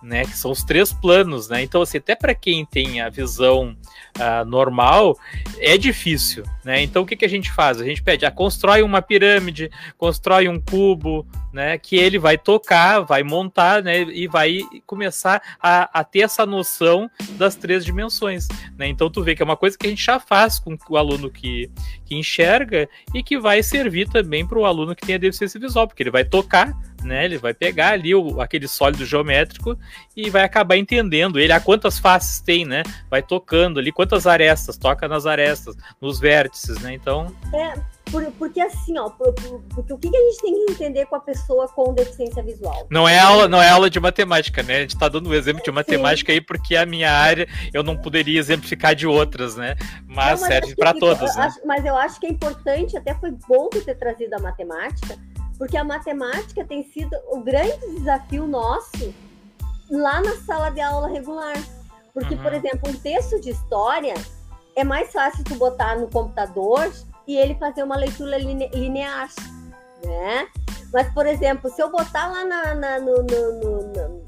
né? 0.06 0.24
Que 0.24 0.38
são 0.38 0.51
os 0.51 0.64
três 0.64 0.93
planos, 0.93 1.49
né? 1.49 1.64
Então, 1.64 1.82
assim, 1.82 1.97
até 1.97 2.16
para 2.16 2.36
quem 2.36 2.64
tem 2.66 3.01
a 3.01 3.10
visão 3.10 3.76
uh, 4.18 4.45
normal, 4.45 5.18
é 5.58 5.78
difícil, 5.78 6.43
né? 6.64 6.82
Então, 6.82 7.01
o 7.01 7.06
que, 7.06 7.16
que 7.16 7.26
a 7.26 7.30
gente 7.30 7.51
faz? 7.51 7.82
A 7.82 7.86
gente 7.86 8.03
pede, 8.03 8.26
ah, 8.26 8.32
constrói 8.32 8.84
uma 8.84 9.01
pirâmide, 9.01 9.70
constrói 9.97 10.47
um 10.47 10.62
cubo, 10.62 11.28
né? 11.51 11.78
Que 11.78 11.95
ele 11.95 12.20
vai 12.20 12.38
tocar, 12.38 12.99
vai 12.99 13.24
montar, 13.24 13.82
né? 13.82 14.01
E 14.01 14.28
vai 14.28 14.60
começar 14.86 15.41
a, 15.60 15.99
a 15.99 16.03
ter 16.03 16.20
essa 16.20 16.45
noção 16.45 17.10
das 17.32 17.56
três 17.56 17.84
dimensões, 17.84 18.47
né? 18.78 18.88
Então, 18.88 19.10
tu 19.10 19.24
vê 19.24 19.36
que 19.36 19.41
é 19.41 19.45
uma 19.45 19.58
coisa 19.58 19.78
que 19.78 19.88
a 19.88 19.89
gente 19.89 20.06
já 20.06 20.20
faz 20.20 20.60
com 20.60 20.78
o 20.89 20.97
aluno 20.97 21.32
que, 21.32 21.72
que 22.06 22.16
enxerga 22.16 22.88
e 23.14 23.24
que 23.24 23.39
vai 23.39 23.64
servir 23.64 24.08
também 24.08 24.45
para 24.45 24.60
o 24.60 24.66
aluno 24.66 24.95
que 24.95 25.06
tem 25.06 25.16
a 25.16 25.20
deficiência 25.20 25.60
visual, 25.60 25.88
porque 25.88 26.03
ele 26.03 26.12
vai 26.12 26.24
tocar 26.24 26.78
né? 27.06 27.26
Ele 27.26 27.38
vai 27.38 27.53
pegar 27.53 27.89
ali 27.89 28.14
o, 28.14 28.41
aquele 28.41 28.68
sólido 28.68 29.06
geométrico 29.06 29.78
e 30.16 30.30
vai 30.30 30.43
acabar 30.43 30.78
entendendo 30.78 31.39
ele 31.39 31.53
a 31.53 31.60
quantas 31.60 31.99
faces 31.99 32.39
tem, 32.39 32.66
né? 32.66 32.84
Vai 33.10 33.22
tocando 33.22 33.80
ali 33.80 33.91
quantas 33.91 34.28
arestas, 34.28 34.78
toca 34.78 35.08
nas 35.08 35.26
arestas, 35.26 35.76
nos 36.01 36.20
vértices, 36.20 36.80
né? 36.82 36.93
Então. 36.93 37.34
É, 37.53 37.74
por, 38.12 38.24
porque 38.34 38.62
assim, 38.62 38.97
ó, 38.97 39.10
por, 39.10 39.34
por, 39.34 39.62
porque 39.74 39.93
o 39.93 39.97
que, 39.97 40.10
que 40.10 40.18
a 40.18 40.20
gente 40.20 40.41
tem 40.41 40.53
que 40.53 40.72
entender 40.72 41.06
com 41.06 41.16
a 41.16 41.20
pessoa 41.20 41.68
com 41.68 41.93
deficiência 41.93 42.41
visual? 42.43 42.88
Não 42.89 43.08
é 43.08 43.20
aula, 43.20 43.47
não 43.47 43.62
é 43.62 43.70
aula 43.70 43.89
de 43.89 43.99
matemática, 43.99 44.64
né? 44.64 44.78
A 44.78 44.82
gente 44.82 44.95
está 44.95 45.10
dando 45.10 45.30
um 45.30 45.34
exemplo 45.34 45.64
de 45.64 45.72
matemática 45.72 46.32
Sim. 46.32 46.38
aí 46.38 46.41
porque 46.41 46.76
a 46.76 46.86
minha 46.86 47.12
área 47.12 47.47
eu 47.74 47.84
não 47.84 47.97
poderia 47.97 48.39
exemplificar 48.39 48.95
de 48.95 49.08
outras, 49.08 49.56
né? 49.56 49.76
Mas, 50.08 50.41
não, 50.41 50.47
mas 50.47 50.53
serve 50.53 50.76
para 50.76 50.93
todas. 50.93 51.36
né? 51.36 51.53
mas 51.66 51.86
eu 51.86 51.95
acho 51.95 52.20
que 52.20 52.28
é 52.28 52.30
importante, 52.30 52.97
até 52.97 53.14
foi 53.16 53.32
bom 53.47 53.70
ter 53.70 53.95
trazido 53.95 54.34
a 54.36 54.39
matemática, 54.39 55.18
porque 55.58 55.78
a 55.78 55.84
matemática 55.84 56.66
tem 56.66 56.84
sido 56.84 57.16
o 57.32 57.39
grande 57.41 57.95
desafio 57.95 58.45
nosso 58.47 59.14
lá 59.89 60.22
na 60.22 60.36
sala 60.38 60.70
de 60.70 60.82
aula 60.82 61.08
regular. 61.08 61.56
Porque, 62.14 62.36
uhum. 62.36 62.41
por 62.41 62.53
exemplo, 62.53 62.89
um 62.89 62.93
texto 62.93 63.39
de 63.41 63.51
história 63.51 64.14
é 64.76 64.84
mais 64.84 65.12
fácil 65.12 65.43
tu 65.43 65.56
botar 65.56 65.97
no 65.97 66.10
computador 66.10 66.91
e 67.28 67.36
ele 67.38 67.56
fazer 67.56 67.84
uma 67.84 67.95
leitura 67.95 68.38
line 68.38 68.70
linear, 68.74 69.30
né? 70.03 70.47
Mas, 70.93 71.12
por 71.14 71.26
exemplo, 71.26 71.70
se 71.70 71.82
eu 71.82 71.89
botar 71.89 72.28
lá 72.28 72.45
na, 72.45 72.76
na 72.76 72.99
no, 72.99 73.18
no, 73.18 73.51
no, 73.62 74.26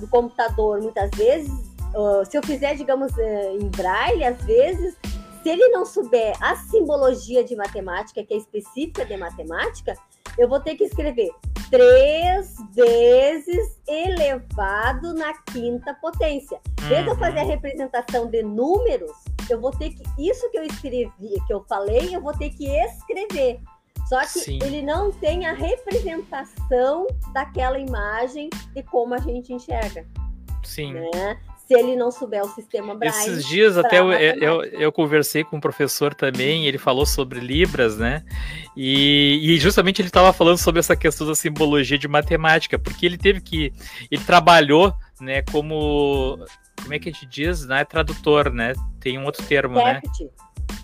no, 0.00 0.08
computador, 0.08 0.80
muitas 0.80 1.10
vezes, 1.10 1.52
uh, 1.94 2.24
se 2.28 2.36
eu 2.36 2.42
fizer, 2.42 2.74
digamos, 2.74 3.12
uh, 3.12 3.60
em 3.60 3.68
braille, 3.68 4.24
às 4.24 4.42
vezes, 4.42 4.96
se 5.42 5.48
ele 5.48 5.68
não 5.68 5.84
souber 5.84 6.34
a 6.40 6.56
simbologia 6.56 7.44
de 7.44 7.54
matemática, 7.54 8.24
que 8.24 8.34
é 8.34 8.36
específica 8.36 9.04
de 9.04 9.16
matemática, 9.16 9.94
eu 10.38 10.48
vou 10.48 10.60
ter 10.60 10.76
que 10.76 10.84
escrever 10.84 11.30
3 11.70 12.56
vezes 12.72 13.78
elevado 13.86 15.12
na 15.14 15.34
quinta 15.52 15.94
potência. 15.94 16.60
Uhum. 16.82 17.10
eu 17.10 17.16
fazer 17.16 17.40
a 17.40 17.44
representação 17.44 18.26
de 18.26 18.42
números, 18.42 19.12
eu 19.50 19.60
vou 19.60 19.70
ter 19.70 19.90
que. 19.90 20.02
Isso 20.18 20.50
que 20.50 20.58
eu 20.58 20.64
escrevi, 20.64 21.10
que 21.46 21.52
eu 21.52 21.64
falei, 21.68 22.14
eu 22.14 22.20
vou 22.20 22.32
ter 22.32 22.50
que 22.50 22.66
escrever. 22.66 23.60
Só 24.08 24.20
que 24.20 24.40
Sim. 24.40 24.58
ele 24.62 24.80
não 24.80 25.12
tem 25.12 25.44
a 25.44 25.52
representação 25.52 27.06
daquela 27.34 27.78
imagem 27.78 28.48
e 28.74 28.82
como 28.82 29.14
a 29.14 29.18
gente 29.18 29.52
enxerga. 29.52 30.06
Sim. 30.64 30.94
Né? 30.94 31.38
Se 31.68 31.74
ele 31.74 31.94
não 31.96 32.10
souber 32.10 32.42
o 32.42 32.48
sistema 32.48 32.94
Braille. 32.94 33.14
Esses 33.18 33.44
dias 33.46 33.76
até 33.76 33.98
eu, 33.98 34.10
eu, 34.10 34.64
eu, 34.64 34.90
conversei 34.90 35.44
com 35.44 35.58
um 35.58 35.60
professor 35.60 36.14
também, 36.14 36.66
ele 36.66 36.78
falou 36.78 37.04
sobre 37.04 37.40
Libras, 37.40 37.98
né? 37.98 38.24
E, 38.74 39.38
e 39.42 39.58
justamente 39.58 40.00
ele 40.00 40.08
estava 40.08 40.32
falando 40.32 40.56
sobre 40.56 40.80
essa 40.80 40.96
questão 40.96 41.26
da 41.26 41.34
simbologia 41.34 41.98
de 41.98 42.08
matemática, 42.08 42.78
porque 42.78 43.04
ele 43.04 43.18
teve 43.18 43.42
que. 43.42 43.70
Ele 44.10 44.24
trabalhou 44.24 44.94
né, 45.20 45.42
como. 45.42 46.42
Como 46.80 46.94
é 46.94 46.98
que 46.98 47.10
a 47.10 47.12
gente 47.12 47.26
diz? 47.26 47.66
Não 47.66 47.76
é 47.76 47.84
tradutor, 47.84 48.50
né? 48.50 48.72
Tem 48.98 49.18
um 49.18 49.24
outro 49.26 49.44
termo, 49.44 49.78
Intérprete. 49.78 50.24
né? 50.24 50.30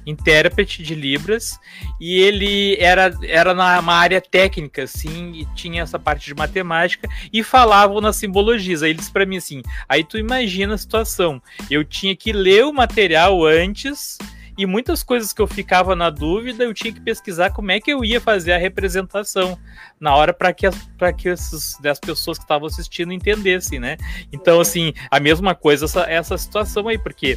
Intérprete 0.07 0.83
de 0.83 0.95
Libras 0.95 1.59
e 2.01 2.21
ele 2.21 2.77
era, 2.79 3.13
era 3.23 3.55
na 3.55 3.81
área 3.93 4.21
técnica, 4.21 4.85
assim, 4.85 5.33
e 5.33 5.47
tinha 5.55 5.83
essa 5.83 5.99
parte 5.99 6.27
de 6.27 6.35
matemática 6.35 7.09
e 7.33 7.43
falavam 7.43 8.01
nas 8.01 8.17
simbologias. 8.17 8.83
Aí 8.83 8.91
eles 8.91 9.09
para 9.09 9.27
mim 9.27 9.37
assim, 9.37 9.63
aí 9.89 10.05
tu 10.05 10.19
imagina 10.19 10.75
a 10.75 10.79
situação. 10.79 11.41
Eu 11.71 11.85
tinha 11.85 12.15
que 12.15 12.33
ler 12.33 12.65
o 12.65 12.73
material 12.73 13.45
antes 13.45 14.19
e 14.57 14.67
muitas 14.67 15.03
coisas 15.03 15.33
que 15.33 15.43
eu 15.43 15.47
ficava 15.47 15.97
na 15.97 16.11
dúvida, 16.11 16.65
eu 16.65 16.73
tinha 16.73 16.93
que 16.93 17.01
pesquisar 17.01 17.51
como 17.51 17.73
é 17.73 17.81
que 17.81 17.93
eu 17.93 18.05
ia 18.05 18.21
fazer 18.21 18.53
a 18.53 18.59
representação 18.59 19.59
na 19.99 20.15
hora 20.15 20.33
para 20.33 20.53
que, 20.53 20.69
para 20.97 21.13
que 21.13 21.29
essas, 21.29 21.77
as 21.85 21.99
pessoas 21.99 22.39
que 22.39 22.45
estavam 22.45 22.67
assistindo 22.67 23.13
entendessem, 23.13 23.81
né? 23.81 23.97
Então, 24.33 24.61
assim, 24.61 24.93
a 25.11 25.19
mesma 25.19 25.55
coisa 25.55 25.87
essa, 25.87 26.03
essa 26.03 26.39
situação 26.39 26.87
aí, 26.87 26.99
porque 26.99 27.35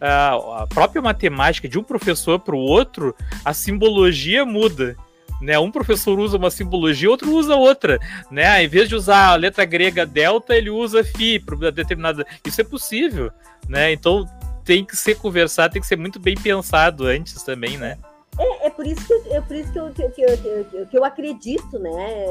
uh, 0.00 0.52
a 0.54 0.66
própria 0.68 1.02
matemática 1.02 1.68
de 1.68 1.78
um 1.78 1.82
professor 1.82 2.38
para 2.38 2.54
o 2.54 2.58
outro, 2.58 3.14
a 3.44 3.52
simbologia 3.52 4.44
muda. 4.44 4.96
Né, 5.40 5.58
um 5.58 5.70
professor 5.70 6.18
usa 6.20 6.36
uma 6.36 6.50
simbologia, 6.50 7.08
outro 7.08 7.32
usa 7.32 7.56
outra, 7.56 7.98
né? 8.30 8.62
Em 8.62 8.68
vez 8.68 8.90
de 8.90 8.94
usar 8.94 9.28
a 9.28 9.36
letra 9.36 9.64
grega 9.64 10.04
delta, 10.04 10.54
ele 10.54 10.68
usa 10.68 11.02
fi 11.02 11.38
para 11.38 11.70
determinada. 11.70 12.26
Isso 12.44 12.60
é 12.60 12.64
possível, 12.64 13.32
né? 13.66 13.90
Então 13.90 14.28
tem 14.70 14.84
que 14.84 14.96
ser 14.96 15.16
conversado, 15.16 15.72
tem 15.72 15.82
que 15.82 15.88
ser 15.88 15.98
muito 15.98 16.20
bem 16.20 16.36
pensado 16.36 17.04
antes 17.04 17.42
também, 17.42 17.76
né? 17.76 17.98
É, 18.38 18.68
é 18.68 18.70
por 18.70 18.86
isso 18.86 19.04
que, 19.04 19.30
é 19.30 19.40
por 19.40 19.56
isso 19.56 19.72
que, 19.72 19.78
eu, 19.80 19.90
que, 19.90 20.02
eu, 20.22 20.86
que 20.86 20.96
eu 20.96 21.04
acredito, 21.04 21.76
né? 21.80 22.24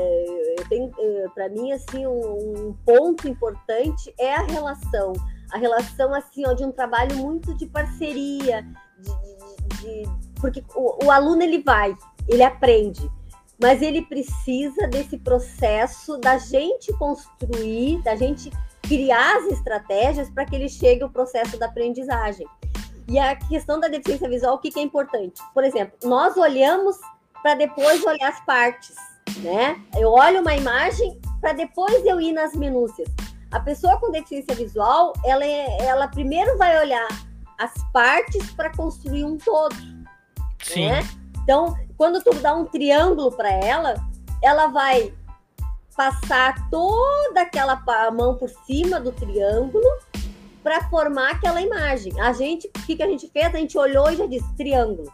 Eu 0.57 0.69
tenho, 0.69 0.89
para 1.35 1.49
mim, 1.49 1.73
assim, 1.73 2.07
um, 2.07 2.73
ponto 2.85 3.27
importante 3.27 4.13
é 4.17 4.35
a 4.35 4.43
relação. 4.43 5.11
A 5.51 5.57
relação, 5.57 6.13
assim, 6.13 6.47
ó, 6.47 6.53
de 6.53 6.63
um 6.63 6.71
trabalho 6.71 7.13
muito 7.17 7.53
de 7.55 7.65
parceria, 7.65 8.65
de, 8.99 9.81
de, 9.81 10.03
de 10.03 10.09
porque 10.39 10.63
o, 10.73 11.07
o 11.07 11.11
aluno, 11.11 11.43
ele 11.43 11.61
vai, 11.61 11.93
ele 12.25 12.41
aprende, 12.41 13.11
mas 13.61 13.81
ele 13.81 14.03
precisa 14.03 14.87
desse 14.87 15.17
processo 15.17 16.17
da 16.17 16.37
gente 16.37 16.93
construir, 16.93 18.01
da 18.01 18.15
gente 18.15 18.49
criar 18.81 19.37
as 19.37 19.45
estratégias 19.45 20.29
para 20.29 20.45
que 20.45 20.55
ele 20.55 20.69
chegue 20.69 21.03
ao 21.03 21.09
processo 21.09 21.57
da 21.57 21.67
aprendizagem. 21.67 22.47
E 23.07 23.17
a 23.17 23.35
questão 23.35 23.79
da 23.79 23.87
deficiência 23.87 24.29
visual, 24.29 24.55
o 24.55 24.59
que, 24.59 24.71
que 24.71 24.79
é 24.79 24.83
importante? 24.83 25.41
Por 25.53 25.63
exemplo, 25.63 25.97
nós 26.03 26.37
olhamos 26.37 26.97
para 27.41 27.55
depois 27.55 28.03
olhar 28.03 28.29
as 28.29 28.39
partes, 28.45 28.95
né? 29.37 29.81
Eu 29.97 30.11
olho 30.11 30.41
uma 30.41 30.55
imagem 30.55 31.19
para 31.41 31.53
depois 31.53 32.05
eu 32.05 32.21
ir 32.21 32.33
nas 32.33 32.53
minúcias. 32.53 33.09
A 33.51 33.59
pessoa 33.59 33.97
com 33.97 34.11
deficiência 34.11 34.53
visual, 34.53 35.13
ela, 35.25 35.43
é, 35.43 35.77
ela 35.81 36.07
primeiro 36.07 36.55
vai 36.57 36.79
olhar 36.79 37.07
as 37.57 37.73
partes 37.91 38.51
para 38.51 38.71
construir 38.75 39.23
um 39.23 39.37
todo. 39.37 39.75
Sim. 40.61 40.89
Né? 40.89 41.01
Então, 41.43 41.75
quando 41.97 42.21
tu 42.23 42.33
dá 42.35 42.53
um 42.53 42.65
triângulo 42.65 43.31
para 43.31 43.51
ela, 43.51 43.95
ela 44.41 44.67
vai 44.67 45.13
passar 45.99 46.69
toda 46.69 47.41
aquela 47.41 47.83
mão 48.09 48.37
por 48.37 48.47
cima 48.65 49.01
do 49.01 49.11
triângulo 49.11 49.85
para 50.63 50.87
formar 50.89 51.31
aquela 51.31 51.61
imagem. 51.61 52.17
A 52.21 52.31
gente, 52.31 52.67
o 52.67 52.85
que, 52.85 52.95
que 52.95 53.03
a 53.03 53.07
gente 53.07 53.27
fez? 53.27 53.47
A 53.47 53.57
gente 53.57 53.77
olhou 53.77 54.09
e 54.09 54.15
já 54.15 54.25
disse 54.25 54.47
triângulo. 54.55 55.11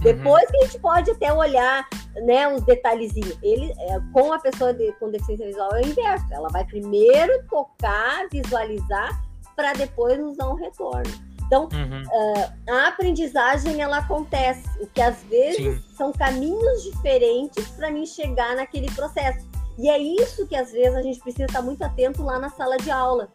Depois 0.00 0.42
uhum. 0.42 0.50
que 0.50 0.56
a 0.56 0.66
gente 0.66 0.80
pode 0.80 1.10
até 1.12 1.32
olhar, 1.32 1.88
né, 2.26 2.52
os 2.52 2.62
detalhezinhos. 2.62 3.38
Ele, 3.40 3.72
é, 3.78 4.00
com 4.12 4.32
a 4.32 4.40
pessoa 4.40 4.74
de, 4.74 4.90
com 4.94 5.12
deficiência 5.12 5.46
visual 5.46 5.70
é 5.76 5.82
o 5.82 5.86
inverso. 5.86 6.26
Ela 6.32 6.48
vai 6.48 6.64
primeiro 6.64 7.44
tocar, 7.48 8.26
visualizar, 8.32 9.22
para 9.54 9.74
depois 9.74 10.18
nos 10.18 10.36
dar 10.36 10.48
um 10.48 10.56
retorno. 10.56 11.12
Então, 11.46 11.68
uhum. 11.72 12.02
uh, 12.02 12.52
a 12.68 12.88
aprendizagem 12.88 13.80
ela 13.80 13.98
acontece, 13.98 14.66
o 14.80 14.88
que 14.88 15.00
às 15.00 15.22
vezes 15.24 15.76
Sim. 15.76 15.94
são 15.96 16.12
caminhos 16.12 16.82
diferentes 16.82 17.68
para 17.68 17.92
mim 17.92 18.04
chegar 18.04 18.56
naquele 18.56 18.90
processo. 18.92 19.53
E 19.78 19.88
é 19.88 19.98
isso 19.98 20.46
que 20.46 20.56
às 20.56 20.70
vezes 20.70 20.94
a 20.94 21.02
gente 21.02 21.20
precisa 21.20 21.44
estar 21.44 21.62
muito 21.62 21.82
atento 21.82 22.22
lá 22.22 22.38
na 22.38 22.48
sala 22.50 22.76
de 22.76 22.90
aula, 22.90 23.28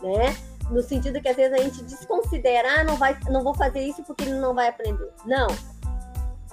né? 0.00 0.36
No 0.70 0.82
sentido 0.82 1.20
que 1.20 1.28
às 1.28 1.36
vezes 1.36 1.52
a 1.52 1.62
gente 1.62 1.82
desconsidera, 1.82 2.80
ah, 2.80 2.84
não, 2.84 2.96
vai, 2.96 3.18
não 3.28 3.42
vou 3.42 3.54
fazer 3.54 3.80
isso 3.80 4.02
porque 4.04 4.24
ele 4.24 4.38
não 4.38 4.54
vai 4.54 4.68
aprender. 4.68 5.10
Não. 5.26 5.48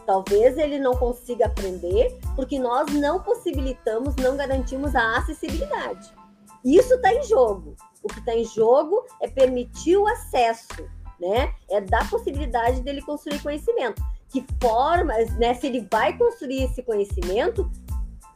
Talvez 0.05 0.57
ele 0.57 0.79
não 0.79 0.95
consiga 0.95 1.45
aprender 1.45 2.17
porque 2.35 2.59
nós 2.59 2.91
não 2.91 3.21
possibilitamos, 3.21 4.15
não 4.15 4.35
garantimos 4.35 4.95
a 4.95 5.17
acessibilidade. 5.17 6.11
Isso 6.65 6.95
está 6.95 7.13
em 7.13 7.23
jogo. 7.23 7.75
O 8.03 8.07
que 8.07 8.19
está 8.19 8.33
em 8.33 8.45
jogo 8.45 9.05
é 9.21 9.27
permitir 9.27 9.97
o 9.97 10.07
acesso, 10.07 10.67
né? 11.19 11.53
É 11.69 11.79
dar 11.79 12.09
possibilidade 12.09 12.81
dele 12.81 13.01
construir 13.01 13.41
conhecimento. 13.41 14.01
Que 14.29 14.45
formas, 14.61 15.33
né? 15.37 15.53
Se 15.53 15.67
ele 15.67 15.87
vai 15.91 16.17
construir 16.17 16.63
esse 16.63 16.81
conhecimento, 16.83 17.69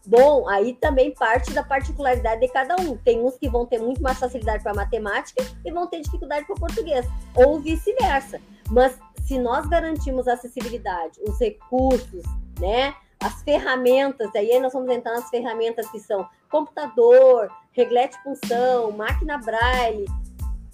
Bom, 0.06 0.48
aí 0.50 0.74
também 0.74 1.14
parte 1.14 1.54
da 1.54 1.64
particularidade 1.64 2.42
de 2.42 2.50
cada 2.50 2.76
um. 2.76 2.98
Tem 2.98 3.22
uns 3.24 3.38
que 3.38 3.50
vão 3.50 3.66
ter 3.66 3.80
muito 3.80 4.02
mais 4.02 4.20
facilidade 4.20 4.62
para 4.62 4.74
matemática 4.74 5.44
e 5.64 5.72
vão 5.72 5.88
ter 5.88 6.02
dificuldade 6.02 6.46
para 6.46 6.56
português, 6.56 7.06
ou 7.36 7.60
vice-versa. 7.60 8.42
Mas 8.70 9.00
se 9.26 9.40
nós 9.40 9.66
garantimos 9.68 10.28
a 10.28 10.34
acessibilidade, 10.34 11.20
os 11.26 11.40
recursos, 11.40 12.24
né, 12.60 12.94
as 13.20 13.42
ferramentas, 13.44 14.30
aí 14.36 14.60
nós 14.60 14.74
vamos 14.74 14.94
entrar 14.94 15.14
nas 15.14 15.30
ferramentas 15.30 15.90
que 15.90 16.00
são 16.00 16.28
computador, 16.50 17.50
reglete 17.72 18.22
função, 18.22 18.92
máquina 18.92 19.38
braille, 19.38 20.06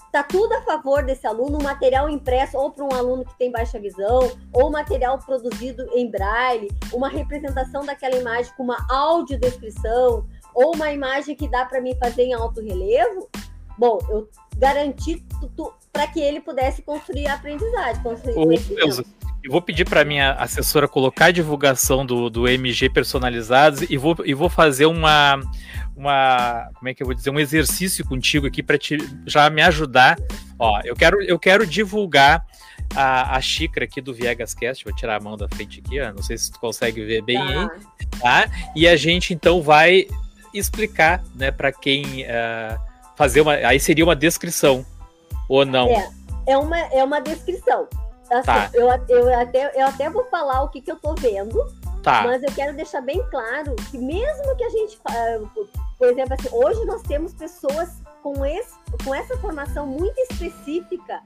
Está 0.10 0.24
tudo 0.24 0.52
a 0.54 0.62
favor 0.64 1.04
desse 1.04 1.28
aluno, 1.28 1.62
material 1.62 2.10
impresso 2.10 2.58
ou 2.58 2.72
para 2.72 2.84
um 2.84 2.92
aluno 2.92 3.24
que 3.24 3.38
tem 3.38 3.52
baixa 3.52 3.80
visão, 3.80 4.32
ou 4.52 4.72
material 4.72 5.20
produzido 5.20 5.88
em 5.94 6.10
braille, 6.10 6.68
uma 6.92 7.08
representação 7.08 7.86
daquela 7.86 8.16
imagem 8.16 8.52
com 8.58 8.64
uma 8.64 8.88
audiodescrição, 8.90 10.26
ou 10.56 10.74
uma 10.74 10.92
imagem 10.92 11.36
que 11.36 11.48
dá 11.48 11.64
para 11.64 11.80
mim 11.80 11.96
fazer 12.00 12.24
em 12.24 12.34
alto 12.34 12.60
relevo. 12.60 13.30
Bom, 13.78 14.00
eu 14.10 14.28
garanti 14.58 15.24
para 15.94 16.08
que 16.08 16.20
ele 16.20 16.42
pudesse 16.42 16.82
construir 16.82 17.28
a 17.28 17.36
aprendência, 17.36 18.00
construir 18.02 18.34
Eu 19.44 19.52
vou 19.52 19.62
pedir 19.62 19.88
para 19.88 20.04
minha 20.04 20.34
assessora 20.34 20.88
colocar 20.88 21.28
a 21.28 21.32
divulgação 21.32 22.06
do, 22.06 22.30
do 22.30 22.48
MG 22.48 22.90
personalizados 22.90 23.84
e 23.84 23.96
vou, 23.96 24.18
e 24.26 24.34
vou 24.34 24.50
fazer 24.50 24.86
uma, 24.86 25.40
uma. 26.00 26.70
Como 26.76 26.88
é 26.90 26.94
que 26.94 27.04
eu 27.04 27.08
vou 27.08 27.14
dizer? 27.14 27.30
Um 27.30 27.40
exercício 27.40 28.06
contigo 28.06 28.48
aqui 28.48 28.64
para 28.64 28.78
já 29.26 29.50
me 29.50 29.62
ajudar. 29.62 30.18
Ó, 30.58 30.80
eu 30.84 30.96
quero, 30.96 31.22
eu 31.22 31.38
quero 31.38 31.66
divulgar 31.68 32.46
a, 32.96 33.36
a 33.36 33.42
xícara 33.42 33.86
aqui 33.86 34.02
do 34.02 34.14
Viegas 34.14 34.54
Cast. 34.54 34.84
Vou 34.84 34.96
tirar 34.96 35.18
a 35.18 35.20
mão 35.20 35.38
da 35.38 35.48
frente 35.50 35.82
aqui, 35.86 36.00
ó. 36.02 36.14
Não 36.14 36.24
sei 36.24 36.38
se 36.38 36.52
tu 36.52 36.60
consegue 36.60 37.04
ver 37.04 37.22
bem 37.22 37.38
tá. 37.38 37.46
aí. 37.46 38.08
Tá? 38.20 38.50
E 38.76 38.88
a 38.88 38.96
gente 38.96 39.34
então 39.34 39.62
vai 39.62 40.08
explicar, 40.54 41.24
né, 41.36 41.52
para 41.52 41.72
quem 41.72 42.24
uh, 42.24 42.80
fazer 43.16 43.42
uma. 43.42 43.54
Aí 43.54 43.80
seria 43.80 44.04
uma 44.04 44.16
descrição, 44.16 44.86
ou 45.48 45.66
não? 45.66 45.90
É, 45.90 46.10
é, 46.48 46.58
uma, 46.58 46.78
é 46.78 47.04
uma 47.04 47.20
descrição. 47.20 47.88
Assim, 48.32 48.46
tá. 48.46 48.70
eu, 48.74 48.88
eu, 49.10 49.40
até, 49.40 49.82
eu 49.82 49.88
até 49.88 50.10
vou 50.10 50.24
falar 50.26 50.62
o 50.62 50.70
que, 50.70 50.82
que 50.82 50.92
eu 50.92 50.98
tô 50.98 51.16
vendo, 51.16 51.58
tá. 52.04 52.24
mas 52.24 52.44
eu 52.44 52.52
quero 52.54 52.76
deixar 52.76 53.02
bem 53.02 53.22
claro 53.32 53.76
que 53.90 53.98
mesmo 53.98 54.56
que 54.56 54.64
a 54.64 54.70
gente, 54.70 55.00
por 56.00 56.08
exemplo, 56.08 56.34
assim, 56.34 56.48
hoje 56.52 56.86
nós 56.86 57.02
temos 57.04 57.34
pessoas 57.34 58.02
com, 58.24 58.46
esse, 58.46 58.74
com 59.04 59.14
essa 59.14 59.38
formação 59.38 59.86
muito 59.86 60.18
específica, 60.32 61.22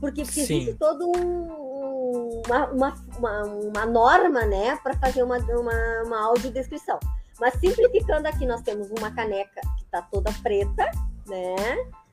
porque, 0.00 0.22
porque 0.22 0.40
existe 0.40 0.74
todo 0.74 1.10
um, 1.16 2.40
uma, 2.46 2.66
uma, 2.68 2.94
uma, 3.18 3.42
uma, 3.44 3.86
norma, 3.86 4.46
né, 4.46 4.78
para 4.82 4.94
fazer 4.94 5.24
uma, 5.24 5.38
uma, 5.38 6.02
uma 6.06 6.20
audiodescrição. 6.26 7.00
Mas 7.40 7.54
simplificando 7.54 8.28
aqui, 8.28 8.46
nós 8.46 8.62
temos 8.62 8.88
uma 8.92 9.10
caneca 9.10 9.60
que 9.76 9.84
está 9.84 10.00
toda 10.02 10.32
preta, 10.42 10.88
né? 11.26 11.56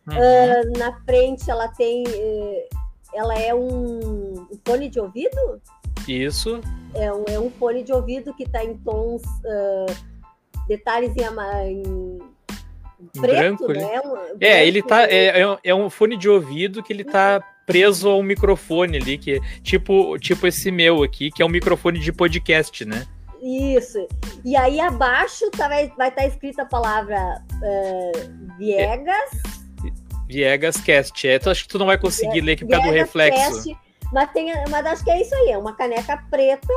Uhum. 0.07 0.15
Uh, 0.15 0.79
na 0.79 0.99
frente 1.01 1.51
ela 1.51 1.67
tem 1.67 2.03
uh, 2.03 2.77
ela 3.13 3.35
é 3.35 3.53
um, 3.53 4.47
um 4.51 4.59
fone 4.65 4.89
de 4.89 4.99
ouvido? 4.99 5.61
Isso. 6.07 6.61
É 6.95 7.11
um, 7.13 7.25
é 7.27 7.39
um 7.39 7.51
fone 7.51 7.83
de 7.83 7.93
ouvido 7.93 8.33
que 8.33 8.43
está 8.43 8.63
em 8.63 8.77
tons, 8.77 9.21
uh, 9.21 10.08
detalhes 10.69 11.11
em, 11.17 11.23
em 13.01 13.19
preto, 13.19 13.65
branco, 13.65 13.73
né? 13.73 14.01
Um, 14.05 14.37
é, 14.39 14.65
ele 14.65 14.81
tá. 14.81 15.03
É, 15.03 15.41
é, 15.41 15.59
é 15.63 15.75
um 15.75 15.89
fone 15.89 16.15
de 16.15 16.29
ouvido 16.29 16.83
que 16.83 16.93
ele 16.93 17.03
tá 17.03 17.43
preso 17.65 18.09
a 18.09 18.15
um 18.15 18.23
microfone 18.23 18.97
ali, 18.97 19.17
que 19.17 19.41
tipo, 19.61 20.17
tipo 20.19 20.47
esse 20.47 20.71
meu 20.71 21.03
aqui, 21.03 21.31
que 21.31 21.41
é 21.41 21.45
um 21.45 21.49
microfone 21.49 21.99
de 21.99 22.13
podcast, 22.13 22.85
né? 22.85 23.05
Isso. 23.41 24.07
E 24.45 24.55
aí 24.55 24.79
abaixo 24.79 25.49
tá, 25.51 25.67
vai 25.67 25.85
estar 25.85 26.11
tá 26.11 26.25
escrita 26.25 26.63
a 26.63 26.65
palavra 26.65 27.41
uh, 27.61 28.57
Viegas. 28.57 29.31
É. 29.85 29.89
Viegas 30.27 30.77
Cast. 30.77 31.27
É, 31.27 31.39
tu 31.39 31.49
acho 31.49 31.63
que 31.63 31.69
tu 31.69 31.79
não 31.79 31.85
vai 31.87 31.97
conseguir 31.97 32.41
ler 32.41 32.53
aqui 32.53 32.65
por 32.65 32.71
causa 32.71 32.87
do 32.87 32.93
reflexo. 32.93 33.63
Cast, 33.63 33.77
mas, 34.11 34.31
tem, 34.31 34.51
mas 34.69 34.85
acho 34.85 35.03
que 35.03 35.11
é 35.11 35.21
isso 35.21 35.33
aí, 35.33 35.51
é 35.51 35.57
uma 35.57 35.75
caneca 35.75 36.17
preta 36.29 36.73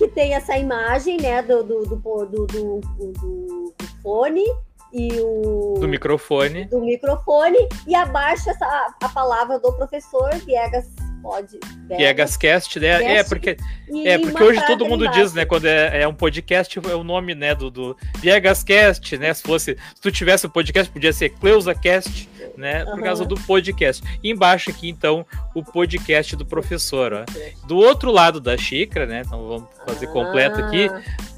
que 0.00 0.08
tem 0.08 0.34
essa 0.34 0.56
imagem, 0.56 1.18
né, 1.20 1.42
do, 1.42 1.62
do, 1.62 1.84
do, 1.84 2.26
do, 2.26 3.74
fone 4.02 4.46
e 4.94 5.20
o 5.20 5.74
do 5.78 5.86
microfone. 5.86 6.64
do 6.64 6.80
microfone 6.80 7.68
e 7.86 7.94
abaixo 7.94 8.48
essa 8.48 8.94
a 8.98 9.08
palavra 9.10 9.58
do 9.58 9.70
professor 9.74 10.34
Viegas 10.46 10.86
pode. 11.22 11.58
Viegascast, 11.88 12.78
né? 12.78 12.98
Cast, 12.98 13.10
é, 13.10 13.24
porque, 13.24 13.56
é, 14.04 14.18
porque 14.18 14.42
hoje 14.42 14.66
todo 14.66 14.86
mundo 14.86 15.08
diz, 15.08 15.32
né? 15.32 15.44
Quando 15.44 15.66
é, 15.66 16.02
é, 16.02 16.08
um 16.08 16.14
podcast, 16.14 16.78
é 16.78 16.94
o 16.94 17.04
nome, 17.04 17.34
né? 17.34 17.54
Do, 17.54 17.70
do 17.70 17.96
Viegascast, 18.18 19.16
né? 19.18 19.32
Se 19.32 19.42
fosse. 19.42 19.76
Se 19.94 20.00
tu 20.00 20.10
tivesse 20.10 20.46
um 20.46 20.50
podcast, 20.50 20.92
podia 20.92 21.12
ser 21.12 21.30
CleusaCast, 21.30 22.28
né? 22.56 22.84
Por 22.84 22.94
uhum. 22.94 23.02
causa 23.02 23.24
do 23.24 23.36
podcast. 23.36 24.02
E 24.22 24.30
embaixo 24.30 24.70
aqui, 24.70 24.88
então, 24.88 25.26
o 25.54 25.62
podcast 25.62 26.36
do 26.36 26.46
professor. 26.46 27.12
Ó. 27.12 27.24
Do 27.66 27.76
outro 27.76 28.10
lado 28.10 28.40
da 28.40 28.56
xícara, 28.56 29.06
né? 29.06 29.22
Então 29.26 29.46
vamos 29.46 29.68
fazer 29.86 30.06
ah. 30.06 30.10
completo 30.10 30.60
aqui. 30.60 30.88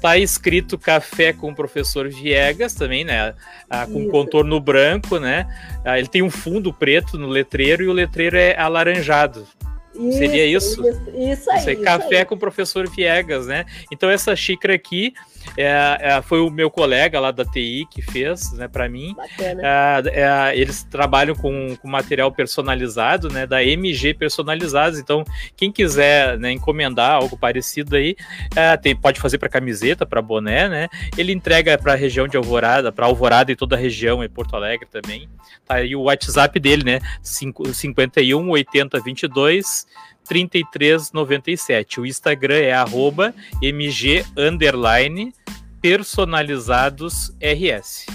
Tá 0.01 0.17
escrito 0.17 0.77
café 0.77 1.33
com 1.33 1.51
o 1.51 1.55
professor 1.55 2.09
Viegas 2.09 2.73
também, 2.73 3.03
né? 3.03 3.33
Ah, 3.69 3.85
com 3.85 4.01
Isso. 4.01 4.11
contorno 4.11 4.59
branco, 4.59 5.19
né? 5.19 5.47
Ah, 5.83 5.97
ele 5.97 6.07
tem 6.07 6.21
um 6.21 6.29
fundo 6.29 6.73
preto 6.73 7.17
no 7.17 7.27
letreiro 7.27 7.83
e 7.83 7.87
o 7.87 7.93
letreiro 7.93 8.37
é 8.37 8.57
alaranjado. 8.57 9.47
Isso, 9.95 10.17
Seria 10.17 10.45
isso? 10.45 10.87
Isso, 10.87 11.01
isso 11.15 11.51
aí. 11.51 11.59
Isso 11.59 11.69
aí 11.69 11.75
café 11.77 12.19
aí. 12.19 12.25
com 12.25 12.35
o 12.35 12.37
professor 12.37 12.89
Viegas, 12.89 13.47
né? 13.47 13.65
Então 13.91 14.09
essa 14.09 14.35
xícara 14.35 14.73
aqui 14.73 15.13
é, 15.57 15.97
é, 15.99 16.21
foi 16.21 16.39
o 16.39 16.49
meu 16.49 16.69
colega 16.69 17.19
lá 17.19 17.31
da 17.31 17.45
TI 17.45 17.87
que 17.89 18.01
fez, 18.01 18.51
né, 18.53 18.67
para 18.67 18.87
mim. 18.89 19.15
É, 19.39 20.03
é, 20.05 20.57
eles 20.57 20.83
trabalham 20.83 21.35
com, 21.35 21.75
com, 21.77 21.87
material 21.87 22.31
personalizado, 22.31 23.29
né, 23.29 23.45
da 23.45 23.63
MG 23.63 24.13
Personalizados. 24.13 24.99
Então, 24.99 25.23
quem 25.55 25.71
quiser 25.71 26.37
né, 26.39 26.51
encomendar 26.51 27.11
algo 27.11 27.37
parecido 27.37 27.95
aí, 27.95 28.15
é, 28.55 28.75
tem, 28.77 28.95
pode 28.95 29.19
fazer 29.19 29.37
para 29.37 29.49
camiseta, 29.49 30.05
para 30.05 30.21
boné, 30.21 30.67
né? 30.67 30.87
Ele 31.17 31.31
entrega 31.31 31.77
para 31.77 31.93
a 31.93 31.95
região 31.95 32.27
de 32.27 32.37
Alvorada, 32.37 32.91
para 32.91 33.05
Alvorada 33.05 33.51
e 33.51 33.55
toda 33.55 33.75
a 33.75 33.79
região, 33.79 34.23
em 34.23 34.29
Porto 34.29 34.55
Alegre 34.55 34.87
também. 34.89 35.29
Tá 35.65 35.75
aí 35.75 35.95
o 35.95 36.03
WhatsApp 36.03 36.59
dele, 36.59 36.83
né? 36.83 36.99
51 37.21 38.49
80 38.49 38.99
22 38.99 39.85
3397. 40.27 41.99
O 41.99 42.05
Instagram 42.05 42.57
é 42.57 42.73
arroba 42.73 43.33
mg 43.61 44.25
underline 44.37 45.33
personalizados 45.81 47.33
rs. 47.41 48.05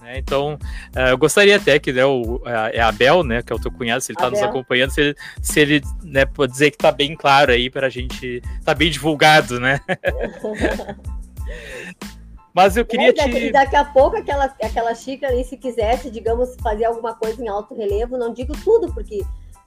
Né, 0.00 0.18
então, 0.18 0.58
uh, 0.96 1.10
eu 1.10 1.18
gostaria 1.18 1.56
até 1.56 1.78
que 1.78 1.92
né, 1.92 2.04
o, 2.04 2.36
uh, 2.36 2.48
é 2.72 2.80
a 2.80 2.88
Abel, 2.88 3.22
né, 3.22 3.40
que 3.40 3.52
é 3.52 3.56
o 3.56 3.60
teu 3.60 3.70
cunhado, 3.70 4.00
se 4.00 4.10
ele 4.10 4.16
está 4.16 4.28
nos 4.28 4.42
acompanhando, 4.42 4.90
se 4.90 5.00
ele, 5.00 5.14
se 5.40 5.60
ele 5.60 5.82
né, 6.02 6.24
pode 6.24 6.52
dizer 6.52 6.70
que 6.70 6.76
está 6.76 6.90
bem 6.90 7.14
claro 7.14 7.52
aí 7.52 7.70
para 7.70 7.86
a 7.86 7.90
gente, 7.90 8.42
está 8.58 8.74
bem 8.74 8.90
divulgado, 8.90 9.60
né? 9.60 9.80
Mas 12.52 12.76
eu 12.76 12.84
queria 12.84 13.10
é, 13.10 13.12
daqui, 13.12 13.32
te... 13.32 13.52
daqui 13.52 13.76
a 13.76 13.84
pouco 13.84 14.16
aquela, 14.16 14.44
aquela 14.44 14.94
xícara, 14.94 15.34
e 15.34 15.44
se 15.44 15.56
quisesse, 15.56 16.10
digamos, 16.10 16.54
fazer 16.62 16.84
alguma 16.84 17.14
coisa 17.14 17.42
em 17.42 17.48
alto 17.48 17.74
relevo, 17.74 18.18
não 18.18 18.32
digo 18.32 18.52
tudo, 18.62 18.92
porque 18.92 19.22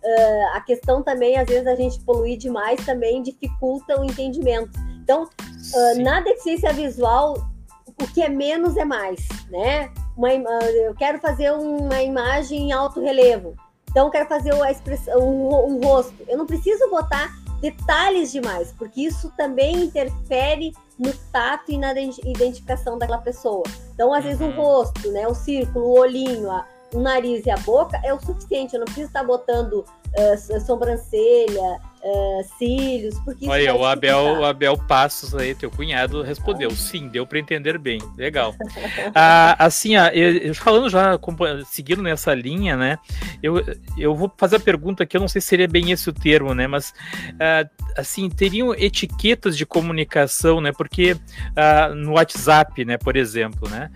uh, 0.05 0.55
a 0.55 0.61
questão 0.61 1.01
também, 1.01 1.37
às 1.37 1.47
vezes, 1.47 1.67
a 1.67 1.75
gente 1.75 1.99
poluir 2.01 2.37
demais 2.37 2.83
também 2.85 3.21
dificulta 3.21 3.99
o 3.99 4.05
entendimento. 4.05 4.71
Então, 5.03 5.23
uh, 5.23 6.01
na 6.01 6.21
deficiência 6.21 6.71
visual, 6.73 7.35
o 8.01 8.07
que 8.07 8.21
é 8.21 8.29
menos 8.29 8.77
é 8.77 8.85
mais, 8.85 9.27
né? 9.49 9.91
Uma, 10.15 10.29
uh, 10.29 10.65
eu 10.85 10.95
quero 10.95 11.19
fazer 11.19 11.51
uma 11.51 12.01
imagem 12.01 12.69
em 12.69 12.71
alto 12.71 13.01
relevo, 13.01 13.55
então 13.89 14.07
eu 14.07 14.11
quero 14.11 14.27
fazer 14.27 14.53
a 14.61 14.71
expressão, 14.71 15.19
um, 15.19 15.75
um 15.75 15.81
rosto. 15.81 16.15
Eu 16.27 16.37
não 16.37 16.45
preciso 16.45 16.89
botar 16.89 17.33
detalhes 17.61 18.31
demais, 18.31 18.73
porque 18.77 19.01
isso 19.01 19.31
também 19.37 19.85
interfere 19.85 20.73
no 20.99 21.13
tato 21.31 21.71
e 21.71 21.77
na 21.77 21.93
identificação 21.93 22.97
daquela 22.97 23.19
pessoa. 23.19 23.63
Então, 23.93 24.13
às 24.13 24.23
vezes, 24.23 24.41
o 24.41 24.45
uhum. 24.45 24.55
rosto, 24.55 25.11
né, 25.11 25.27
o 25.27 25.33
círculo, 25.33 25.85
o 25.85 25.99
olhinho, 25.99 26.51
a, 26.51 26.65
o 26.95 26.99
nariz 26.99 27.45
e 27.45 27.51
a 27.51 27.57
boca 27.57 27.99
é 28.03 28.13
o 28.13 28.19
suficiente. 28.19 28.73
Eu 28.73 28.79
não 28.79 28.85
preciso 28.85 29.07
estar 29.07 29.23
botando 29.23 29.83
uh, 29.83 30.61
sobrancelha, 30.61 31.79
uh, 32.05 32.43
cílios, 32.57 33.19
porque 33.19 33.47
Olha, 33.49 33.75
o 33.75 33.83
Abel, 33.83 34.39
o 34.39 34.45
Abel 34.45 34.77
Passos 34.77 35.33
aí, 35.33 35.55
teu 35.55 35.71
cunhado, 35.71 36.21
respondeu, 36.21 36.69
ah. 36.71 36.75
sim, 36.75 37.07
deu 37.07 37.25
para 37.25 37.39
entender 37.39 37.79
bem, 37.79 37.99
legal. 38.15 38.53
ah, 39.15 39.55
assim, 39.57 39.95
ah, 39.95 40.11
eu, 40.13 40.53
falando 40.53 40.89
já, 40.89 41.19
seguindo 41.65 42.03
nessa 42.03 42.33
linha, 42.33 42.77
né, 42.77 42.99
eu, 43.41 43.55
eu 43.97 44.15
vou 44.15 44.31
fazer 44.37 44.57
a 44.57 44.59
pergunta 44.59 45.03
aqui, 45.03 45.17
eu 45.17 45.21
não 45.21 45.27
sei 45.27 45.41
se 45.41 45.47
seria 45.47 45.67
bem 45.67 45.91
esse 45.91 46.09
o 46.09 46.13
termo, 46.13 46.53
né, 46.53 46.67
mas, 46.67 46.93
ah, 47.39 47.67
assim, 47.97 48.29
teriam 48.29 48.73
etiquetas 48.75 49.57
de 49.57 49.65
comunicação, 49.65 50.61
né, 50.61 50.71
porque 50.71 51.17
ah, 51.55 51.89
no 51.89 52.13
WhatsApp, 52.13 52.85
né, 52.85 52.97
por 52.97 53.15
exemplo, 53.15 53.67
né, 53.67 53.89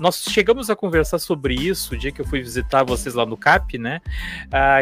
nós 0.00 0.24
chegamos 0.30 0.70
a 0.70 0.76
conversar 0.76 1.18
sobre 1.18 1.54
isso 1.54 1.94
o 1.94 1.98
dia 1.98 2.10
que 2.10 2.20
eu 2.20 2.26
fui 2.26 2.40
visitar 2.40 2.82
vocês 2.82 3.14
lá 3.14 3.26
no 3.26 3.36
CAP, 3.36 3.78
né, 3.78 4.00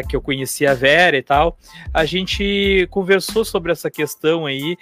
que 0.07 0.15
eu 0.15 0.21
conheci 0.21 0.65
a 0.65 0.73
Vera 0.73 1.17
e 1.17 1.23
tal, 1.23 1.57
a 1.93 2.05
gente 2.05 2.44
gente 2.45 2.87
conversou 2.87 3.43
sobre 3.43 3.71
essa 3.71 3.89
questão 3.89 4.45
aí 4.45 4.77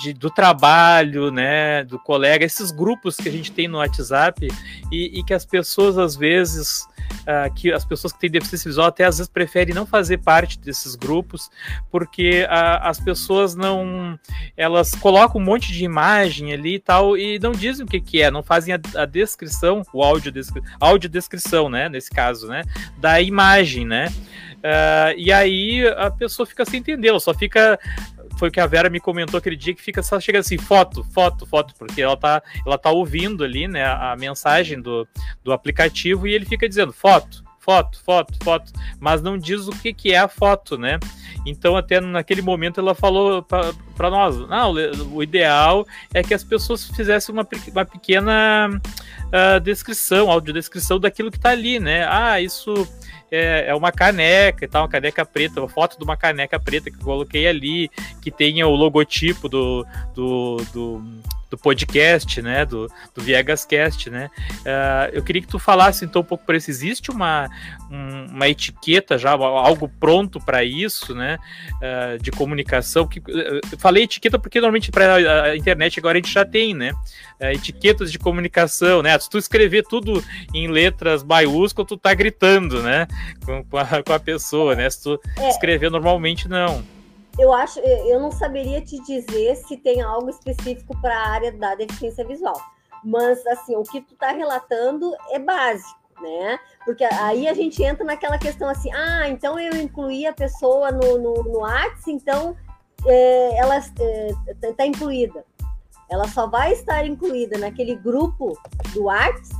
de, 0.00 0.12
do 0.12 0.30
trabalho, 0.30 1.30
né, 1.30 1.84
do 1.84 1.98
colega, 1.98 2.44
esses 2.44 2.70
grupos 2.70 3.16
que 3.16 3.28
a 3.28 3.32
gente 3.32 3.52
tem 3.52 3.68
no 3.68 3.78
WhatsApp 3.78 4.48
e, 4.90 5.18
e 5.18 5.24
que 5.24 5.32
as 5.32 5.44
pessoas 5.44 5.96
às 5.96 6.16
vezes 6.16 6.86
uh, 7.22 7.52
que 7.54 7.72
as 7.72 7.84
pessoas 7.84 8.12
que 8.12 8.18
têm 8.18 8.30
deficiência 8.30 8.68
visual 8.68 8.88
até 8.88 9.04
às 9.04 9.18
vezes 9.18 9.30
preferem 9.30 9.74
não 9.74 9.86
fazer 9.86 10.18
parte 10.18 10.58
desses 10.58 10.94
grupos 10.94 11.50
porque 11.90 12.42
uh, 12.44 12.80
as 12.82 13.00
pessoas 13.00 13.54
não 13.54 14.18
elas 14.56 14.94
colocam 14.94 15.40
um 15.40 15.44
monte 15.44 15.72
de 15.72 15.84
imagem 15.84 16.52
ali 16.52 16.76
e 16.76 16.80
tal 16.80 17.16
e 17.16 17.38
não 17.38 17.52
dizem 17.52 17.84
o 17.84 17.88
que, 17.88 18.00
que 18.00 18.22
é, 18.22 18.30
não 18.30 18.42
fazem 18.42 18.74
a, 18.74 18.80
a 18.96 19.06
descrição, 19.06 19.82
o 19.92 20.02
áudio, 20.02 20.32
áudio 20.80 21.08
descrição, 21.08 21.68
né, 21.68 21.88
nesse 21.88 22.10
caso, 22.10 22.48
né, 22.48 22.62
da 22.98 23.20
imagem, 23.20 23.84
né. 23.84 24.08
Uh, 24.64 25.12
e 25.18 25.30
aí 25.30 25.86
a 25.88 26.10
pessoa 26.10 26.46
fica 26.46 26.64
sem 26.64 26.80
entender, 26.80 27.08
ela 27.08 27.20
só 27.20 27.34
fica. 27.34 27.78
Foi 28.38 28.48
o 28.48 28.52
que 28.52 28.58
a 28.58 28.66
Vera 28.66 28.88
me 28.88 28.98
comentou 28.98 29.36
aquele 29.36 29.56
dia 29.56 29.74
que 29.74 29.82
fica 29.82 30.02
só 30.02 30.18
chega 30.18 30.38
assim, 30.38 30.56
foto, 30.56 31.04
foto, 31.04 31.46
foto, 31.46 31.74
porque 31.78 32.00
ela 32.00 32.16
tá, 32.16 32.42
ela 32.66 32.78
tá 32.78 32.90
ouvindo 32.90 33.44
ali, 33.44 33.68
né, 33.68 33.84
a 33.84 34.16
mensagem 34.18 34.80
do, 34.80 35.06
do 35.44 35.52
aplicativo 35.52 36.26
e 36.26 36.32
ele 36.32 36.44
fica 36.44 36.68
dizendo 36.68 36.92
foto, 36.92 37.44
foto, 37.60 38.02
foto, 38.02 38.34
foto, 38.42 38.72
mas 38.98 39.22
não 39.22 39.38
diz 39.38 39.68
o 39.68 39.70
que, 39.70 39.92
que 39.92 40.12
é 40.12 40.18
a 40.18 40.26
foto, 40.26 40.76
né? 40.76 40.98
Então, 41.46 41.76
até 41.76 42.00
naquele 42.00 42.40
momento, 42.40 42.80
ela 42.80 42.94
falou 42.94 43.42
para 43.42 44.10
nós: 44.10 44.36
não, 44.48 44.72
o 45.12 45.22
ideal 45.22 45.86
é 46.12 46.22
que 46.22 46.32
as 46.32 46.42
pessoas 46.42 46.88
fizessem 46.88 47.32
uma, 47.32 47.46
uma 47.70 47.84
pequena 47.84 48.68
uh, 48.70 49.60
descrição, 49.60 50.30
audiodescrição 50.30 50.98
daquilo 50.98 51.30
que 51.30 51.36
está 51.36 51.50
ali, 51.50 51.78
né? 51.78 52.06
Ah, 52.08 52.40
isso 52.40 52.88
é, 53.34 53.66
é, 53.68 53.74
uma 53.74 53.90
caneca 53.90 54.64
e 54.64 54.68
tal, 54.68 54.82
uma 54.82 54.88
caneca 54.88 55.24
preta, 55.24 55.60
uma 55.60 55.68
foto 55.68 55.98
de 55.98 56.04
uma 56.04 56.16
caneca 56.16 56.58
preta 56.60 56.90
que 56.90 56.96
eu 56.96 57.04
coloquei 57.04 57.46
ali, 57.46 57.90
que 58.22 58.30
tenha 58.30 58.66
o 58.66 58.74
logotipo 58.74 59.48
do, 59.48 59.86
do, 60.14 60.56
do 60.72 61.04
do 61.54 61.58
podcast, 61.58 62.42
né, 62.42 62.64
do, 62.64 62.88
do 63.14 63.22
Viegascast, 63.22 64.10
né, 64.10 64.28
uh, 64.60 65.10
eu 65.12 65.22
queria 65.22 65.40
que 65.40 65.48
tu 65.48 65.58
falasse 65.58 66.04
então 66.04 66.22
um 66.22 66.24
pouco 66.24 66.44
para 66.44 66.56
isso, 66.56 66.70
existe 66.70 67.10
uma, 67.10 67.48
um, 67.90 68.26
uma 68.34 68.48
etiqueta 68.48 69.16
já, 69.16 69.30
algo 69.30 69.88
pronto 69.88 70.40
para 70.40 70.64
isso, 70.64 71.14
né, 71.14 71.38
uh, 71.76 72.20
de 72.20 72.30
comunicação, 72.32 73.06
que, 73.06 73.22
falei 73.78 74.04
etiqueta 74.04 74.38
porque 74.38 74.60
normalmente 74.60 74.90
para 74.90 75.14
a 75.44 75.56
internet 75.56 75.98
agora 75.98 76.18
a 76.18 76.20
gente 76.20 76.32
já 76.32 76.44
tem, 76.44 76.74
né, 76.74 76.92
etiquetas 77.40 78.10
de 78.10 78.18
comunicação, 78.18 79.02
né, 79.02 79.16
se 79.18 79.30
tu 79.30 79.38
escrever 79.38 79.84
tudo 79.84 80.22
em 80.52 80.66
letras 80.68 81.22
maiúsculas, 81.22 81.86
tu 81.86 81.96
tá 81.96 82.12
gritando, 82.14 82.82
né, 82.82 83.06
com, 83.44 83.64
com, 83.64 83.76
a, 83.76 84.02
com 84.02 84.12
a 84.12 84.20
pessoa, 84.20 84.74
né, 84.74 84.88
se 84.88 85.02
tu 85.02 85.20
é. 85.38 85.48
escrever 85.48 85.90
normalmente, 85.90 86.48
não 86.48 86.82
eu 87.38 87.52
acho, 87.52 87.80
eu 87.80 88.20
não 88.20 88.30
saberia 88.30 88.80
te 88.80 88.98
dizer 89.00 89.56
se 89.56 89.76
tem 89.76 90.00
algo 90.00 90.30
específico 90.30 90.96
para 91.00 91.16
a 91.16 91.28
área 91.28 91.52
da 91.52 91.74
deficiência 91.74 92.24
visual, 92.24 92.60
mas 93.02 93.44
assim, 93.46 93.76
o 93.76 93.82
que 93.82 94.00
tu 94.00 94.14
está 94.14 94.30
relatando 94.30 95.12
é 95.30 95.38
básico, 95.38 95.98
né? 96.20 96.58
Porque 96.84 97.04
aí 97.04 97.48
a 97.48 97.54
gente 97.54 97.82
entra 97.82 98.04
naquela 98.04 98.38
questão 98.38 98.68
assim, 98.68 98.92
ah, 98.92 99.28
então 99.28 99.58
eu 99.58 99.74
incluí 99.76 100.26
a 100.26 100.32
pessoa 100.32 100.92
no, 100.92 101.18
no, 101.18 101.42
no 101.42 101.64
Arts, 101.64 102.06
então 102.06 102.56
é, 103.04 103.58
ela 103.58 103.78
está 103.78 104.04
é, 104.62 104.72
tá 104.72 104.86
incluída. 104.86 105.44
Ela 106.08 106.28
só 106.28 106.46
vai 106.46 106.72
estar 106.72 107.04
incluída 107.04 107.58
naquele 107.58 107.96
grupo 107.96 108.56
do 108.92 109.10
Arts 109.10 109.50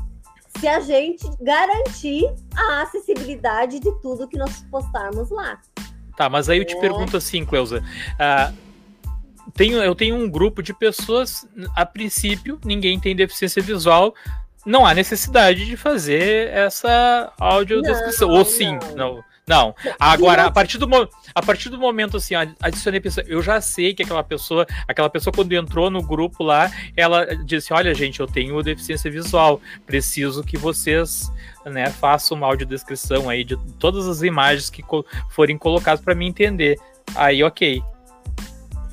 se 0.59 0.69
a 0.69 0.81
gente 0.81 1.29
garantir 1.41 2.25
a 2.57 2.83
acessibilidade 2.83 3.81
de 3.81 3.91
tudo 4.01 4.29
que 4.29 4.39
nós 4.39 4.65
postarmos 4.71 5.31
lá. 5.31 5.59
Tá, 6.17 6.29
mas 6.29 6.49
aí 6.49 6.59
eu 6.59 6.65
te 6.65 6.77
é. 6.77 6.81
pergunto 6.81 7.17
assim, 7.17 7.45
Cleusa. 7.45 7.83
Uh, 8.15 8.55
tenho, 9.53 9.83
eu 9.83 9.95
tenho 9.95 10.17
um 10.17 10.29
grupo 10.29 10.63
de 10.63 10.73
pessoas, 10.73 11.47
a 11.75 11.85
princípio, 11.85 12.59
ninguém 12.65 12.99
tem 12.99 13.15
deficiência 13.15 13.63
visual, 13.63 14.15
não 14.65 14.87
há 14.87 14.95
necessidade 14.95 15.67
de 15.67 15.77
fazer 15.77 16.49
essa 16.49 17.33
audiodescrição. 17.39 18.31
Ou 18.31 18.45
sim, 18.45 18.79
não. 18.97 19.17
não. 19.17 19.25
Não. 19.47 19.75
Agora, 19.99 20.47
a 20.47 20.51
partir 20.51 20.79
do, 20.79 20.87
a 21.35 21.43
partir 21.43 21.69
do 21.69 21.79
momento 21.79 22.17
assim, 22.17 22.35
adicionei 22.61 22.99
pessoa, 22.99 23.25
eu 23.29 23.43
já 23.43 23.61
sei 23.61 23.95
que 23.95 24.03
aquela 24.03 24.25
pessoa, 24.25 24.67
aquela 24.89 25.11
pessoa 25.11 25.35
quando 25.35 25.53
entrou 25.53 25.91
no 25.91 26.03
grupo 26.03 26.43
lá, 26.43 26.71
ela 26.97 27.27
disse: 27.45 27.73
"Olha, 27.73 27.95
gente, 27.95 28.21
eu 28.21 28.27
tenho 28.27 28.63
deficiência 28.63 29.11
visual, 29.11 29.61
preciso 29.85 30.43
que 30.43 30.57
vocês, 30.57 31.31
né, 31.67 31.91
façam 31.91 32.39
uma 32.39 32.47
audiodescrição 32.47 33.29
aí 33.29 33.45
de 33.45 33.57
todas 33.79 34.09
as 34.09 34.23
imagens 34.23 34.71
que 34.71 34.83
co 34.83 35.05
forem 35.29 35.59
colocadas 35.59 36.01
para 36.01 36.15
mim 36.15 36.29
entender". 36.29 36.79
Aí, 37.15 37.45
OK. 37.45 37.83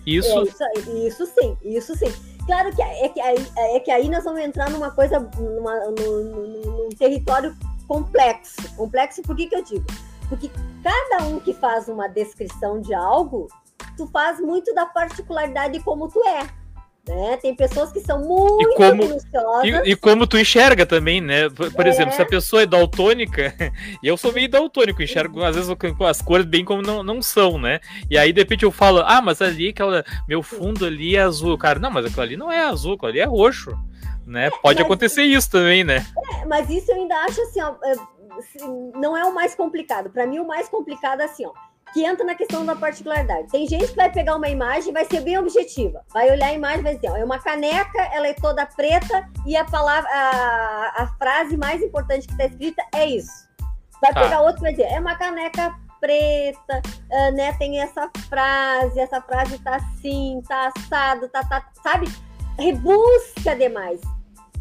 Isso... 0.05 0.39
É, 0.39 0.43
isso 0.43 0.97
isso 1.07 1.25
sim, 1.27 1.57
isso 1.63 1.95
sim. 1.95 2.11
Claro 2.45 2.75
que 2.75 2.81
é 2.81 3.07
que 3.07 3.21
aí, 3.21 3.47
é 3.55 3.79
que 3.79 3.91
aí 3.91 4.09
nós 4.09 4.23
vamos 4.23 4.41
entrar 4.41 4.69
numa 4.69 4.91
coisa, 4.91 5.19
numa, 5.37 5.91
num, 5.91 6.63
num 6.65 6.89
território 6.89 7.55
complexo. 7.87 8.75
Complexo 8.75 9.21
por 9.21 9.35
que, 9.35 9.47
que 9.47 9.55
eu 9.55 9.63
digo? 9.63 9.85
Porque 10.31 10.49
cada 10.81 11.25
um 11.25 11.41
que 11.41 11.53
faz 11.53 11.89
uma 11.89 12.07
descrição 12.07 12.79
de 12.79 12.93
algo, 12.93 13.49
tu 13.97 14.07
faz 14.07 14.39
muito 14.39 14.73
da 14.73 14.85
particularidade 14.85 15.73
de 15.73 15.83
como 15.83 16.07
tu 16.07 16.23
é. 16.25 16.47
Né? 17.05 17.35
Tem 17.41 17.53
pessoas 17.53 17.91
que 17.91 17.99
são 17.99 18.19
muito 18.21 18.71
e 18.71 18.75
como, 18.75 19.03
e, 19.65 19.91
e, 19.91 19.95
como 19.97 20.25
tu 20.25 20.37
enxerga 20.37 20.85
também, 20.85 21.19
né? 21.19 21.49
Por, 21.49 21.69
por 21.73 21.85
é. 21.85 21.89
exemplo, 21.89 22.13
se 22.13 22.21
a 22.21 22.25
pessoa 22.25 22.61
é 22.61 22.65
daltônica, 22.65 23.53
e 24.01 24.07
eu 24.07 24.15
sou 24.15 24.31
meio 24.31 24.47
daltônico, 24.47 25.03
enxergo 25.03 25.43
às 25.43 25.57
vezes 25.57 25.69
as 26.07 26.21
cores 26.21 26.45
bem 26.45 26.63
como 26.63 26.81
não, 26.81 27.03
não 27.03 27.21
são, 27.21 27.57
né? 27.57 27.81
E 28.09 28.17
aí 28.17 28.31
de 28.31 28.39
repente 28.39 28.63
eu 28.63 28.71
falo, 28.71 29.03
ah, 29.05 29.21
mas 29.21 29.41
ali 29.41 29.69
aquela, 29.69 30.05
meu 30.29 30.41
fundo 30.41 30.85
ali 30.85 31.17
é 31.17 31.23
azul. 31.23 31.57
Cara, 31.57 31.77
não, 31.77 31.91
mas 31.91 32.05
aquilo 32.05 32.21
ali 32.21 32.37
não 32.37 32.49
é 32.49 32.61
azul, 32.61 32.93
aquilo 32.93 33.09
ali 33.09 33.19
é 33.19 33.25
roxo. 33.25 33.77
Né? 34.25 34.47
É, 34.47 34.49
Pode 34.49 34.79
mas, 34.79 34.85
acontecer 34.85 35.23
isso 35.23 35.51
também, 35.51 35.83
né? 35.83 36.05
É, 36.35 36.45
mas 36.45 36.69
isso 36.69 36.89
eu 36.89 36.95
ainda 36.95 37.15
acho 37.25 37.41
assim, 37.41 37.61
ó, 37.61 37.73
é, 37.83 37.95
não 38.95 39.15
é 39.15 39.25
o 39.25 39.33
mais 39.33 39.55
complicado. 39.55 40.09
Para 40.09 40.25
mim, 40.25 40.39
o 40.39 40.47
mais 40.47 40.69
complicado 40.69 41.21
é 41.21 41.25
assim, 41.25 41.45
ó, 41.45 41.51
que 41.93 42.03
entra 42.05 42.25
na 42.25 42.35
questão 42.35 42.65
da 42.65 42.75
particularidade. 42.75 43.49
Tem 43.49 43.67
gente 43.67 43.87
que 43.87 43.95
vai 43.95 44.11
pegar 44.11 44.35
uma 44.35 44.47
imagem 44.47 44.89
e 44.89 44.93
vai 44.93 45.05
ser 45.05 45.21
bem 45.21 45.37
objetiva. 45.37 46.03
Vai 46.13 46.31
olhar 46.31 46.47
a 46.47 46.53
imagem 46.53 46.79
e 46.79 46.83
vai 46.83 46.95
dizer, 46.95 47.09
ó, 47.09 47.17
é 47.17 47.23
uma 47.23 47.39
caneca, 47.39 48.01
ela 48.13 48.27
é 48.27 48.33
toda 48.33 48.65
preta 48.65 49.27
e 49.45 49.55
a 49.55 49.65
palavra, 49.65 50.09
a, 50.09 51.03
a 51.03 51.07
frase 51.17 51.57
mais 51.57 51.81
importante 51.81 52.27
que 52.27 52.33
está 52.33 52.45
escrita 52.45 52.83
é 52.93 53.05
isso. 53.05 53.49
Vai 54.01 54.13
tá. 54.13 54.21
pegar 54.21 54.41
outro 54.41 54.61
e 54.61 54.61
vai 54.61 54.71
dizer, 54.71 54.85
é 54.85 54.99
uma 54.99 55.15
caneca 55.15 55.75
preta, 55.99 56.81
uh, 57.11 57.31
né? 57.35 57.53
Tem 57.53 57.79
essa 57.79 58.09
frase, 58.27 58.99
essa 58.99 59.21
frase 59.21 59.59
tá 59.59 59.75
assim, 59.75 60.41
tá 60.47 60.71
assado, 60.75 61.29
tá, 61.29 61.43
tá 61.43 61.63
sabe? 61.83 62.07
Rebusca 62.57 63.55
demais. 63.55 64.01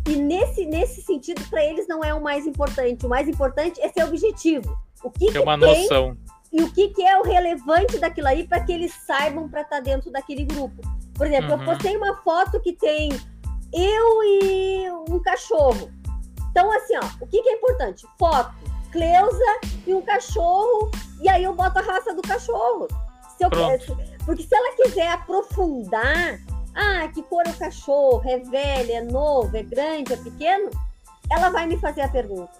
E 0.09 0.17
nesse, 0.17 0.67
nesse 0.67 1.03
sentido, 1.03 1.43
para 1.49 1.65
eles 1.65 1.87
não 1.87 2.03
é 2.03 2.13
o 2.15 2.23
mais 2.23 2.47
importante. 2.47 3.07
O 3.07 3.09
mais 3.09 3.29
importante 3.29 3.81
é 3.81 3.89
ser 3.89 4.05
objetivo. 4.05 4.79
O 5.03 5.11
que, 5.11 5.37
é 5.37 5.41
uma 5.41 5.59
que 5.59 5.65
noção. 5.65 6.17
e 6.53 6.63
o 6.63 6.73
que, 6.73 6.89
que 6.89 7.03
é 7.03 7.19
o 7.19 7.23
relevante 7.23 7.99
daquilo 7.99 8.29
aí 8.29 8.47
para 8.47 8.61
que 8.61 8.73
eles 8.73 8.93
saibam 9.07 9.49
para 9.49 9.63
estar 9.63 9.77
tá 9.77 9.83
dentro 9.83 10.11
daquele 10.11 10.45
grupo. 10.45 10.83
Por 11.15 11.27
exemplo, 11.27 11.53
uhum. 11.53 11.61
eu 11.61 11.65
postei 11.67 11.97
uma 11.97 12.17
foto 12.23 12.61
que 12.61 12.73
tem 12.73 13.11
eu 13.73 14.23
e 14.25 14.91
um 15.09 15.21
cachorro. 15.21 15.91
Então, 16.51 16.71
assim, 16.73 16.95
ó, 16.97 17.25
o 17.25 17.27
que, 17.27 17.43
que 17.43 17.49
é 17.49 17.55
importante? 17.55 18.07
Foto, 18.19 18.53
Cleusa 18.91 19.61
e 19.87 19.95
um 19.95 20.03
cachorro, 20.03 20.91
e 21.21 21.29
aí 21.29 21.45
eu 21.45 21.55
boto 21.55 21.79
a 21.79 21.83
raça 21.83 22.15
do 22.15 22.23
cachorro. 22.23 22.89
Se 23.37 23.45
eu, 23.45 23.51
porque 24.27 24.43
se 24.43 24.55
ela 24.55 24.75
quiser 24.77 25.11
aprofundar 25.13 26.41
ah, 26.75 27.09
que 27.09 27.23
cor 27.23 27.43
é 27.47 27.51
o 27.51 27.57
cachorro? 27.57 28.23
É 28.25 28.39
velho, 28.39 28.93
é 28.93 29.03
novo, 29.03 29.57
é 29.57 29.63
grande, 29.63 30.13
é 30.13 30.17
pequeno? 30.17 30.71
Ela 31.31 31.51
vai 31.51 31.67
me 31.67 31.77
fazer 31.79 32.03
a 32.03 32.09
pergunta. 32.09 32.53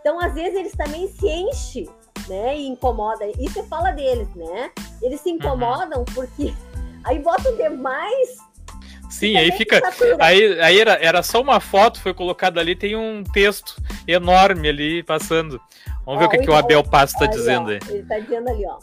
Então, 0.00 0.18
às 0.20 0.34
vezes, 0.34 0.58
eles 0.58 0.72
também 0.72 1.08
se 1.08 1.28
enchem, 1.28 1.88
né? 2.28 2.56
E 2.56 2.66
incomoda. 2.66 3.26
Isso 3.38 3.62
fala 3.64 3.90
deles, 3.90 4.28
né? 4.34 4.70
Eles 5.02 5.20
se 5.20 5.30
uhum. 5.30 5.36
incomodam 5.36 6.00
uhum. 6.00 6.04
porque 6.14 6.54
aí 7.04 7.18
botam 7.18 7.56
demais 7.56 8.48
Sim, 9.08 9.36
aí 9.36 9.50
fica. 9.52 9.80
Aí, 10.20 10.60
aí 10.60 10.80
era, 10.80 10.92
era 11.00 11.22
só 11.22 11.40
uma 11.40 11.60
foto, 11.60 12.00
foi 12.00 12.12
colocada 12.12 12.60
ali, 12.60 12.76
tem 12.76 12.94
um 12.94 13.24
texto 13.24 13.80
enorme 14.06 14.68
ali 14.68 15.02
passando. 15.02 15.60
Vamos 16.04 16.16
ó, 16.16 16.18
ver 16.18 16.26
o 16.26 16.28
que, 16.28 16.38
que 16.38 16.50
o 16.50 16.54
Abel 16.54 16.84
Passo 16.84 17.14
está 17.14 17.26
dizendo 17.26 17.70
aí. 17.70 17.78
Ele 17.88 18.00
está 18.00 18.18
dizendo 18.18 18.48
ali, 18.48 18.66
ó. 18.66 18.78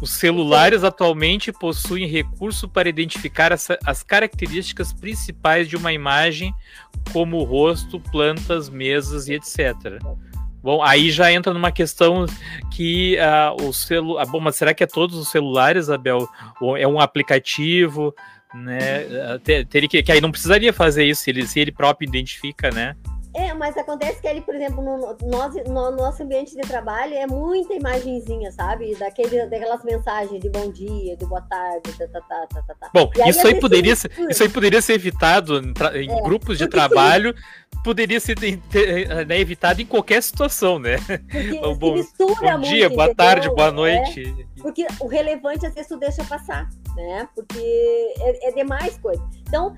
Os 0.00 0.10
celulares 0.10 0.84
atualmente 0.84 1.52
possuem 1.52 2.06
recurso 2.06 2.68
para 2.68 2.88
identificar 2.88 3.52
as, 3.52 3.68
as, 3.84 4.02
características 4.02 4.92
principais 4.92 5.68
de 5.68 5.76
uma 5.76 5.92
imagem, 5.92 6.54
como 7.12 7.42
rosto, 7.42 8.00
plantas, 8.00 8.68
mesas 8.68 9.28
e 9.28 9.34
etc. 9.34 10.00
Bom, 10.62 10.82
aí 10.82 11.10
já 11.10 11.32
entra 11.32 11.54
numa 11.54 11.72
questão 11.72 12.26
que 12.70 13.16
uh, 13.16 13.66
o 13.66 13.72
celular. 13.72 14.26
Bom, 14.26 14.40
mas 14.40 14.56
será 14.56 14.74
que 14.74 14.84
é 14.84 14.86
todos 14.86 15.16
os 15.16 15.28
celulares, 15.28 15.88
Abel? 15.88 16.28
Ou 16.60 16.76
é 16.76 16.86
um 16.86 17.00
aplicativo? 17.00 18.14
Né? 18.54 19.04
Uh, 19.04 19.38
ter, 19.38 19.66
ter 19.66 19.88
que, 19.88 20.02
que 20.02 20.12
aí 20.12 20.20
não 20.20 20.30
precisaria 20.30 20.72
fazer 20.72 21.04
isso 21.04 21.22
se 21.22 21.30
ele, 21.30 21.46
se 21.46 21.60
ele 21.60 21.72
próprio 21.72 22.06
identifica, 22.06 22.70
né? 22.70 22.94
É, 23.32 23.54
mas 23.54 23.76
acontece 23.76 24.20
que 24.20 24.26
ele, 24.26 24.40
por 24.40 24.54
exemplo, 24.54 24.82
no, 24.82 24.96
no, 24.98 25.72
no, 25.72 25.96
nosso 25.96 26.22
ambiente 26.22 26.56
de 26.56 26.62
trabalho 26.62 27.14
é 27.14 27.26
muita 27.28 27.74
imagenzinha, 27.74 28.50
sabe? 28.50 28.96
Daquele, 28.96 29.46
daquelas 29.46 29.84
mensagens 29.84 30.40
de 30.40 30.50
bom 30.50 30.70
dia, 30.72 31.16
de 31.16 31.24
boa 31.26 31.40
tarde, 31.42 31.92
tá, 31.96 32.08
tá, 32.08 32.20
tá, 32.20 32.46
tá, 32.46 32.62
tá. 32.62 32.74
tá. 32.74 32.90
Bom, 32.92 33.08
aí, 33.22 33.30
isso, 33.30 33.46
aí 33.46 33.60
poderia 33.60 33.94
ser, 33.94 34.10
isso 34.28 34.42
aí 34.42 34.48
poderia 34.48 34.82
ser 34.82 34.94
evitado 34.94 35.58
em, 35.94 36.10
é, 36.10 36.22
grupos 36.22 36.58
de 36.58 36.66
trabalho, 36.66 37.32
sim. 37.36 37.80
poderia 37.84 38.18
ser 38.18 38.36
né, 38.40 39.38
evitado 39.38 39.80
em 39.80 39.86
qualquer 39.86 40.20
situação, 40.24 40.80
né? 40.80 40.96
Porque 40.98 41.60
bom, 41.78 41.94
mistura 41.94 42.58
bom 42.58 42.60
dia, 42.62 42.88
muito, 42.88 42.96
boa 42.96 43.04
entendeu? 43.04 43.14
tarde, 43.14 43.48
boa 43.48 43.68
é, 43.68 43.70
noite. 43.70 44.36
É, 44.58 44.60
porque 44.60 44.86
o 44.98 45.06
relevante 45.06 45.64
às 45.64 45.72
vezes 45.72 45.88
tu 45.88 45.96
deixa 45.96 46.24
passar, 46.24 46.68
né? 46.96 47.28
Porque 47.32 48.12
é, 48.18 48.48
é 48.48 48.52
demais 48.52 48.98
coisa. 48.98 49.24
Então, 49.46 49.76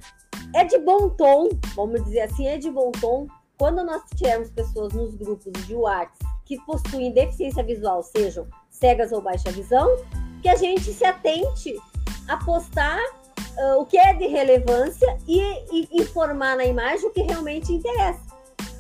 é 0.55 0.65
de 0.65 0.79
bom 0.79 1.11
tom, 1.11 1.51
vamos 1.77 2.03
dizer 2.03 2.23
assim, 2.23 2.47
é 2.47 2.57
de 2.57 2.71
bom 2.71 2.91
tom 2.93 3.27
quando 3.63 3.85
nós 3.85 4.03
tivermos 4.17 4.51
pessoas 4.51 4.93
nos 4.93 5.15
grupos 5.15 5.53
de 5.69 5.75
WhatsApp 5.77 6.19
que 6.45 6.59
possuem 6.67 7.13
deficiência 7.13 7.63
visual, 7.63 8.03
sejam 8.03 8.45
cegas 8.69 9.13
ou 9.13 9.21
baixa 9.21 9.53
visão, 9.53 9.89
que 10.43 10.49
a 10.49 10.57
gente 10.57 10.93
se 10.93 11.05
atente 11.05 11.81
a 12.27 12.39
postar 12.39 12.99
uh, 12.99 13.81
o 13.81 13.87
que 13.87 13.97
é 13.97 14.15
de 14.15 14.27
relevância 14.27 15.17
e, 15.29 15.41
e, 15.71 15.89
informar 15.93 16.57
na 16.57 16.65
imagem 16.65 17.07
o 17.07 17.13
que 17.13 17.23
realmente 17.23 17.73
interessa. 17.73 18.21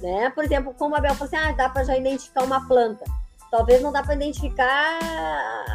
Né? 0.00 0.30
Por 0.30 0.42
exemplo, 0.42 0.74
como 0.76 0.96
a 0.96 1.00
Bel 1.00 1.14
falou 1.14 1.32
assim, 1.32 1.36
ah, 1.36 1.52
dá 1.52 1.68
para 1.68 1.84
já 1.84 1.96
identificar 1.96 2.42
uma 2.42 2.66
planta. 2.66 3.04
Talvez 3.52 3.80
não 3.80 3.92
dá 3.92 4.02
para 4.02 4.16
identificar 4.16 4.98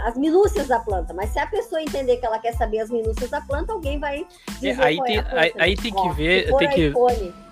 as 0.06 0.18
minúcias 0.18 0.68
da 0.68 0.82
planta, 0.82 1.14
mas 1.14 1.30
se 1.30 1.40
a 1.40 1.48
pessoa 1.48 1.82
entender 1.82 2.18
que 2.18 2.26
ela 2.26 2.40
quer 2.40 2.54
saber 2.56 2.80
as 2.80 2.90
minúcias 2.90 3.30
da 3.30 3.40
planta, 3.40 3.72
alguém 3.72 4.02
vai 4.02 4.28
é, 4.62 4.72
aí, 4.84 5.02
tem, 5.04 5.18
é 5.18 5.26
aí, 5.32 5.54
aí, 5.58 5.76
tem 5.78 5.94
que 5.94 6.10
ver, 6.10 6.54
tem 6.58 6.70
que 6.72 6.88
iPhone, 6.88 7.47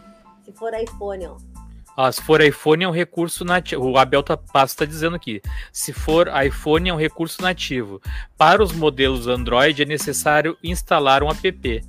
se 0.46 0.52
for 0.52 0.72
iPhone, 0.74 1.26
ó. 1.26 1.38
Ah, 1.98 2.12
se 2.12 2.22
for 2.22 2.42
iPhone 2.42 2.84
é 2.84 2.88
um 2.88 2.92
recurso 2.92 3.46
nativo. 3.46 3.90
O 3.90 3.98
Abel 3.98 4.22
tá, 4.22 4.36
Passo 4.36 4.74
está 4.74 4.86
dizendo 4.86 5.16
aqui. 5.16 5.42
Se 5.72 5.94
for 5.94 6.30
iPhone 6.46 6.90
é 6.90 6.94
um 6.94 6.98
recurso 6.98 7.42
nativo. 7.42 8.02
Para 8.38 8.62
os 8.62 8.74
modelos 8.74 9.28
Android 9.28 9.82
é 9.82 9.86
necessário 9.86 10.58
instalar 10.62 11.24
um 11.24 11.30
app. 11.30 11.82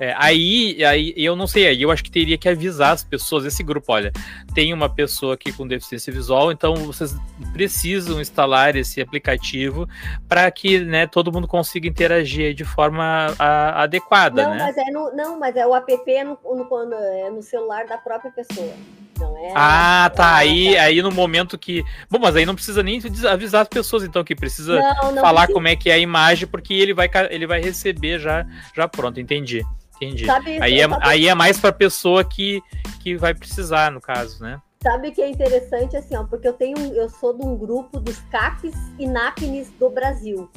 É, 0.00 0.14
aí, 0.16 0.84
aí 0.84 1.12
eu 1.16 1.34
não 1.34 1.46
sei, 1.46 1.66
aí 1.66 1.82
eu 1.82 1.90
acho 1.90 2.04
que 2.04 2.10
teria 2.10 2.38
que 2.38 2.48
avisar 2.48 2.92
as 2.92 3.02
pessoas, 3.02 3.44
esse 3.44 3.62
grupo, 3.62 3.92
olha, 3.92 4.12
tem 4.54 4.72
uma 4.72 4.88
pessoa 4.88 5.34
aqui 5.34 5.52
com 5.52 5.66
deficiência 5.66 6.12
visual, 6.12 6.52
então 6.52 6.74
vocês 6.76 7.16
precisam 7.52 8.20
instalar 8.20 8.76
esse 8.76 9.00
aplicativo 9.00 9.88
para 10.28 10.48
que 10.50 10.78
né, 10.78 11.06
todo 11.06 11.32
mundo 11.32 11.48
consiga 11.48 11.88
interagir 11.88 12.54
de 12.54 12.64
forma 12.64 13.34
a, 13.38 13.82
adequada. 13.82 14.44
Não, 14.44 14.54
né? 14.54 14.58
mas 14.58 14.76
é 14.76 14.90
no, 14.90 15.16
não, 15.16 15.38
mas 15.38 15.56
é 15.56 15.66
o 15.66 15.74
app 15.74 15.92
é 16.10 16.22
no, 16.24 16.38
no, 16.44 16.94
é 16.94 17.30
no 17.30 17.42
celular 17.42 17.86
da 17.86 17.98
própria 17.98 18.30
pessoa. 18.30 18.72
É, 19.20 19.52
ah, 19.54 20.10
tá. 20.14 20.36
Aí, 20.36 20.76
aí 20.78 21.02
no 21.02 21.10
momento 21.10 21.58
que. 21.58 21.82
Bom, 22.08 22.20
mas 22.20 22.36
aí 22.36 22.46
não 22.46 22.54
precisa 22.54 22.84
nem 22.84 23.00
avisar 23.28 23.62
as 23.62 23.68
pessoas, 23.68 24.04
então, 24.04 24.22
que 24.22 24.34
precisa 24.34 24.80
não, 24.80 25.12
não 25.12 25.22
falar 25.22 25.40
precisa. 25.40 25.54
como 25.54 25.66
é 25.68 25.74
que 25.74 25.90
é 25.90 25.94
a 25.94 25.98
imagem, 25.98 26.46
porque 26.46 26.72
ele 26.72 26.94
vai, 26.94 27.10
ele 27.30 27.46
vai 27.46 27.60
receber 27.60 28.20
já, 28.20 28.46
já 28.76 28.86
pronto, 28.86 29.20
entendi. 29.20 29.64
Entendi. 30.00 30.26
Sabe, 30.26 30.62
aí, 30.62 30.80
é, 30.80 30.86
aí 31.00 31.28
é 31.28 31.34
mais 31.34 31.58
para 31.58 31.72
pessoa 31.72 32.24
que, 32.24 32.62
que 33.00 33.16
vai 33.16 33.34
precisar, 33.34 33.90
no 33.90 34.00
caso, 34.00 34.42
né? 34.42 34.60
Sabe 34.80 35.10
que 35.10 35.20
é 35.20 35.28
interessante 35.28 35.96
assim, 35.96 36.16
ó, 36.16 36.22
porque 36.22 36.46
eu 36.46 36.52
tenho, 36.52 36.78
eu 36.94 37.08
sou 37.08 37.36
de 37.36 37.44
um 37.44 37.56
grupo 37.56 37.98
dos 37.98 38.18
CAPs 38.30 38.74
e 38.96 39.08
NAPNs 39.08 39.70
do 39.72 39.90
Brasil, 39.90 40.48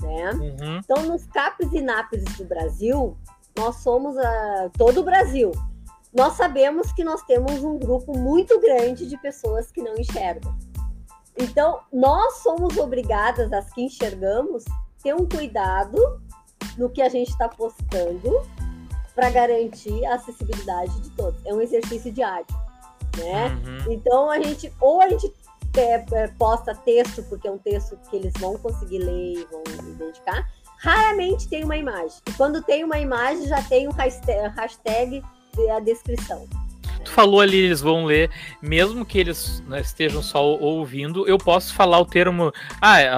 né? 0.00 0.30
Uhum. 0.30 0.80
Então, 0.82 1.02
nos 1.04 1.26
CAPs 1.26 1.70
e 1.72 1.82
NAPNs 1.82 2.38
do 2.38 2.44
Brasil, 2.46 3.16
nós 3.56 3.76
somos 3.76 4.16
a, 4.16 4.70
todo 4.78 5.00
o 5.00 5.04
Brasil. 5.04 5.52
Nós 6.14 6.32
sabemos 6.34 6.90
que 6.92 7.04
nós 7.04 7.22
temos 7.24 7.62
um 7.62 7.78
grupo 7.78 8.16
muito 8.16 8.58
grande 8.60 9.06
de 9.06 9.18
pessoas 9.18 9.70
que 9.70 9.82
não 9.82 9.94
enxergam. 9.98 10.56
Então, 11.38 11.80
nós 11.92 12.38
somos 12.38 12.78
obrigadas, 12.78 13.52
as 13.52 13.70
que 13.74 13.82
enxergamos, 13.82 14.64
ter 15.02 15.14
um 15.14 15.28
cuidado 15.28 15.98
no 16.78 16.88
que 16.88 17.02
a 17.02 17.10
gente 17.10 17.28
está 17.28 17.46
postando 17.46 18.42
para 19.16 19.30
garantir 19.30 20.04
a 20.04 20.14
acessibilidade 20.14 21.00
de 21.00 21.10
todos. 21.10 21.40
É 21.46 21.52
um 21.52 21.60
exercício 21.60 22.12
diário, 22.12 22.46
né? 23.16 23.48
Uhum. 23.48 23.92
Então 23.94 24.30
a 24.30 24.38
gente 24.40 24.70
ou 24.78 25.00
a 25.00 25.08
gente 25.08 25.32
é, 25.76 26.04
é, 26.12 26.28
posta 26.38 26.74
texto 26.74 27.22
porque 27.24 27.48
é 27.48 27.50
um 27.50 27.58
texto 27.58 27.98
que 28.08 28.16
eles 28.16 28.32
vão 28.38 28.56
conseguir 28.58 28.98
ler 28.98 29.40
e 29.40 29.48
vão 29.50 29.62
identificar. 29.88 30.46
Raramente 30.78 31.48
tem 31.48 31.64
uma 31.64 31.76
imagem. 31.76 32.18
E 32.28 32.32
quando 32.34 32.62
tem 32.62 32.84
uma 32.84 32.98
imagem 32.98 33.46
já 33.48 33.62
tem 33.62 33.88
um 33.88 33.92
hashtag, 33.92 34.54
hashtag 34.54 35.22
a 35.74 35.80
descrição. 35.80 36.46
Tu 37.04 37.10
falou 37.10 37.40
ali, 37.40 37.58
eles 37.58 37.80
vão 37.80 38.04
ler, 38.04 38.30
mesmo 38.60 39.04
que 39.04 39.18
eles 39.18 39.62
né, 39.66 39.80
estejam 39.80 40.22
só 40.22 40.44
ouvindo, 40.44 41.26
eu 41.28 41.38
posso 41.38 41.74
falar 41.74 41.98
o 41.98 42.06
termo. 42.06 42.52
Ah, 42.80 43.00
é, 43.00 43.10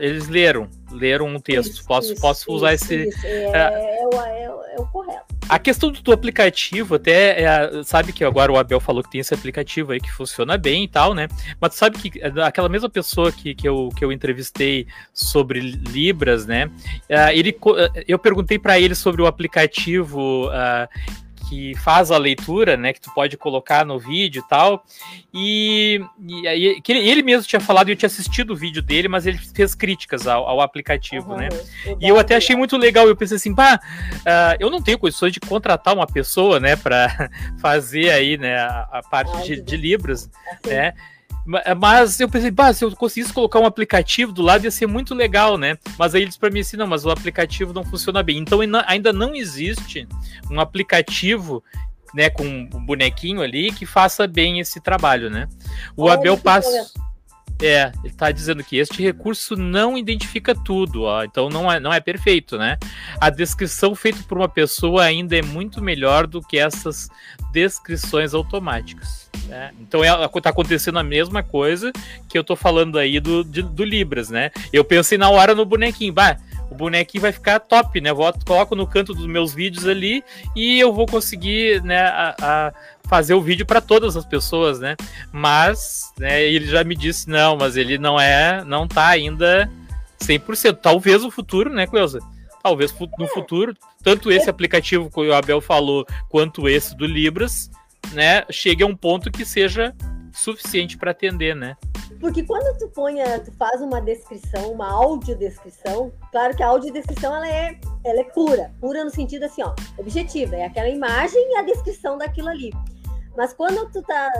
eles 0.00 0.28
leram, 0.28 0.68
leram 0.90 1.26
um 1.26 1.40
texto. 1.40 1.74
Isso, 1.74 1.86
posso, 1.86 2.12
isso, 2.12 2.20
posso 2.20 2.52
usar 2.52 2.74
isso, 2.74 2.92
esse. 2.92 3.26
É, 3.26 3.50
é, 3.52 4.00
é, 4.00 4.06
o, 4.06 4.22
é, 4.22 4.76
o 4.78 4.86
correto. 4.86 5.24
A 5.48 5.58
questão 5.60 5.92
do, 5.92 6.02
do 6.02 6.12
aplicativo, 6.12 6.96
até 6.96 7.42
é, 7.42 7.82
sabe 7.84 8.12
que 8.12 8.24
agora 8.24 8.50
o 8.50 8.58
Abel 8.58 8.80
falou 8.80 9.02
que 9.02 9.10
tem 9.10 9.20
esse 9.20 9.32
aplicativo 9.32 9.92
aí 9.92 10.00
que 10.00 10.10
funciona 10.10 10.58
bem 10.58 10.84
e 10.84 10.88
tal, 10.88 11.14
né? 11.14 11.28
Mas 11.60 11.74
sabe 11.74 11.98
que 11.98 12.20
aquela 12.22 12.68
mesma 12.68 12.88
pessoa 12.88 13.30
que, 13.30 13.54
que, 13.54 13.68
eu, 13.68 13.90
que 13.96 14.04
eu 14.04 14.10
entrevistei 14.10 14.88
sobre 15.12 15.60
Libras, 15.60 16.46
né? 16.46 16.70
ele, 17.32 17.56
eu 18.08 18.18
perguntei 18.18 18.58
para 18.58 18.78
ele 18.80 18.94
sobre 18.94 19.22
o 19.22 19.26
aplicativo 19.26 20.48
uh, 20.48 20.88
que 21.48 21.74
faz 21.76 22.10
a 22.10 22.18
leitura, 22.18 22.76
né, 22.76 22.92
que 22.92 23.00
tu 23.00 23.12
pode 23.14 23.36
colocar 23.36 23.84
no 23.84 23.98
vídeo 23.98 24.42
e 24.44 24.48
tal. 24.48 24.84
E, 25.32 26.00
e 26.20 26.48
aí 26.48 26.80
que 26.80 26.92
ele, 26.92 27.08
ele, 27.08 27.22
mesmo 27.22 27.46
tinha 27.46 27.60
falado, 27.60 27.88
eu 27.88 27.96
tinha 27.96 28.08
assistido 28.08 28.52
o 28.52 28.56
vídeo 28.56 28.82
dele, 28.82 29.08
mas 29.08 29.26
ele 29.26 29.38
fez 29.38 29.74
críticas 29.74 30.26
ao, 30.26 30.46
ao 30.48 30.60
aplicativo, 30.60 31.32
uhum, 31.32 31.38
né? 31.38 31.48
E 32.00 32.08
eu 32.08 32.18
até 32.18 32.36
achei 32.36 32.56
muito 32.56 32.76
legal. 32.76 33.06
Eu 33.06 33.16
pensei 33.16 33.36
assim, 33.36 33.54
pá, 33.54 33.78
uh, 33.78 34.56
eu 34.58 34.70
não 34.70 34.82
tenho 34.82 34.98
condições 34.98 35.32
de 35.32 35.40
contratar 35.40 35.94
uma 35.94 36.06
pessoa, 36.06 36.58
né, 36.58 36.76
para 36.76 37.30
fazer 37.60 38.10
aí, 38.10 38.36
né, 38.36 38.56
a, 38.58 38.88
a 38.92 39.02
parte 39.02 39.46
de, 39.46 39.60
de 39.60 39.76
Libras, 39.76 40.30
assim. 40.62 40.74
né? 40.74 40.94
Mas 41.46 42.18
eu 42.18 42.28
pensei, 42.28 42.50
bah, 42.50 42.72
se 42.72 42.84
eu 42.84 42.90
conseguisse 42.96 43.32
colocar 43.32 43.60
um 43.60 43.66
aplicativo 43.66 44.32
do 44.32 44.42
lado 44.42 44.64
ia 44.64 44.70
ser 44.70 44.86
muito 44.86 45.14
legal, 45.14 45.56
né? 45.56 45.78
Mas 45.96 46.14
aí 46.14 46.22
eles 46.22 46.36
para 46.36 46.50
mim 46.50 46.60
assim, 46.60 46.76
não, 46.76 46.86
mas 46.86 47.04
o 47.04 47.10
aplicativo 47.10 47.72
não 47.72 47.84
funciona 47.84 48.22
bem. 48.22 48.38
Então 48.38 48.58
ainda 48.86 49.12
não 49.12 49.34
existe 49.34 50.08
um 50.50 50.60
aplicativo 50.60 51.62
né, 52.12 52.30
com 52.30 52.44
um 52.44 52.84
bonequinho 52.84 53.42
ali 53.42 53.70
que 53.70 53.86
faça 53.86 54.26
bem 54.26 54.58
esse 54.58 54.80
trabalho, 54.80 55.30
né? 55.30 55.48
O 55.96 56.08
Abel 56.08 56.36
Passo 56.36 56.68
é, 57.62 57.92
ele 58.04 58.12
está 58.12 58.30
dizendo 58.30 58.62
que 58.62 58.76
este 58.76 59.02
recurso 59.02 59.56
não 59.56 59.96
identifica 59.96 60.54
tudo, 60.54 61.04
ó, 61.04 61.24
então 61.24 61.48
não 61.48 61.70
é, 61.70 61.80
não 61.80 61.92
é 61.92 62.00
perfeito, 62.00 62.58
né? 62.58 62.78
A 63.20 63.30
descrição 63.30 63.94
feita 63.94 64.22
por 64.28 64.38
uma 64.38 64.48
pessoa 64.48 65.04
ainda 65.04 65.36
é 65.36 65.42
muito 65.42 65.82
melhor 65.82 66.26
do 66.26 66.42
que 66.42 66.58
essas 66.58 67.08
descrições 67.52 68.34
automáticas. 68.34 69.30
Né? 69.48 69.72
Então 69.80 70.02
está 70.04 70.48
é, 70.48 70.52
acontecendo 70.52 70.98
a 70.98 71.04
mesma 71.04 71.42
coisa 71.42 71.92
que 72.28 72.36
eu 72.36 72.42
estou 72.42 72.56
falando 72.56 72.98
aí 72.98 73.20
do, 73.20 73.44
de, 73.44 73.62
do 73.62 73.84
Libras, 73.84 74.28
né? 74.28 74.50
Eu 74.72 74.84
pensei 74.84 75.16
na 75.16 75.30
hora 75.30 75.54
no 75.54 75.64
bonequinho, 75.64 76.12
bah, 76.12 76.36
o 76.70 76.74
bonequinho 76.74 77.22
vai 77.22 77.32
ficar 77.32 77.60
top, 77.60 78.00
né? 78.00 78.12
Vou, 78.12 78.32
coloco 78.44 78.74
no 78.74 78.86
canto 78.86 79.14
dos 79.14 79.26
meus 79.26 79.54
vídeos 79.54 79.86
ali 79.86 80.24
e 80.54 80.78
eu 80.78 80.92
vou 80.92 81.06
conseguir, 81.06 81.82
né, 81.82 82.00
a, 82.00 82.34
a 82.40 82.72
fazer 83.08 83.34
o 83.34 83.40
vídeo 83.40 83.64
para 83.64 83.80
todas 83.80 84.16
as 84.16 84.24
pessoas, 84.24 84.80
né? 84.80 84.96
Mas, 85.32 86.12
né, 86.18 86.42
ele 86.42 86.66
já 86.66 86.82
me 86.82 86.96
disse 86.96 87.28
não, 87.28 87.56
mas 87.56 87.76
ele 87.76 87.98
não 87.98 88.18
é, 88.18 88.64
não 88.64 88.86
tá 88.86 89.06
ainda 89.08 89.70
100%. 90.20 90.78
Talvez 90.82 91.24
o 91.24 91.30
futuro, 91.30 91.70
né, 91.70 91.86
Cleusa? 91.86 92.18
Talvez 92.62 92.92
no 93.16 93.28
futuro, 93.28 93.74
tanto 94.02 94.30
esse 94.30 94.50
aplicativo 94.50 95.08
que 95.08 95.20
o 95.20 95.32
Abel 95.32 95.60
falou, 95.60 96.04
quanto 96.28 96.68
esse 96.68 96.96
do 96.96 97.06
Libras, 97.06 97.70
né, 98.12 98.44
chegue 98.50 98.82
a 98.82 98.86
um 98.86 98.96
ponto 98.96 99.30
que 99.30 99.44
seja 99.44 99.94
suficiente 100.32 100.96
para 100.96 101.12
atender, 101.12 101.54
né? 101.54 101.76
Porque 102.20 102.42
quando 102.42 102.78
tu 102.78 102.88
põe, 102.88 103.16
tu 103.44 103.52
faz 103.52 103.80
uma 103.80 104.00
descrição, 104.00 104.72
uma 104.72 104.90
audiodescrição, 104.90 106.12
claro 106.32 106.56
que 106.56 106.62
a 106.62 106.68
audiodescrição 106.68 107.34
ela 107.34 107.48
é, 107.48 107.78
ela 108.04 108.20
é 108.20 108.24
pura, 108.24 108.72
pura 108.80 109.04
no 109.04 109.10
sentido 109.10 109.44
assim, 109.44 109.62
ó, 109.62 109.74
objetiva, 109.98 110.56
é 110.56 110.64
aquela 110.64 110.88
imagem 110.88 111.40
e 111.52 111.56
a 111.56 111.62
descrição 111.62 112.16
daquilo 112.16 112.48
ali. 112.48 112.72
Mas 113.36 113.52
quando 113.52 113.90
tu 113.90 114.02
tá 114.02 114.30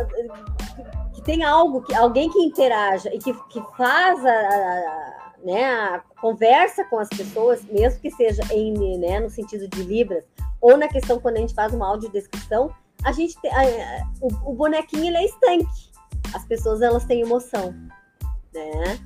que 1.12 1.22
tem 1.22 1.44
algo 1.44 1.82
que 1.82 1.94
alguém 1.94 2.30
que 2.30 2.38
interaja 2.38 3.14
e 3.14 3.18
que, 3.18 3.32
que 3.50 3.62
faz 3.76 4.24
a, 4.24 4.30
a, 4.30 5.32
né, 5.44 5.64
a 5.64 6.02
conversa 6.18 6.82
com 6.84 6.98
as 6.98 7.08
pessoas, 7.08 7.62
mesmo 7.64 8.00
que 8.00 8.10
seja 8.10 8.42
em, 8.50 8.98
né, 8.98 9.20
no 9.20 9.28
sentido 9.28 9.68
de 9.68 9.82
libras 9.82 10.24
ou 10.62 10.78
na 10.78 10.88
questão 10.88 11.20
quando 11.20 11.36
a 11.36 11.40
gente 11.40 11.54
faz 11.54 11.74
uma 11.74 11.86
audiodescrição, 11.86 12.74
a 13.04 13.12
gente 13.12 13.36
a, 13.48 14.06
o, 14.22 14.50
o 14.50 14.54
bonequinho 14.54 15.04
ele 15.04 15.18
é 15.18 15.24
estanque 15.26 15.95
as 16.34 16.44
pessoas 16.44 16.82
elas 16.82 17.04
têm 17.04 17.20
emoção, 17.20 17.74
né? 18.52 18.98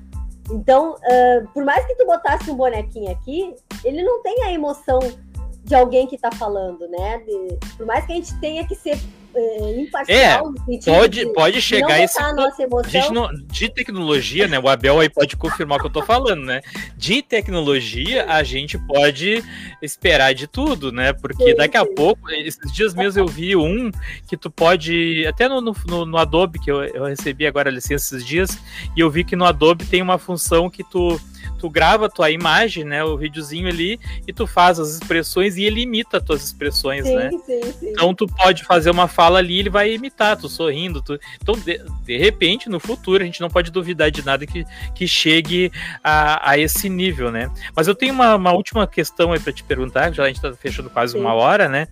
Então, 0.51 0.95
uh, 0.95 1.49
por 1.55 1.65
mais 1.65 1.87
que 1.87 1.95
tu 1.95 2.07
botasse 2.07 2.51
um 2.51 2.57
bonequinho 2.57 3.11
aqui, 3.11 3.55
ele 3.85 4.03
não 4.03 4.23
tem 4.23 4.43
a 4.45 4.53
emoção 4.53 4.99
de 5.65 5.75
alguém 5.75 6.07
que 6.07 6.19
tá 6.19 6.31
falando, 6.33 6.89
né? 6.89 7.19
De, 7.19 7.59
por 7.77 7.87
mais 7.87 8.05
que 8.05 8.13
a 8.13 8.17
gente 8.17 8.39
tenha 8.41 8.67
que 8.67 8.75
ser 8.75 8.99
é, 9.35 9.81
imparcial. 9.81 10.53
É, 10.69 10.81
pode, 10.85 11.25
de, 11.25 11.33
pode 11.33 11.63
chegar 11.63 12.01
esse. 12.01 12.21
A 12.21 12.33
não, 13.13 13.31
de 13.47 13.69
tecnologia, 13.69 14.49
né? 14.49 14.59
O 14.59 14.69
Abel 14.69 15.01
aí 15.01 15.09
pode 15.09 15.37
confirmar 15.37 15.79
o 15.79 15.81
que 15.81 15.87
eu 15.87 15.93
tô 15.93 16.03
falando, 16.03 16.45
né? 16.45 16.61
De 16.97 17.23
tecnologia, 17.23 18.27
a 18.27 18.43
gente 18.43 18.79
pode 18.79 19.43
esperar 19.81 20.35
de 20.35 20.47
tudo, 20.47 20.91
né? 20.91 21.13
Porque 21.13 21.55
daqui 21.55 21.77
a 21.77 21.87
pouco, 21.87 22.31
esses 22.31 22.73
dias 22.73 22.95
mesmo 22.95 23.21
eu 23.21 23.27
vi 23.27 23.55
um 23.57 23.91
que 24.27 24.37
tu 24.37 24.51
pode. 24.51 25.27
Até 25.27 25.49
no, 25.49 25.61
no, 25.61 26.07
no 26.07 26.17
Adobe, 26.17 26.59
que 26.59 26.71
eu, 26.71 26.83
eu 26.85 27.05
recebi 27.05 27.47
agora 27.47 27.69
a 27.69 27.73
licença 27.73 28.17
esses 28.17 28.27
dias, 28.27 28.59
e 28.97 29.01
eu 29.01 29.11
vi 29.11 29.25
que 29.25 29.37
no 29.37 29.45
Adobe 29.45 29.85
tem 29.85 30.03
uma 30.03 30.19
função 30.19 30.69
que 30.69 30.83
tu 30.83 31.21
tu 31.59 31.69
grava 31.69 32.07
a 32.07 32.09
tua 32.09 32.31
imagem, 32.31 32.85
né, 32.85 33.05
o 33.05 33.17
videozinho 33.17 33.69
ali, 33.69 33.99
e 34.27 34.33
tu 34.33 34.47
faz 34.47 34.79
as 34.79 34.95
expressões 34.95 35.57
e 35.57 35.65
ele 35.65 35.83
imita 35.83 36.19
as 36.19 36.23
tuas 36.23 36.45
expressões, 36.45 37.05
sim, 37.05 37.15
né? 37.15 37.31
Sim, 37.31 37.63
sim. 37.73 37.91
Então 37.91 38.15
tu 38.15 38.27
pode 38.27 38.65
fazer 38.65 38.91
uma 38.91 39.09
fala 39.09 39.39
ali, 39.39 39.59
ele 39.59 39.71
vai 39.71 39.93
imitar, 39.93 40.37
tu 40.37 40.49
sorrindo. 40.49 41.03
Tu... 41.03 41.19
Então, 41.41 41.55
de, 41.55 41.81
de 42.05 42.17
repente, 42.17 42.69
no 42.69 42.81
futuro, 42.81 43.23
a 43.23 43.27
gente 43.27 43.41
não 43.41 43.49
pode 43.49 43.71
duvidar 43.71 44.11
de 44.11 44.25
nada 44.25 44.47
que, 44.47 44.65
que 44.95 45.07
chegue 45.07 45.71
a, 46.03 46.51
a 46.51 46.59
esse 46.59 46.89
nível, 46.89 47.31
né? 47.31 47.51
Mas 47.75 47.89
eu 47.89 47.95
tenho 47.95 48.13
uma, 48.13 48.37
uma 48.37 48.53
última 48.53 48.87
questão 48.87 49.33
aí 49.33 49.41
para 49.41 49.53
te 49.53 49.63
perguntar, 49.65 50.13
já 50.13 50.25
a 50.25 50.27
gente 50.27 50.37
está 50.37 50.53
fechando 50.55 50.91
quase 50.91 51.13
Sim. 51.13 51.21
uma 51.21 51.35
hora, 51.35 51.69
né? 51.69 51.89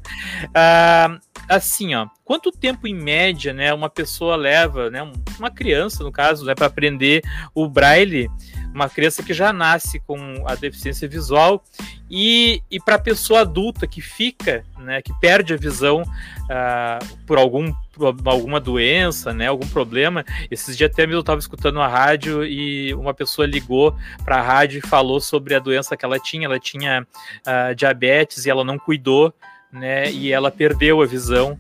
Ah, 0.55 1.19
assim, 1.49 1.95
ó, 1.95 2.07
quanto 2.25 2.53
tempo 2.53 2.87
em 2.87 2.95
média, 2.95 3.53
né, 3.53 3.73
uma 3.73 3.89
pessoa 3.89 4.37
leva, 4.37 4.91
né, 4.91 5.01
uma 5.39 5.51
criança, 5.51 6.05
no 6.05 6.13
caso, 6.13 6.45
né, 6.45 6.55
para 6.55 6.67
aprender 6.67 7.23
o 7.55 7.69
braille? 7.69 8.31
Uma 8.75 8.89
criança 8.89 9.23
que 9.23 9.35
já 9.35 9.53
nasce 9.53 9.99
com 10.01 10.45
a 10.47 10.55
deficiência 10.55 11.09
visual 11.09 11.63
e, 12.11 12.63
e 12.71 12.81
para 12.81 12.95
a 12.95 12.99
pessoa 12.99 13.41
adulta 13.41 13.87
que 13.87 14.01
fica, 14.01 14.65
né, 14.79 15.03
que 15.03 15.13
perde 15.21 15.53
a 15.53 15.57
visão 15.57 16.03
uh, 16.03 17.17
por 17.27 17.39
algum 17.39 17.73
alguma 18.25 18.61
doença, 18.61 19.33
né, 19.35 19.49
algum 19.49 19.67
problema. 19.67 20.25
Esses 20.51 20.77
dias 20.77 20.91
até 20.91 21.05
eu 21.05 21.21
estava 21.21 21.41
escutando 21.41 21.81
a 21.81 21.89
rádio 21.89 22.45
e 22.45 22.95
uma 22.95 23.13
pessoa 23.13 23.47
ligou 23.47 23.97
para 24.25 24.37
a 24.37 24.43
rádio 24.43 24.79
e 24.79 24.87
falou 24.87 25.21
sobre 25.21 25.55
a 25.55 25.59
doença 25.59 25.97
que 25.97 26.05
ela 26.05 26.19
tinha. 26.19 26.45
Ela 26.45 26.61
tinha 26.61 27.03
uh, 27.03 27.75
diabetes 27.75 28.47
e 28.47 28.51
ela 28.51 28.63
não 28.63 28.79
cuidou, 28.79 29.35
né, 29.73 30.11
e 30.13 30.33
ela 30.33 30.51
perdeu 30.51 31.03
a 31.03 31.07
visão 31.07 31.59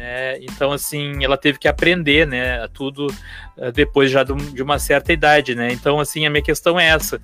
né? 0.00 0.38
Então, 0.40 0.72
assim, 0.72 1.22
ela 1.22 1.36
teve 1.36 1.58
que 1.58 1.68
aprender, 1.68 2.26
né? 2.26 2.66
Tudo 2.68 3.06
uh, 3.08 3.70
depois 3.70 4.10
já 4.10 4.24
de 4.24 4.62
uma 4.62 4.78
certa 4.78 5.12
idade, 5.12 5.54
né? 5.54 5.70
Então, 5.72 6.00
assim, 6.00 6.24
a 6.24 6.30
minha 6.30 6.42
questão 6.42 6.80
é 6.80 6.86
essa. 6.88 7.20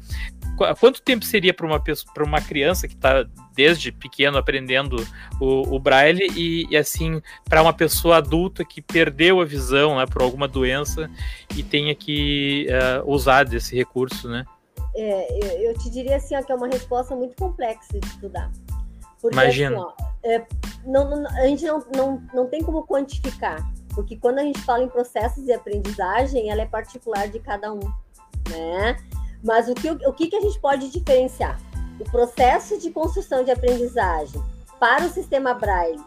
Qu 0.59 0.75
quanto 0.79 1.01
tempo 1.01 1.25
seria 1.25 1.55
para 1.55 1.67
uma, 1.67 1.81
para 1.81 2.25
uma 2.25 2.41
criança 2.41 2.87
que 2.87 2.95
está 2.95 3.25
desde 3.55 3.91
pequeno 3.91 4.37
aprendendo 4.37 4.97
o, 5.41 5.75
o 5.75 5.79
braille 5.79 6.29
e, 6.37 6.67
e 6.71 6.77
assim, 6.77 7.23
para 7.49 7.63
uma 7.63 7.73
pessoa 7.73 8.19
adulta 8.19 8.63
que 8.63 8.83
perdeu 8.83 9.41
a 9.41 9.45
visão 9.47 9.97
né, 9.97 10.05
por 10.05 10.21
alguma 10.21 10.47
doença 10.47 11.11
e 11.57 11.63
tenha 11.63 11.95
que 11.95 12.67
uh, 12.69 13.11
usar 13.11 13.45
desse 13.45 13.75
recurso, 13.75 14.29
né? 14.29 14.45
É, 14.95 15.67
eu 15.67 15.79
te 15.79 15.89
diria 15.91 16.17
assim, 16.17 16.37
ó, 16.37 16.43
que 16.43 16.53
é 16.53 16.55
uma 16.55 16.69
resposta 16.69 17.17
muito 17.17 17.35
complexa 17.37 17.99
de 17.99 18.07
estudar. 18.07 18.51
Porque, 19.27 19.43
Imagina. 19.43 19.77
Assim, 19.77 19.87
ó, 19.87 19.93
é, 20.25 20.47
não, 20.85 21.11
não, 21.11 21.31
a 21.31 21.47
gente 21.47 21.65
não, 21.65 21.85
não, 21.95 22.23
não 22.33 22.47
tem 22.47 22.63
como 22.63 22.87
quantificar, 22.87 23.59
porque 23.95 24.17
quando 24.17 24.39
a 24.39 24.43
gente 24.43 24.61
fala 24.61 24.85
em 24.85 24.89
processos 24.89 25.45
de 25.45 25.53
aprendizagem, 25.53 26.51
ela 26.51 26.63
é 26.63 26.67
particular 26.67 27.29
de 27.29 27.41
cada 27.41 27.73
um, 27.73 27.81
né? 28.51 28.97
Mas 29.43 29.69
o 29.69 29.75
que, 29.75 29.91
o 29.91 30.13
que, 30.13 30.29
que 30.29 30.37
a 30.37 30.41
gente 30.41 30.59
pode 30.61 30.89
diferenciar? 30.91 31.61
O 31.99 32.05
processo 32.05 32.79
de 32.79 32.91
construção 32.91 33.43
de 33.43 33.51
aprendizagem 33.51 34.43
para 34.79 35.05
o 35.05 35.09
sistema 35.09 35.55
Braille 35.55 36.01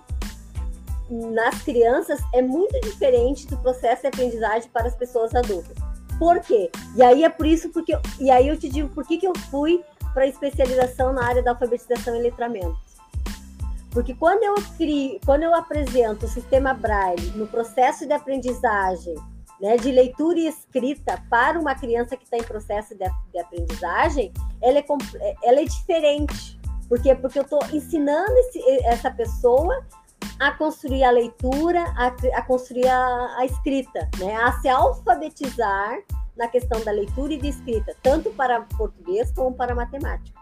nas 1.09 1.61
crianças 1.63 2.19
é 2.33 2.41
muito 2.41 2.79
diferente 2.81 3.47
do 3.47 3.57
processo 3.57 4.03
de 4.03 4.07
aprendizagem 4.07 4.69
para 4.69 4.87
as 4.87 4.95
pessoas 4.95 5.33
adultas. 5.33 5.75
Por 6.19 6.39
quê? 6.41 6.69
E 6.95 7.01
aí 7.01 7.23
é 7.23 7.29
por 7.29 7.45
isso 7.45 7.69
porque 7.69 7.97
e 8.19 8.29
aí 8.29 8.47
eu 8.47 8.57
te 8.57 8.69
digo 8.69 8.89
por 8.89 9.05
que, 9.05 9.17
que 9.17 9.27
eu 9.27 9.33
fui 9.49 9.83
para 10.13 10.27
especialização 10.27 11.13
na 11.13 11.25
área 11.25 11.41
da 11.41 11.51
alfabetização 11.51 12.15
e 12.15 12.21
letramento. 12.21 12.77
Porque 13.91 14.13
quando 14.13 14.43
eu 14.43 14.55
crio, 14.77 15.19
quando 15.25 15.43
eu 15.43 15.53
apresento 15.55 16.25
o 16.25 16.29
sistema 16.29 16.73
Braille 16.73 17.31
no 17.35 17.47
processo 17.47 18.05
de 18.05 18.13
aprendizagem, 18.13 19.15
né, 19.59 19.77
de 19.77 19.91
leitura 19.91 20.39
e 20.39 20.47
escrita 20.47 21.21
para 21.29 21.59
uma 21.59 21.75
criança 21.75 22.15
que 22.15 22.23
está 22.23 22.37
em 22.37 22.43
processo 22.43 22.95
de, 22.95 23.05
de 23.31 23.39
aprendizagem, 23.39 24.31
ela 24.61 24.79
é, 24.79 24.85
ela 25.43 25.59
é 25.61 25.65
diferente. 25.65 26.59
Por 26.87 27.01
quê? 27.01 27.13
Porque 27.13 27.39
eu 27.39 27.43
estou 27.43 27.59
ensinando 27.73 28.31
esse, 28.37 28.61
essa 28.85 29.11
pessoa 29.11 29.85
a 30.39 30.51
construir 30.51 31.03
a 31.03 31.11
leitura, 31.11 31.83
a, 31.97 32.07
a 32.07 32.41
construir 32.43 32.87
a, 32.87 33.35
a, 33.37 33.45
escrita, 33.45 34.09
né? 34.17 34.35
a 34.35 34.53
se 34.53 34.69
alfabetizar 34.69 35.99
na 36.37 36.47
questão 36.47 36.81
da 36.83 36.91
leitura 36.91 37.33
e 37.33 37.37
de 37.37 37.49
escrita, 37.49 37.93
tanto 38.01 38.29
para 38.31 38.61
português 38.77 39.31
como 39.33 39.53
para 39.53 39.75
matemática. 39.75 40.38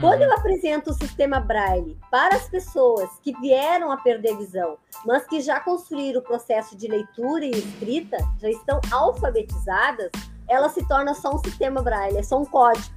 Quando 0.00 0.22
eu 0.22 0.28
uhum. 0.28 0.34
apresento 0.34 0.90
o 0.90 0.94
sistema 0.94 1.38
Braille 1.38 1.96
para 2.10 2.34
as 2.34 2.48
pessoas 2.48 3.08
que 3.22 3.32
vieram 3.40 3.92
a 3.92 3.96
perder 3.96 4.36
visão, 4.36 4.76
mas 5.06 5.24
que 5.26 5.40
já 5.40 5.60
construíram 5.60 6.20
o 6.20 6.24
processo 6.24 6.76
de 6.76 6.88
leitura 6.88 7.44
e 7.44 7.50
escrita, 7.50 8.16
já 8.40 8.50
estão 8.50 8.80
alfabetizadas, 8.90 10.10
ela 10.48 10.68
se 10.68 10.86
torna 10.88 11.14
só 11.14 11.34
um 11.34 11.38
sistema 11.38 11.80
Braille, 11.80 12.18
é 12.18 12.22
só 12.22 12.40
um 12.40 12.44
código. 12.44 12.92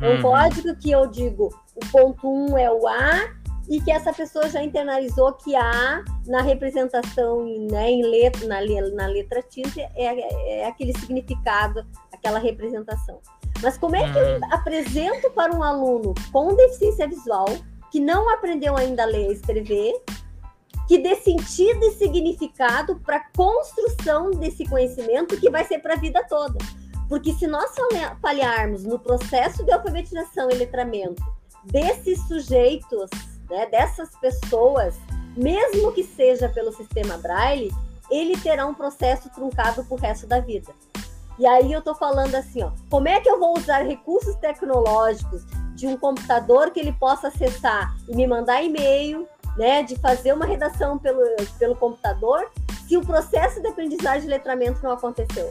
É 0.00 0.08
um 0.08 0.16
uhum. 0.16 0.22
código 0.22 0.74
que 0.76 0.90
eu 0.90 1.06
digo, 1.06 1.54
o 1.74 1.86
ponto 1.92 2.26
1 2.26 2.52
um 2.52 2.58
é 2.58 2.70
o 2.70 2.88
A, 2.88 3.40
e 3.68 3.80
que 3.80 3.92
essa 3.92 4.12
pessoa 4.12 4.48
já 4.48 4.62
internalizou 4.62 5.34
que 5.34 5.54
A, 5.54 6.02
na 6.26 6.40
representação 6.40 7.44
né, 7.70 7.90
em 7.90 8.02
letra, 8.02 8.46
na, 8.48 8.60
na 8.94 9.06
letra 9.06 9.42
tinta, 9.42 9.80
é, 9.94 10.60
é 10.62 10.66
aquele 10.66 10.92
significado, 10.98 11.86
aquela 12.10 12.38
representação. 12.38 13.20
Mas 13.62 13.76
como 13.76 13.96
é 13.96 14.12
que 14.12 14.18
eu 14.18 14.36
hum. 14.36 14.40
apresento 14.50 15.30
para 15.30 15.54
um 15.54 15.62
aluno 15.62 16.14
com 16.32 16.54
deficiência 16.54 17.06
visual, 17.06 17.46
que 17.90 18.00
não 18.00 18.30
aprendeu 18.30 18.76
ainda 18.76 19.02
a 19.02 19.06
ler 19.06 19.28
e 19.28 19.32
escrever, 19.32 20.02
que 20.86 20.98
dê 20.98 21.16
sentido 21.16 21.84
e 21.84 21.92
significado 21.92 22.96
para 23.00 23.16
a 23.16 23.24
construção 23.36 24.30
desse 24.32 24.64
conhecimento 24.64 25.36
que 25.38 25.50
vai 25.50 25.64
ser 25.64 25.78
para 25.78 25.94
a 25.94 25.98
vida 25.98 26.24
toda? 26.28 26.58
Porque 27.08 27.32
se 27.32 27.46
nós 27.46 27.70
falharmos 28.22 28.84
no 28.84 28.98
processo 28.98 29.64
de 29.64 29.72
alfabetização 29.72 30.48
e 30.50 30.54
letramento 30.54 31.22
desses 31.64 32.20
sujeitos, 32.26 33.10
né, 33.50 33.66
dessas 33.66 34.16
pessoas, 34.16 34.96
mesmo 35.36 35.92
que 35.92 36.04
seja 36.04 36.48
pelo 36.48 36.72
sistema 36.72 37.18
Braille, 37.18 37.72
ele 38.10 38.36
terá 38.40 38.66
um 38.66 38.74
processo 38.74 39.28
truncado 39.30 39.84
para 39.84 39.94
o 39.94 39.98
resto 39.98 40.26
da 40.26 40.40
vida. 40.40 40.72
E 41.40 41.46
aí 41.46 41.72
eu 41.72 41.80
tô 41.80 41.94
falando 41.94 42.34
assim, 42.34 42.62
ó, 42.62 42.70
como 42.90 43.08
é 43.08 43.18
que 43.18 43.28
eu 43.28 43.40
vou 43.40 43.56
usar 43.56 43.78
recursos 43.78 44.34
tecnológicos 44.36 45.42
de 45.74 45.86
um 45.86 45.96
computador 45.96 46.70
que 46.70 46.78
ele 46.78 46.92
possa 46.92 47.28
acessar 47.28 47.96
e 48.06 48.14
me 48.14 48.26
mandar 48.26 48.62
e-mail, 48.62 49.26
né, 49.56 49.82
de 49.82 49.96
fazer 49.96 50.34
uma 50.34 50.44
redação 50.44 50.98
pelo, 50.98 51.22
pelo 51.58 51.74
computador, 51.74 52.50
se 52.86 52.94
o 52.94 53.00
processo 53.00 53.58
de 53.62 53.68
aprendizagem 53.68 54.20
de 54.20 54.28
letramento 54.28 54.80
não 54.82 54.92
aconteceu, 54.92 55.50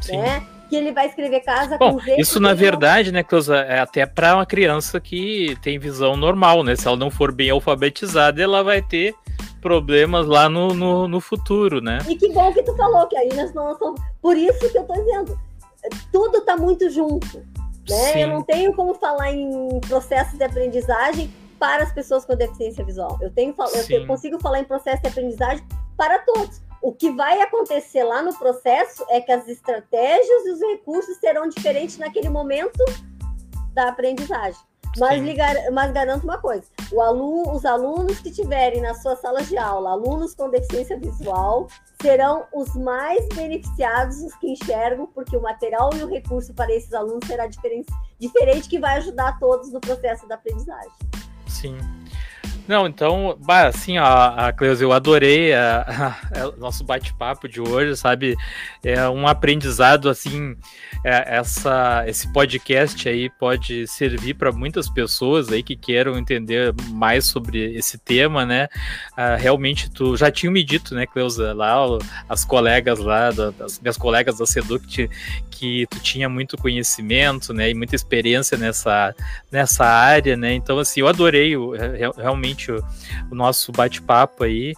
Sim. 0.00 0.16
né? 0.16 0.44
Que 0.68 0.74
ele 0.74 0.90
vai 0.90 1.06
escrever 1.06 1.38
casa 1.38 1.78
Bom, 1.78 2.00
com 2.00 2.20
Isso 2.20 2.40
na 2.40 2.52
verdade, 2.52 3.12
não... 3.12 3.18
né, 3.18 3.22
Cleusa, 3.22 3.58
é 3.58 3.78
até 3.78 4.04
para 4.04 4.34
uma 4.34 4.44
criança 4.44 4.98
que 4.98 5.56
tem 5.62 5.78
visão 5.78 6.16
normal, 6.16 6.64
né? 6.64 6.74
Se 6.74 6.88
ela 6.88 6.96
não 6.96 7.12
for 7.12 7.30
bem 7.30 7.50
alfabetizada, 7.50 8.42
ela 8.42 8.64
vai 8.64 8.82
ter 8.82 9.14
problemas 9.66 10.28
lá 10.28 10.48
no, 10.48 10.68
no, 10.68 11.08
no, 11.08 11.20
futuro, 11.20 11.80
né? 11.80 11.98
E 12.08 12.14
que 12.14 12.28
bom 12.28 12.52
que 12.52 12.62
tu 12.62 12.72
falou, 12.76 13.04
que 13.08 13.16
aí 13.16 13.28
nós 13.34 13.52
não 13.52 13.76
somos. 13.76 14.00
Por 14.22 14.36
isso 14.36 14.70
que 14.70 14.78
eu 14.78 14.84
tô 14.84 14.94
dizendo, 14.94 15.36
tudo 16.12 16.40
tá 16.42 16.56
muito 16.56 16.88
junto. 16.88 17.38
Né? 17.88 18.12
Sim. 18.12 18.20
Eu 18.20 18.28
não 18.28 18.42
tenho 18.44 18.72
como 18.74 18.94
falar 18.94 19.32
em 19.32 19.80
processo 19.80 20.36
de 20.36 20.44
aprendizagem 20.44 21.34
para 21.58 21.82
as 21.82 21.92
pessoas 21.92 22.24
com 22.24 22.36
deficiência 22.36 22.84
visual. 22.84 23.18
Eu, 23.20 23.32
tenho, 23.32 23.52
eu 23.90 24.06
consigo 24.06 24.38
falar 24.38 24.60
em 24.60 24.64
processo 24.64 25.02
de 25.02 25.08
aprendizagem 25.08 25.66
para 25.96 26.20
todos. 26.20 26.62
O 26.80 26.92
que 26.92 27.10
vai 27.10 27.40
acontecer 27.40 28.04
lá 28.04 28.22
no 28.22 28.38
processo 28.38 29.04
é 29.08 29.20
que 29.20 29.32
as 29.32 29.48
estratégias 29.48 30.46
e 30.46 30.52
os 30.52 30.60
recursos 30.60 31.16
serão 31.16 31.48
diferentes 31.48 31.98
naquele 31.98 32.28
momento 32.28 32.84
da 33.72 33.88
aprendizagem. 33.88 34.60
Mas, 34.98 35.22
ligar, 35.22 35.54
mas 35.72 35.92
garanto 35.92 36.24
uma 36.24 36.38
coisa: 36.38 36.64
aluno, 37.00 37.52
os 37.54 37.64
alunos 37.64 38.18
que 38.20 38.30
tiverem 38.30 38.80
na 38.80 38.94
sua 38.94 39.16
sala 39.16 39.42
de 39.42 39.56
aula, 39.56 39.90
alunos 39.90 40.34
com 40.34 40.50
deficiência 40.50 40.98
visual, 40.98 41.68
serão 42.00 42.44
os 42.52 42.74
mais 42.74 43.26
beneficiados, 43.34 44.22
os 44.22 44.34
que 44.36 44.52
enxergam, 44.52 45.06
porque 45.06 45.36
o 45.36 45.42
material 45.42 45.90
e 45.94 46.02
o 46.02 46.08
recurso 46.08 46.54
para 46.54 46.72
esses 46.72 46.92
alunos 46.92 47.26
será 47.26 47.46
diferente, 47.46 47.92
diferente 48.18 48.68
que 48.68 48.78
vai 48.78 48.96
ajudar 48.98 49.38
todos 49.38 49.72
no 49.72 49.80
processo 49.80 50.26
da 50.28 50.36
aprendizagem. 50.36 50.92
Sim. 51.46 51.78
Não, 52.68 52.86
então, 52.86 53.38
assim, 53.48 53.96
a, 53.96 54.48
a 54.48 54.52
Cleusa, 54.52 54.82
eu 54.82 54.92
adorei 54.92 55.52
o 56.56 56.58
nosso 56.58 56.82
bate-papo 56.82 57.48
de 57.48 57.60
hoje, 57.60 57.96
sabe? 57.96 58.34
É 58.82 59.08
um 59.08 59.28
aprendizado, 59.28 60.08
assim, 60.08 60.56
é, 61.04 61.36
essa, 61.36 62.04
esse 62.08 62.32
podcast 62.32 63.08
aí 63.08 63.30
pode 63.30 63.86
servir 63.86 64.34
para 64.34 64.50
muitas 64.50 64.90
pessoas 64.90 65.52
aí 65.52 65.62
que 65.62 65.76
queiram 65.76 66.18
entender 66.18 66.74
mais 66.90 67.26
sobre 67.26 67.76
esse 67.76 67.98
tema, 67.98 68.44
né? 68.44 68.66
Ah, 69.16 69.36
realmente, 69.36 69.88
tu 69.88 70.16
já 70.16 70.30
tinha 70.30 70.50
me 70.50 70.64
dito, 70.64 70.94
né, 70.94 71.06
Cleusa, 71.06 71.52
lá, 71.52 71.76
as 72.28 72.44
colegas 72.44 72.98
lá, 72.98 73.28
as 73.64 73.78
minhas 73.80 73.96
colegas 73.96 74.38
da 74.38 74.46
Seduc, 74.46 75.08
que 75.50 75.86
tu 75.88 76.00
tinha 76.00 76.28
muito 76.28 76.56
conhecimento, 76.58 77.54
né, 77.54 77.70
e 77.70 77.74
muita 77.74 77.94
experiência 77.94 78.58
nessa, 78.58 79.14
nessa 79.52 79.84
área, 79.84 80.36
né? 80.36 80.52
Então, 80.52 80.78
assim, 80.78 81.00
eu 81.00 81.08
adorei 81.08 81.54
realmente 82.16 82.55
realmente 82.56 82.72
o, 82.72 82.82
o 83.30 83.34
nosso 83.34 83.70
bate-papo 83.70 84.44
aí. 84.44 84.74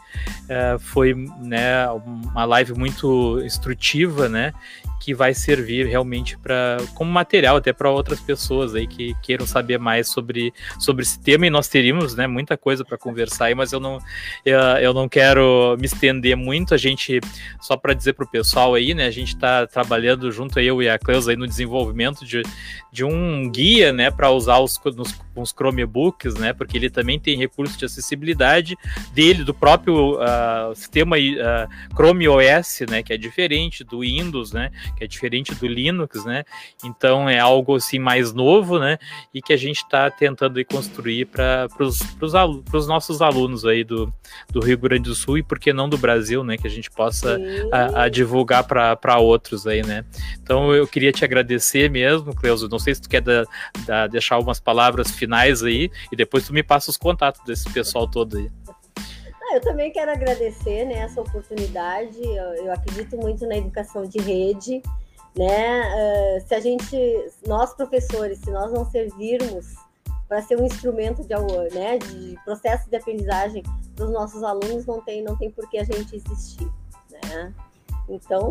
É, 0.49 0.77
foi 0.79 1.15
né, 1.15 1.89
uma 1.91 2.45
live 2.45 2.75
muito 2.75 3.41
instrutiva, 3.45 4.29
né? 4.29 4.53
Que 5.01 5.15
vai 5.15 5.35
servir 5.35 5.87
realmente 5.87 6.37
para 6.39 6.79
como 6.95 7.11
material 7.11 7.57
até 7.57 7.73
para 7.73 7.91
outras 7.91 8.21
pessoas 8.21 8.75
aí 8.75 8.87
que 8.87 9.15
queiram 9.23 9.47
saber 9.47 9.79
mais 9.79 10.09
sobre, 10.09 10.53
sobre 10.79 11.03
esse 11.03 11.21
tema 11.21 11.47
e 11.47 11.51
nós 11.51 11.69
teríamos 11.69 12.15
né, 12.15 12.27
muita 12.27 12.57
coisa 12.57 12.85
para 12.85 12.99
conversar 12.99 13.47
aí, 13.47 13.55
mas 13.55 13.73
eu 13.73 13.81
não, 13.81 13.99
eu, 14.45 14.59
eu 14.59 14.95
não 14.95 15.09
quero 15.09 15.77
me 15.79 15.87
estender 15.87 16.37
muito. 16.37 16.75
A 16.75 16.77
gente, 16.77 17.21
só 17.61 17.77
para 17.77 17.95
dizer 17.95 18.15
para 18.15 18.25
o 18.25 18.29
pessoal 18.29 18.75
aí, 18.75 18.95
né, 18.95 19.07
a 19.07 19.11
gente 19.11 19.35
está 19.35 19.67
trabalhando 19.67 20.31
junto 20.31 20.59
eu 20.61 20.83
e 20.83 20.89
a 20.89 20.99
Cleusa 20.99 21.31
aí 21.31 21.37
no 21.37 21.47
desenvolvimento 21.47 22.25
de, 22.25 22.43
de 22.93 23.05
um 23.05 23.51
guia 23.51 23.93
né, 23.93 24.11
para 24.11 24.31
usar 24.31 24.59
os, 24.59 24.81
nos, 24.97 25.15
os 25.35 25.51
Chromebooks, 25.51 26.35
né, 26.35 26.53
porque 26.53 26.77
ele 26.77 26.91
também 26.91 27.19
tem 27.19 27.37
recursos 27.37 27.77
de 27.77 27.85
acessibilidade 27.85 28.77
dele, 29.13 29.45
do 29.45 29.55
próprio 29.55 30.17
uh, 30.17 30.75
sistema 30.75 31.17
uh, 31.17 31.95
Chrome 31.95 32.29
OS, 32.29 32.81
né, 32.89 33.03
que 33.03 33.13
é 33.13 33.17
diferente 33.17 33.85
do 33.85 34.01
Windows, 34.01 34.53
né, 34.53 34.71
que 34.97 35.05
é 35.05 35.07
diferente 35.07 35.55
do 35.55 35.67
Linux, 35.67 36.25
né, 36.25 36.45
então 36.85 37.29
é 37.29 37.39
algo 37.39 37.77
assim 37.77 37.99
mais 37.99 38.33
novo, 38.33 38.79
né, 38.79 38.99
e 39.33 39.41
que 39.41 39.53
a 39.53 39.57
gente 39.57 39.79
está 39.79 40.11
tentando 40.11 40.59
construir 40.65 41.27
para 41.27 41.69
os 41.81 42.87
nossos 42.87 43.23
alunos 43.23 43.65
aí 43.65 43.85
do, 43.85 44.13
do 44.51 44.61
Rio 44.61 44.79
Grande 44.79 45.05
do 45.05 45.15
Sul 45.15 45.39
e 45.39 45.43
por 45.43 45.59
que 45.59 45.73
não 45.73 45.89
do 45.89 45.97
Brasil, 45.97 46.43
né, 46.43 46.57
que 46.57 46.67
a 46.67 46.71
gente 46.71 46.91
possa 46.91 47.39
a, 47.73 48.05
a 48.05 48.09
divulgar 48.09 48.65
para 48.65 49.19
outros 49.19 49.67
aí, 49.67 49.83
né. 49.85 50.05
Então 50.43 50.75
eu 50.75 50.87
queria 50.87 51.13
te 51.13 51.25
agradecer 51.25 51.91
mesmo, 51.91 52.35
Cleuso, 52.35 52.69
não 52.69 52.79
sei 52.79 52.95
se 52.95 53.03
tu 53.03 53.09
quer 53.09 53.21
da, 53.21 53.45
da, 53.87 54.07
deixar 54.07 54.35
algumas 54.37 54.61
palavras 54.61 55.11
finais 55.11 55.63
aí 55.63 55.91
e 56.13 56.17
depois 56.17 56.47
tu 56.47 56.53
me 56.53 56.63
passa 56.63 56.91
os 56.91 56.97
contatos 56.97 57.41
desse 57.45 57.71
pessoal 57.73 58.09
todo 58.09 58.37
aí. 58.37 58.51
Ah, 59.51 59.55
eu 59.55 59.61
também 59.63 59.91
quero 59.91 60.11
agradecer 60.11 60.85
né, 60.85 60.99
essa 60.99 61.21
oportunidade. 61.21 62.21
Eu, 62.23 62.65
eu 62.65 62.73
acredito 62.73 63.17
muito 63.17 63.47
na 63.47 63.57
educação 63.57 64.05
de 64.05 64.19
rede. 64.19 64.83
Né? 65.35 65.83
Uh, 65.87 66.47
se 66.47 66.55
a 66.55 66.61
gente, 66.61 66.97
nós 67.47 67.73
professores, 67.73 68.41
se 68.41 68.51
nós 68.51 68.73
não 68.73 68.85
servirmos 68.85 69.75
para 70.29 70.43
ser 70.43 70.61
um 70.61 70.67
instrumento 70.67 71.23
de, 71.23 71.35
né, 71.75 71.97
de 71.97 72.37
processo 72.45 72.91
de 72.91 72.97
aprendizagem 72.97 73.63
para 73.97 74.05
os 74.05 74.13
nossos 74.13 74.43
alunos, 74.43 74.85
não 74.85 75.01
tem, 75.01 75.23
não 75.23 75.37
tem 75.37 75.51
por 75.51 75.69
que 75.71 75.79
a 75.79 75.85
gente 75.85 76.17
existir. 76.17 76.69
Né? 77.11 77.55
Então, 78.09 78.51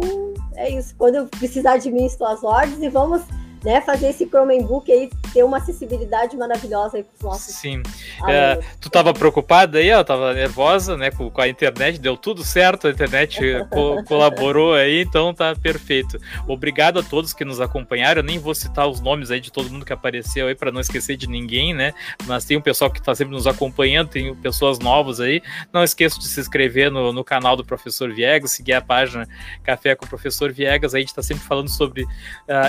é 0.55 0.69
isso. 0.69 0.95
Quando 0.97 1.15
eu 1.15 1.27
precisar 1.27 1.77
de 1.77 1.91
mim, 1.91 2.05
estou 2.05 2.25
às 2.25 2.43
ordens 2.43 2.81
e 2.81 2.89
vamos 2.89 3.21
né, 3.63 3.81
fazer 3.81 4.09
esse 4.09 4.27
Chromebook 4.27 4.91
aí 4.91 5.09
ter 5.33 5.43
uma 5.43 5.57
acessibilidade 5.57 6.37
maravilhosa 6.37 6.97
aí 6.97 7.03
para 7.03 7.15
os 7.15 7.21
nossos. 7.21 7.55
Sim. 7.55 7.81
É, 8.27 8.55
tu 8.79 8.87
estava 8.87 9.13
preocupada 9.13 9.79
aí, 9.79 9.89
ela 9.89 10.01
estava 10.01 10.33
nervosa, 10.33 10.95
né, 10.95 11.11
com, 11.11 11.29
com, 11.29 11.41
a 11.41 11.47
internet, 11.47 11.99
deu 11.99 12.15
tudo 12.15 12.43
certo, 12.43 12.87
a 12.87 12.91
internet 12.91 13.39
co 13.69 14.03
colaborou 14.03 14.73
aí, 14.73 15.01
então 15.01 15.33
tá 15.33 15.55
perfeito. 15.55 16.19
Obrigado 16.47 16.99
a 16.99 17.03
todos 17.03 17.33
que 17.33 17.43
nos 17.43 17.59
acompanharam. 17.59 18.19
Eu 18.19 18.25
nem 18.25 18.39
vou 18.39 18.53
citar 18.55 18.87
os 18.87 19.01
nomes 19.01 19.31
aí 19.31 19.39
de 19.39 19.51
todo 19.51 19.69
mundo 19.69 19.85
que 19.85 19.93
apareceu 19.93 20.47
aí 20.47 20.55
para 20.55 20.71
não 20.71 20.79
esquecer 20.79 21.17
de 21.17 21.27
ninguém, 21.27 21.73
né? 21.73 21.93
Mas 22.25 22.45
tem 22.45 22.57
um 22.57 22.61
pessoal 22.61 22.91
que 22.91 22.99
está 22.99 23.13
sempre 23.13 23.33
nos 23.33 23.47
acompanhando, 23.47 24.09
tem 24.09 24.33
pessoas 24.35 24.79
novas 24.79 25.19
aí. 25.19 25.41
Não 25.73 25.83
esqueça 25.83 26.19
de 26.19 26.27
se 26.27 26.39
inscrever 26.39 26.91
no, 26.91 27.11
no 27.11 27.23
canal 27.23 27.55
do 27.55 27.65
Professor 27.65 28.13
Viegas, 28.13 28.51
seguir 28.51 28.73
a 28.73 28.81
página 28.81 29.27
Café 29.63 29.95
com 29.95 30.05
o 30.05 30.09
Professor 30.09 30.51
Viegas. 30.51 30.93
Aí 30.93 30.99
a 30.99 31.01
gente 31.01 31.09
está 31.09 31.23
sempre 31.23 31.43
falando 31.43 31.69
sobre 31.69 32.03
uh, 32.03 32.07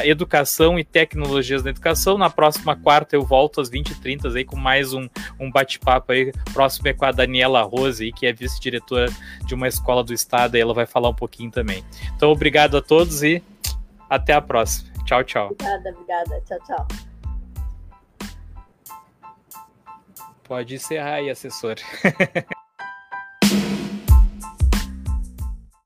educação 0.05 0.79
e 0.79 0.85
tecnologias 0.93 1.63
da 1.63 1.71
educação. 1.71 2.19
Na 2.19 2.31
próxima 2.31 2.77
quarta 2.77 3.17
eu 3.17 3.23
volto 3.23 3.61
às 3.61 3.71
20h30 3.71 4.35
aí 4.37 4.45
com 4.45 4.57
mais 4.57 4.93
um, 4.93 5.09
um 5.39 5.51
bate-papo 5.51 6.13
aí. 6.13 6.33
Próximo 6.53 6.89
é 6.89 6.93
com 6.93 7.05
a 7.05 7.13
Daniela 7.13 7.63
Rose, 7.63 8.05
aí, 8.05 8.13
que 8.13 8.27
é 8.27 8.33
vice-diretora 8.33 9.11
de 9.47 9.55
uma 9.55 9.69
escola 9.69 10.03
do 10.03 10.13
estado, 10.13 10.57
e 10.57 10.61
ela 10.61 10.75
vai 10.75 10.87
falar 10.87 11.09
um 11.09 11.15
pouquinho 11.15 11.51
também. 11.51 11.85
Então, 12.17 12.31
obrigado 12.31 12.77
a 12.77 12.83
todos 12.83 13.23
e 13.23 13.43
até 14.09 14.33
a 14.33 14.41
próxima. 14.41 14.93
Tchau, 15.05 15.25
tchau. 15.25 15.47
Obrigada, 15.53 15.91
obrigada. 15.91 16.43
Tchau, 16.47 16.59
tchau. 16.67 16.89
Pode 20.45 20.75
encerrar 20.75 21.15
aí, 21.15 21.31
assessor. 21.31 21.77